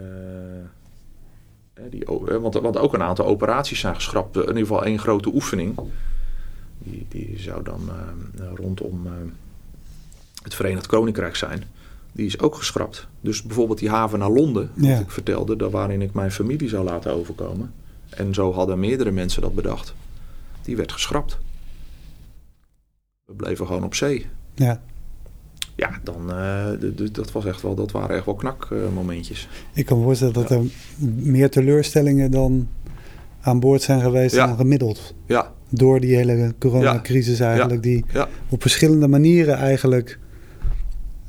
uh, 0.00 1.90
die, 1.90 2.04
want, 2.40 2.54
want 2.54 2.76
ook 2.76 2.94
een 2.94 3.02
aantal 3.02 3.26
operaties 3.26 3.80
zijn 3.80 3.94
geschrapt. 3.94 4.36
In 4.36 4.42
ieder 4.42 4.56
geval 4.56 4.84
één 4.84 4.98
grote 4.98 5.34
oefening. 5.34 5.78
Die, 6.78 7.06
die 7.08 7.38
zou 7.38 7.62
dan 7.62 7.90
uh, 8.38 8.48
rondom 8.54 9.06
het 10.42 10.54
Verenigd 10.54 10.86
Koninkrijk 10.86 11.36
zijn 11.36 11.64
die 12.12 12.26
is 12.26 12.40
ook 12.40 12.54
geschrapt. 12.54 13.06
Dus 13.20 13.42
bijvoorbeeld 13.42 13.78
die 13.78 13.90
haven 13.90 14.18
naar 14.18 14.30
Londen, 14.30 14.70
wat 14.74 15.00
ik 15.00 15.10
vertelde, 15.10 15.56
daar 15.56 15.70
waarin 15.70 16.02
ik 16.02 16.12
mijn 16.12 16.32
familie 16.32 16.68
zou 16.68 16.84
laten 16.84 17.12
overkomen. 17.12 17.72
En 18.08 18.34
zo 18.34 18.52
hadden 18.52 18.80
meerdere 18.80 19.10
mensen 19.10 19.42
dat 19.42 19.54
bedacht. 19.54 19.94
Die 20.62 20.76
werd 20.76 20.92
geschrapt. 20.92 21.38
We 23.24 23.32
bleven 23.32 23.66
gewoon 23.66 23.84
op 23.84 23.94
zee. 23.94 24.26
Ja. 24.54 24.82
Ja, 25.76 26.00
dan, 26.02 26.30
uh, 26.30 26.66
dat, 27.12 27.32
was 27.32 27.44
echt 27.44 27.62
wel, 27.62 27.74
dat 27.74 27.90
waren 27.90 28.16
echt 28.16 28.24
wel 28.24 28.34
knakmomentjes. 28.34 29.48
Uh, 29.50 29.78
ik 29.78 29.86
kan 29.86 29.98
me 29.98 30.04
voorstellen 30.04 30.34
dat 30.34 30.50
er 30.50 30.60
meer 31.14 31.50
teleurstellingen 31.50 32.30
dan 32.30 32.68
aan 33.40 33.60
boord 33.60 33.82
zijn 33.82 34.00
geweest 34.00 34.34
dan 34.34 34.56
gemiddeld. 34.56 35.14
Ja. 35.26 35.52
Door 35.68 36.00
die 36.00 36.16
hele 36.16 36.54
coronacrisis 36.58 37.40
eigenlijk, 37.40 37.82
die 37.82 38.04
op 38.48 38.60
verschillende 38.60 39.08
manieren 39.08 39.56
eigenlijk 39.56 40.18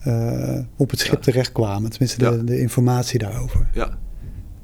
uh, 0.07 0.59
op 0.75 0.89
het 0.89 0.99
schip 0.99 1.13
ja. 1.13 1.19
terechtkwamen. 1.19 1.89
Tenminste, 1.89 2.17
de, 2.17 2.43
de, 2.43 2.59
informatie 2.59 3.19
daarover. 3.19 3.69
Ja. 3.73 3.97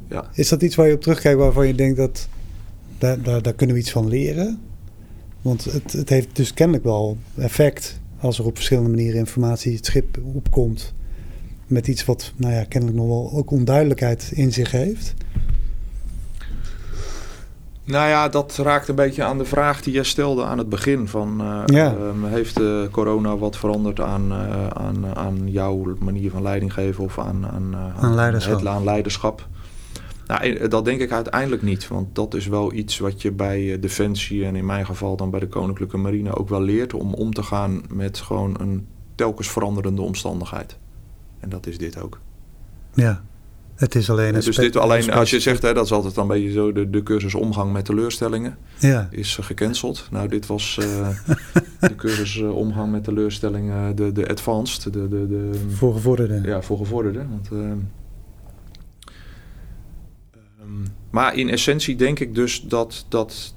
ja. 0.10 0.30
Is 0.34 0.50
dat 0.50 0.62
iets 0.62 0.76
waar 0.76 0.88
je 0.88 0.94
op 0.94 1.02
terugkijkt 1.02 1.40
waarvan 1.40 1.68
je 1.68 1.76
denkt 1.76 1.98
dat 1.98 2.28
daar, 2.98 3.22
daar, 3.22 3.42
daar 3.42 3.54
kunnen 3.54 3.76
we 3.76 3.82
iets 3.82 3.92
van 3.92 4.08
leren? 4.08 4.60
Want 5.42 5.64
het, 5.64 5.92
het 5.92 6.10
heeft 6.10 6.36
dus 6.36 6.54
kennelijk 6.54 6.84
wel 6.84 7.18
effect 7.38 8.00
als 8.20 8.40
er 8.40 8.46
op 8.46 8.56
verschillende 8.56 8.90
manieren 8.90 9.20
informatie 9.20 9.76
het 9.76 9.86
schip 9.86 10.20
opkomt. 10.34 10.94
Met 11.68 11.88
iets 11.88 12.06
wat, 12.06 12.34
nou 12.36 12.54
ja, 12.54 12.64
kennelijk 12.64 13.00
nog 13.00 13.08
wel 13.08 13.32
ook 13.34 13.52
onduidelijkheid 13.52 14.32
in 14.34 14.54
zich 14.54 14.72
heeft. 14.72 15.14
Nou 17.90 18.10
ja, 18.10 18.30
dat 18.30 18.58
raakt 18.58 18.88
een 18.88 18.96
beetje 18.96 19.24
aan 19.24 19.38
de 19.38 19.46
vraag 19.46 19.82
die 19.82 19.94
jij 19.94 20.04
stelde 20.04 20.44
aan 20.44 20.58
het 20.58 20.70
begin. 20.70 21.08
Van, 21.08 21.42
uh, 21.42 21.92
um, 22.08 22.26
heeft 22.26 22.60
uh, 22.60 22.88
corona 22.92 23.38
wat 23.38 23.58
veranderd 23.58 24.00
aan, 24.00 24.32
uh, 24.32 24.68
aan, 24.68 25.16
aan 25.16 25.52
jouw 25.52 25.96
manier 26.00 26.32
van 26.32 26.42
leiding 26.42 26.74
geven 26.74 27.04
of 27.04 27.20
aan, 27.20 27.48
aan, 27.48 27.76
aan 28.00 28.16
leiderschap? 28.16 28.60
Het, 28.60 28.68
aan 28.68 28.84
leiderschap? 28.84 29.48
Nou, 30.28 30.68
dat 30.68 30.86
denk 30.86 31.02
ik 31.02 31.12
uiteindelijk 31.12 31.62
niet. 31.62 31.88
Want 31.88 32.16
dat 32.16 32.34
is 32.34 32.48
wel 32.48 32.74
iets 32.74 33.00
wat 33.00 33.22
je 33.22 33.32
bij 33.32 33.80
Defensie 33.80 34.46
en 34.46 34.56
in 34.56 34.66
mijn 34.66 34.86
geval 34.86 35.16
dan 35.16 35.30
bij 35.30 35.40
de 35.40 35.48
Koninklijke 35.48 35.98
Marine 35.98 36.36
ook 36.36 36.50
wel 36.50 36.62
leert. 36.62 36.94
Om 36.94 37.14
om 37.14 37.34
te 37.34 37.44
gaan 37.44 37.82
met 37.94 38.18
gewoon 38.18 38.56
een 38.60 38.88
telkens 39.16 39.50
veranderende 39.50 40.02
omstandigheid. 40.02 40.78
En 41.40 41.50
dat 41.50 41.68
is 41.68 41.78
dit 41.78 42.02
ook. 42.02 42.20
Ja. 42.94 43.22
Het 43.80 43.96
is 43.96 44.10
alleen 44.10 44.36
een 44.36 44.42
Dus 44.42 44.56
dit 44.56 44.76
alleen, 44.76 45.12
als 45.12 45.30
je 45.30 45.40
zegt, 45.40 45.62
hè, 45.62 45.74
dat 45.74 45.86
is 45.86 45.92
altijd 45.92 46.18
een 46.18 46.28
beetje 46.28 46.52
zo 46.52 46.72
de, 46.72 46.90
de 46.90 47.04
cursus 47.04 47.36
omgang 47.36 47.72
met 47.72 47.86
teleurstellingen. 47.86 48.58
Ja. 48.80 49.08
Is 49.12 49.38
gecanceld. 49.42 50.08
Nou, 50.12 50.28
dit 50.28 50.46
was 50.46 50.78
uh, 50.82 51.10
de 51.90 51.96
cursus 51.96 52.38
uh, 52.38 52.56
omgang 52.56 52.92
met 52.92 53.04
teleurstellingen, 53.04 53.96
de, 53.96 54.12
de 54.12 54.28
advanced. 54.28 54.94
De, 54.94 55.08
de, 55.08 55.28
de, 55.28 55.52
voor 55.70 55.94
gevorderden. 55.94 56.44
Ja, 56.44 56.62
voor 56.62 56.78
gevorderden. 56.78 57.30
Want, 57.30 57.50
uh, 57.54 57.60
um, 60.62 60.88
maar 61.10 61.36
in 61.36 61.50
essentie 61.50 61.96
denk 61.96 62.20
ik 62.20 62.36
dus 62.36 62.62
dat, 62.62 63.06
dat, 63.10 63.56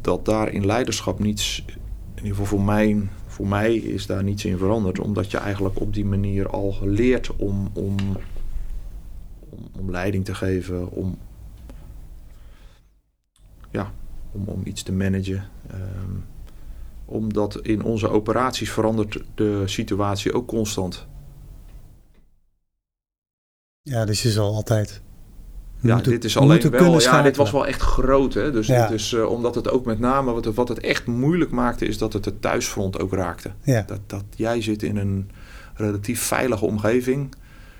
dat 0.00 0.24
daar 0.24 0.52
in 0.52 0.66
leiderschap 0.66 1.18
niets, 1.18 1.64
in 1.66 1.74
ieder 2.14 2.30
geval 2.30 2.46
voor 2.46 2.62
mij, 2.62 3.08
voor 3.26 3.46
mij 3.46 3.76
is 3.76 4.06
daar 4.06 4.22
niets 4.22 4.44
in 4.44 4.58
veranderd. 4.58 5.00
Omdat 5.00 5.30
je 5.30 5.38
eigenlijk 5.38 5.80
op 5.80 5.94
die 5.94 6.04
manier 6.04 6.48
al 6.48 6.78
leert 6.82 7.36
om, 7.36 7.70
om 7.72 7.96
om, 9.58 9.80
om 9.80 9.90
leiding 9.90 10.24
te 10.24 10.34
geven, 10.34 10.90
om, 10.90 11.18
ja, 13.70 13.92
om, 14.32 14.44
om 14.46 14.60
iets 14.64 14.82
te 14.82 14.92
managen. 14.92 15.48
Um, 15.74 16.24
omdat 17.04 17.58
in 17.62 17.82
onze 17.82 18.08
operaties 18.08 18.70
verandert 18.70 19.22
de 19.34 19.62
situatie 19.66 20.32
ook 20.32 20.46
constant. 20.46 21.06
Ja, 23.82 24.04
dus 24.04 24.22
je 24.22 24.30
zal 24.30 24.54
altijd. 24.54 25.00
Ja, 25.80 25.94
moeten, 25.94 26.12
dit 26.12 26.24
is 26.24 26.36
alleen 26.36 26.70
wel. 26.70 27.00
Ja, 27.00 27.22
dit 27.22 27.36
was 27.36 27.50
wel 27.50 27.66
echt 27.66 27.80
groot. 27.80 28.34
Hè? 28.34 28.52
Dus 28.52 28.66
ja. 28.66 28.88
is, 28.88 29.12
uh, 29.12 29.30
omdat 29.30 29.54
het 29.54 29.70
ook 29.70 29.84
met 29.84 29.98
name 29.98 30.32
wat 30.32 30.44
het, 30.44 30.54
wat 30.54 30.68
het 30.68 30.80
echt 30.80 31.06
moeilijk 31.06 31.50
maakte, 31.50 31.86
is 31.86 31.98
dat 31.98 32.12
het 32.12 32.24
het 32.24 32.42
thuisfront 32.42 32.98
ook 33.00 33.12
raakte. 33.12 33.52
Ja. 33.62 33.82
Dat, 33.82 34.00
dat 34.06 34.24
jij 34.36 34.62
zit 34.62 34.82
in 34.82 34.96
een 34.96 35.30
relatief 35.74 36.22
veilige 36.22 36.64
omgeving. 36.64 37.34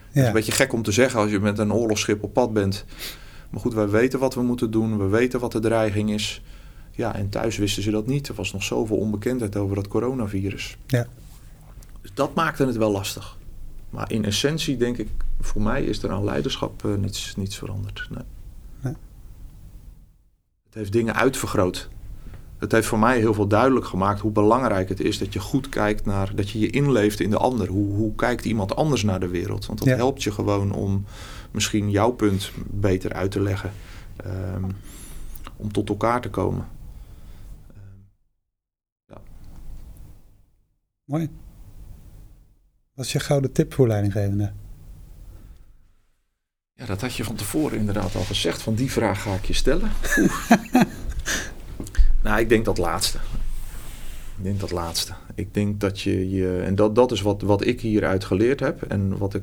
Het 0.09 0.17
is 0.17 0.27
een 0.27 0.33
beetje 0.33 0.53
gek 0.53 0.73
om 0.73 0.83
te 0.83 0.93
zeggen 0.93 1.21
als 1.21 1.31
je 1.31 1.41
met 1.41 1.59
een 1.59 1.73
oorlogsschip 1.73 2.23
op 2.23 2.33
pad 2.33 2.53
bent. 2.53 2.85
Maar 3.51 3.61
goed, 3.61 3.75
wij 3.75 3.89
weten 3.89 4.19
wat 4.19 4.35
we 4.35 4.43
moeten 4.43 4.71
doen. 4.71 4.99
We 4.99 5.07
weten 5.07 5.41
wat 5.41 5.53
de 5.53 5.61
dreiging 5.61 6.11
is. 6.11 6.43
Ja, 6.91 7.15
en 7.15 7.29
thuis 7.29 7.57
wisten 7.57 7.83
ze 7.83 7.91
dat 7.91 8.07
niet. 8.07 8.29
Er 8.29 8.35
was 8.35 8.53
nog 8.53 8.63
zoveel 8.63 8.97
onbekendheid 8.97 9.57
over 9.57 9.75
dat 9.75 9.89
coronavirus. 9.89 10.77
Ja. 10.87 11.07
Dus 12.01 12.11
dat 12.15 12.35
maakte 12.35 12.67
het 12.67 12.77
wel 12.77 12.91
lastig. 12.91 13.37
Maar 13.91 14.13
in 14.13 14.25
essentie 14.25 14.77
denk 14.77 14.99
ik, 14.99 15.09
voor 15.41 15.63
mij 15.63 15.85
is 15.85 16.03
er 16.03 16.11
aan 16.11 16.25
leiderschap 16.25 16.85
uh, 16.85 16.95
niets, 16.95 17.37
niets 17.37 17.59
veranderd. 17.59 18.07
Nee. 18.11 18.25
nee. 18.81 18.95
Het 20.65 20.75
heeft 20.75 20.93
dingen 20.93 21.15
uitvergroot 21.15 21.89
het 22.59 22.73
heeft 22.73 22.87
voor 22.87 22.99
mij 22.99 23.19
heel 23.19 23.35
veel 23.35 23.47
duidelijk 23.47 23.87
gemaakt 23.87 24.21
hoe 24.21 24.31
belangrijk 24.31 24.89
het 24.89 25.01
is 25.01 25.19
dat 25.19 25.33
je 25.33 25.41
goed 25.41 25.69
kijkt 25.69 26.05
naar, 26.05 26.35
dat 26.35 26.51
je 26.51 26.59
je 26.59 26.71
inleeft 26.71 27.21
in 27.21 27.31
de 27.31 27.37
ander. 27.39 27.69
Hoe, 27.69 27.95
hoe 27.95 28.15
kijkt 28.15 28.45
iemand 28.45 28.77
anders 28.77 29.03
naar 29.03 29.21
de 29.21 29.29
wereld? 29.29 29.67
Want 29.67 29.79
dat 29.79 29.89
Ja. 29.89 29.97
helpt 29.97 30.23
je 30.23 30.33
gewoon 30.33 30.73
om 30.73 31.05
misschien 31.51 31.91
jouw 31.91 32.11
punt 32.11 32.51
beter 32.67 33.13
uit 33.13 33.31
te 33.31 33.41
leggen. 33.41 33.73
Ehm, 34.17 34.65
om 35.57 35.73
tot 35.73 35.89
elkaar 35.89 36.21
te 36.21 36.31
komen. 36.31 36.67
Mooi. 41.05 41.29
Wat 42.95 43.05
is 43.07 43.13
je 43.13 43.21
gouden 43.21 43.53
tip 43.53 43.75
voor 43.75 43.87
leidinggevenden? 43.89 44.55
Ja, 46.73 46.87
dat 46.87 47.01
had 47.01 47.15
je 47.15 47.25
van 47.25 47.35
tevoren 47.35 47.79
inderdaad 47.79 48.15
al 48.15 48.23
gezegd. 48.25 48.63
Van 48.63 48.75
die 48.75 48.91
vraag 48.93 49.23
ga 49.23 49.35
ik 49.35 49.45
je 49.45 49.53
stellen. 49.53 49.91
Nou, 52.29 52.41
ik 52.41 52.49
denk 52.49 52.65
dat 52.65 52.79
laatste. 52.79 53.19
Ik 54.37 54.45
denk 54.45 54.61
dat 54.61 54.71
laatste. 54.71 55.15
Ik 55.35 55.55
denk 55.55 55.81
dat 55.81 56.01
je 56.01 56.31
je. 56.31 56.61
En 56.61 56.75
dat, 56.75 56.95
dat 56.95 57.13
is 57.13 57.21
wat, 57.21 57.43
wat 57.43 57.67
ik 57.67 57.81
hieruit 57.81 58.25
geleerd 58.25 58.61
heb. 58.61 58.83
En 58.83 59.19
wat 59.19 59.35
ik. 59.35 59.43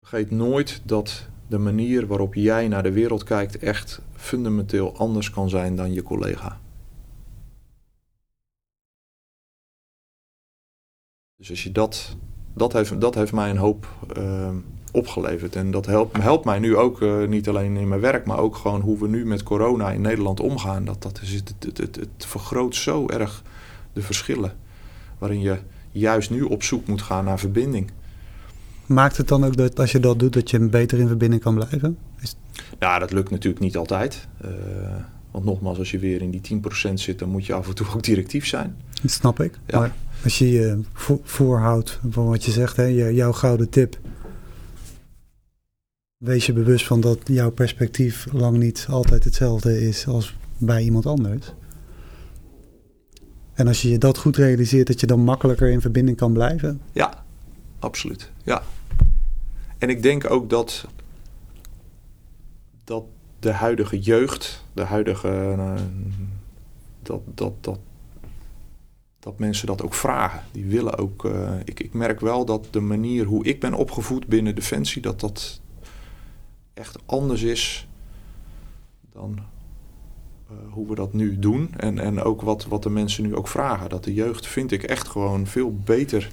Vergeet 0.00 0.30
nooit 0.30 0.82
dat 0.84 1.28
de 1.46 1.58
manier 1.58 2.06
waarop 2.06 2.34
jij 2.34 2.68
naar 2.68 2.82
de 2.82 2.92
wereld 2.92 3.24
kijkt 3.24 3.58
echt 3.58 4.00
fundamenteel 4.16 4.96
anders 4.96 5.30
kan 5.30 5.48
zijn 5.48 5.76
dan 5.76 5.92
je 5.92 6.02
collega. 6.02 6.60
Dus 11.36 11.50
als 11.50 11.62
je 11.62 11.72
dat. 11.72 12.16
Dat 12.54 12.72
heeft, 12.72 13.00
dat 13.00 13.14
heeft 13.14 13.32
mij 13.32 13.50
een 13.50 13.56
hoop 13.56 13.88
uh, 14.16 14.56
opgeleverd. 14.92 15.56
En 15.56 15.70
dat 15.70 15.86
helpt, 15.86 16.16
helpt 16.16 16.44
mij 16.44 16.58
nu 16.58 16.76
ook, 16.76 17.00
uh, 17.00 17.26
niet 17.26 17.48
alleen 17.48 17.76
in 17.76 17.88
mijn 17.88 18.00
werk, 18.00 18.26
maar 18.26 18.38
ook 18.38 18.56
gewoon 18.56 18.80
hoe 18.80 18.98
we 18.98 19.08
nu 19.08 19.26
met 19.26 19.42
corona 19.42 19.90
in 19.90 20.00
Nederland 20.00 20.40
omgaan. 20.40 20.84
Dat, 20.84 21.02
dat 21.02 21.20
is, 21.22 21.32
het, 21.32 21.54
het, 21.58 21.78
het, 21.78 21.96
het 21.96 22.26
vergroot 22.26 22.74
zo 22.74 23.08
erg 23.08 23.42
de 23.92 24.02
verschillen. 24.02 24.52
Waarin 25.18 25.40
je 25.40 25.56
juist 25.90 26.30
nu 26.30 26.42
op 26.42 26.62
zoek 26.62 26.86
moet 26.86 27.02
gaan 27.02 27.24
naar 27.24 27.38
verbinding. 27.38 27.90
maakt 28.86 29.16
het 29.16 29.28
dan 29.28 29.44
ook 29.44 29.56
dat 29.56 29.80
als 29.80 29.92
je 29.92 30.00
dat 30.00 30.18
doet, 30.18 30.32
dat 30.32 30.50
je 30.50 30.58
beter 30.58 30.98
in 30.98 31.08
verbinding 31.08 31.42
kan 31.42 31.54
blijven? 31.54 31.98
Is... 32.20 32.36
Nou, 32.78 33.00
dat 33.00 33.12
lukt 33.12 33.30
natuurlijk 33.30 33.62
niet 33.62 33.76
altijd. 33.76 34.28
Uh, 34.44 34.50
want 35.30 35.44
nogmaals, 35.44 35.78
als 35.78 35.90
je 35.90 35.98
weer 35.98 36.22
in 36.22 36.30
die 36.30 36.60
10% 36.90 36.92
zit, 36.94 37.18
dan 37.18 37.28
moet 37.28 37.46
je 37.46 37.52
af 37.52 37.68
en 37.68 37.74
toe 37.74 37.86
ook 37.94 38.02
directief 38.02 38.46
zijn. 38.46 38.76
Dat 39.02 39.10
snap 39.10 39.40
ik. 39.40 39.58
Ja. 39.66 39.78
Maar 39.78 39.94
als 40.24 40.38
je 40.38 40.50
je 40.50 40.80
voorhoudt 41.22 42.00
van 42.10 42.26
wat 42.26 42.44
je 42.44 42.50
zegt, 42.50 42.76
hè, 42.76 42.84
jouw 42.84 43.32
gouden 43.32 43.68
tip. 43.68 43.98
Wees 46.18 46.46
je 46.46 46.52
bewust 46.52 46.86
van 46.86 47.00
dat 47.00 47.18
jouw 47.24 47.50
perspectief 47.50 48.26
lang 48.32 48.56
niet 48.56 48.86
altijd 48.90 49.24
hetzelfde 49.24 49.80
is 49.80 50.06
als 50.06 50.36
bij 50.56 50.82
iemand 50.82 51.06
anders. 51.06 51.52
En 53.52 53.66
als 53.66 53.82
je 53.82 53.90
je 53.90 53.98
dat 53.98 54.18
goed 54.18 54.36
realiseert, 54.36 54.86
dat 54.86 55.00
je 55.00 55.06
dan 55.06 55.20
makkelijker 55.20 55.70
in 55.70 55.80
verbinding 55.80 56.16
kan 56.16 56.32
blijven. 56.32 56.80
Ja, 56.92 57.24
absoluut. 57.78 58.30
Ja. 58.44 58.62
En 59.78 59.88
ik 59.88 60.02
denk 60.02 60.30
ook 60.30 60.50
dat, 60.50 60.86
dat 62.84 63.04
de 63.38 63.52
huidige 63.52 64.00
jeugd, 64.00 64.64
de 64.72 64.82
huidige. 64.82 65.28
Uh, 65.28 65.74
dat, 67.02 67.20
dat, 67.34 67.52
dat, 67.60 67.78
dat 69.18 69.38
mensen 69.38 69.66
dat 69.66 69.82
ook 69.82 69.94
vragen. 69.94 70.42
Die 70.52 70.64
willen 70.64 70.98
ook. 70.98 71.24
Uh, 71.24 71.52
ik, 71.64 71.80
ik 71.80 71.92
merk 71.92 72.20
wel 72.20 72.44
dat 72.44 72.66
de 72.70 72.80
manier 72.80 73.24
hoe 73.24 73.44
ik 73.44 73.60
ben 73.60 73.74
opgevoed 73.74 74.26
binnen 74.26 74.54
Defensie, 74.54 75.02
dat 75.02 75.20
dat 75.20 75.60
echt 76.78 76.98
anders 77.06 77.42
is 77.42 77.88
dan 79.12 79.38
uh, 80.50 80.56
hoe 80.70 80.88
we 80.88 80.94
dat 80.94 81.12
nu 81.12 81.38
doen. 81.38 81.74
En, 81.76 81.98
en 81.98 82.22
ook 82.22 82.42
wat, 82.42 82.66
wat 82.66 82.82
de 82.82 82.90
mensen 82.90 83.22
nu 83.22 83.36
ook 83.36 83.48
vragen. 83.48 83.88
Dat 83.88 84.04
de 84.04 84.14
jeugd 84.14 84.46
vind 84.46 84.72
ik 84.72 84.82
echt 84.82 85.08
gewoon 85.08 85.46
veel 85.46 85.74
beter 85.84 86.28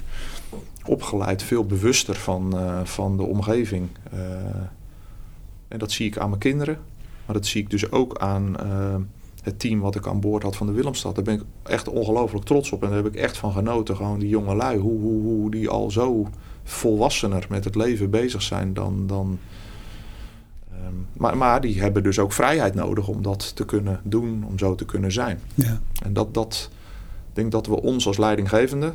opgeleid, 0.86 1.44
veel 1.44 1.66
bewuster 1.66 2.16
van, 2.16 2.52
uh, 2.56 2.84
van 2.84 3.18
de 3.18 3.24
omgeving. 3.24 3.90
Uh, 4.14 4.20
en 5.68 5.80
dat 5.80 5.92
zie 5.92 6.08
ik 6.08 6.18
aan 6.18 6.30
mijn 6.30 6.42
kinderen. 6.42 6.80
Maar 7.26 7.36
dat 7.36 7.46
zie 7.46 7.62
ik 7.62 7.70
dus 7.70 7.92
ook 7.92 8.18
aan 8.18 8.56
het 9.42 9.60
team 9.60 9.80
wat 9.80 9.96
ik 9.96 10.08
aan 10.08 10.20
boord 10.20 10.44
had 10.44 10.56
van 10.56 10.68
de 10.68 10.74
Willemstad. 10.74 11.16
Daar 11.16 11.24
ben 11.24 11.34
ik 11.34 11.44
echt 11.64 11.88
ongelooflijk 11.88 12.46
trots 12.46 12.72
op. 12.72 12.84
En 12.84 12.88
daar 12.88 13.04
heb 13.04 13.14
ik 13.14 13.16
echt 13.16 13.38
van 13.38 13.52
genoten. 13.52 13.96
Gewoon 13.96 14.20
die 14.20 14.30
jonge 14.30 14.56
lui. 14.56 14.80
Hoe, 14.80 15.00
hoe, 15.00 15.22
hoe 15.22 15.52
die 15.52 15.70
al 15.70 15.92
zo 15.92 16.28
volwassener 16.64 17.46
met 17.50 17.64
het 17.64 17.76
leven 17.76 18.10
bezig 18.10 18.42
zijn 18.42 18.74
dan, 18.74 19.08
dan, 19.08 19.40
maar, 21.14 21.38
maar 21.38 21.62
die 21.62 21.82
hebben 21.82 22.04
dus 22.04 22.20
ook 22.20 22.34
vrijheid 22.34 22.74
nodig 22.74 23.08
om 23.08 23.22
dat 23.22 23.56
te 23.56 23.66
kunnen 23.66 24.00
doen, 24.04 24.46
om 24.48 24.60
zo 24.60 24.76
te 24.76 24.86
kunnen 24.86 25.12
zijn. 25.12 25.40
Ja. 25.56 25.80
En 26.04 26.14
dat, 26.14 26.34
dat 26.34 26.70
ik 27.30 27.36
denk 27.36 27.52
dat 27.52 27.68
we 27.68 27.82
ons 27.82 28.08
als 28.08 28.18
leidinggevende 28.18 28.94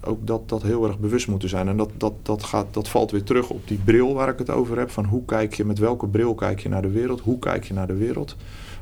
ook 0.00 0.26
dat, 0.26 0.48
dat 0.48 0.62
heel 0.62 0.86
erg 0.86 0.98
bewust 0.98 1.28
moeten 1.28 1.48
zijn. 1.48 1.68
En 1.68 1.76
dat, 1.76 1.90
dat, 1.96 2.12
dat, 2.22 2.44
gaat, 2.44 2.66
dat 2.70 2.88
valt 2.88 3.10
weer 3.10 3.22
terug 3.22 3.50
op 3.50 3.68
die 3.68 3.78
bril 3.84 4.14
waar 4.14 4.28
ik 4.28 4.38
het 4.38 4.50
over 4.50 4.78
heb. 4.78 4.90
Van 4.90 5.04
hoe 5.04 5.24
kijk 5.24 5.54
je, 5.54 5.64
met 5.64 5.78
welke 5.78 6.06
bril 6.06 6.34
kijk 6.34 6.60
je 6.60 6.68
naar 6.68 6.82
de 6.82 6.90
wereld? 6.90 7.20
Hoe 7.20 7.38
kijk 7.38 7.64
je 7.64 7.74
naar 7.74 7.86
de 7.86 7.96
wereld? 7.96 8.36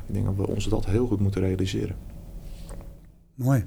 Ik 0.07 0.13
denk 0.13 0.25
dat 0.25 0.35
we 0.35 0.47
ons 0.47 0.65
dat 0.65 0.85
heel 0.85 1.07
goed 1.07 1.19
moeten 1.19 1.41
realiseren. 1.41 1.95
Mooi. 3.33 3.63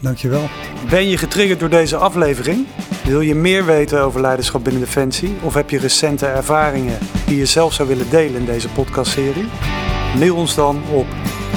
Dankjewel. 0.00 0.48
Ben 0.88 1.08
je 1.08 1.16
getriggerd 1.16 1.60
door 1.60 1.68
deze 1.68 1.96
aflevering? 1.96 2.66
Wil 3.04 3.20
je 3.20 3.34
meer 3.34 3.64
weten 3.64 4.02
over 4.02 4.20
leiderschap 4.20 4.64
binnen 4.64 4.82
Defensie? 4.82 5.36
Of 5.42 5.54
heb 5.54 5.70
je 5.70 5.78
recente 5.78 6.26
ervaringen 6.26 6.98
die 7.26 7.36
je 7.36 7.46
zelf 7.46 7.72
zou 7.72 7.88
willen 7.88 8.10
delen 8.10 8.40
in 8.40 8.46
deze 8.46 8.68
podcastserie? 8.68 9.48
Mail 10.18 10.36
ons 10.36 10.54
dan 10.54 10.82
op 10.92 11.06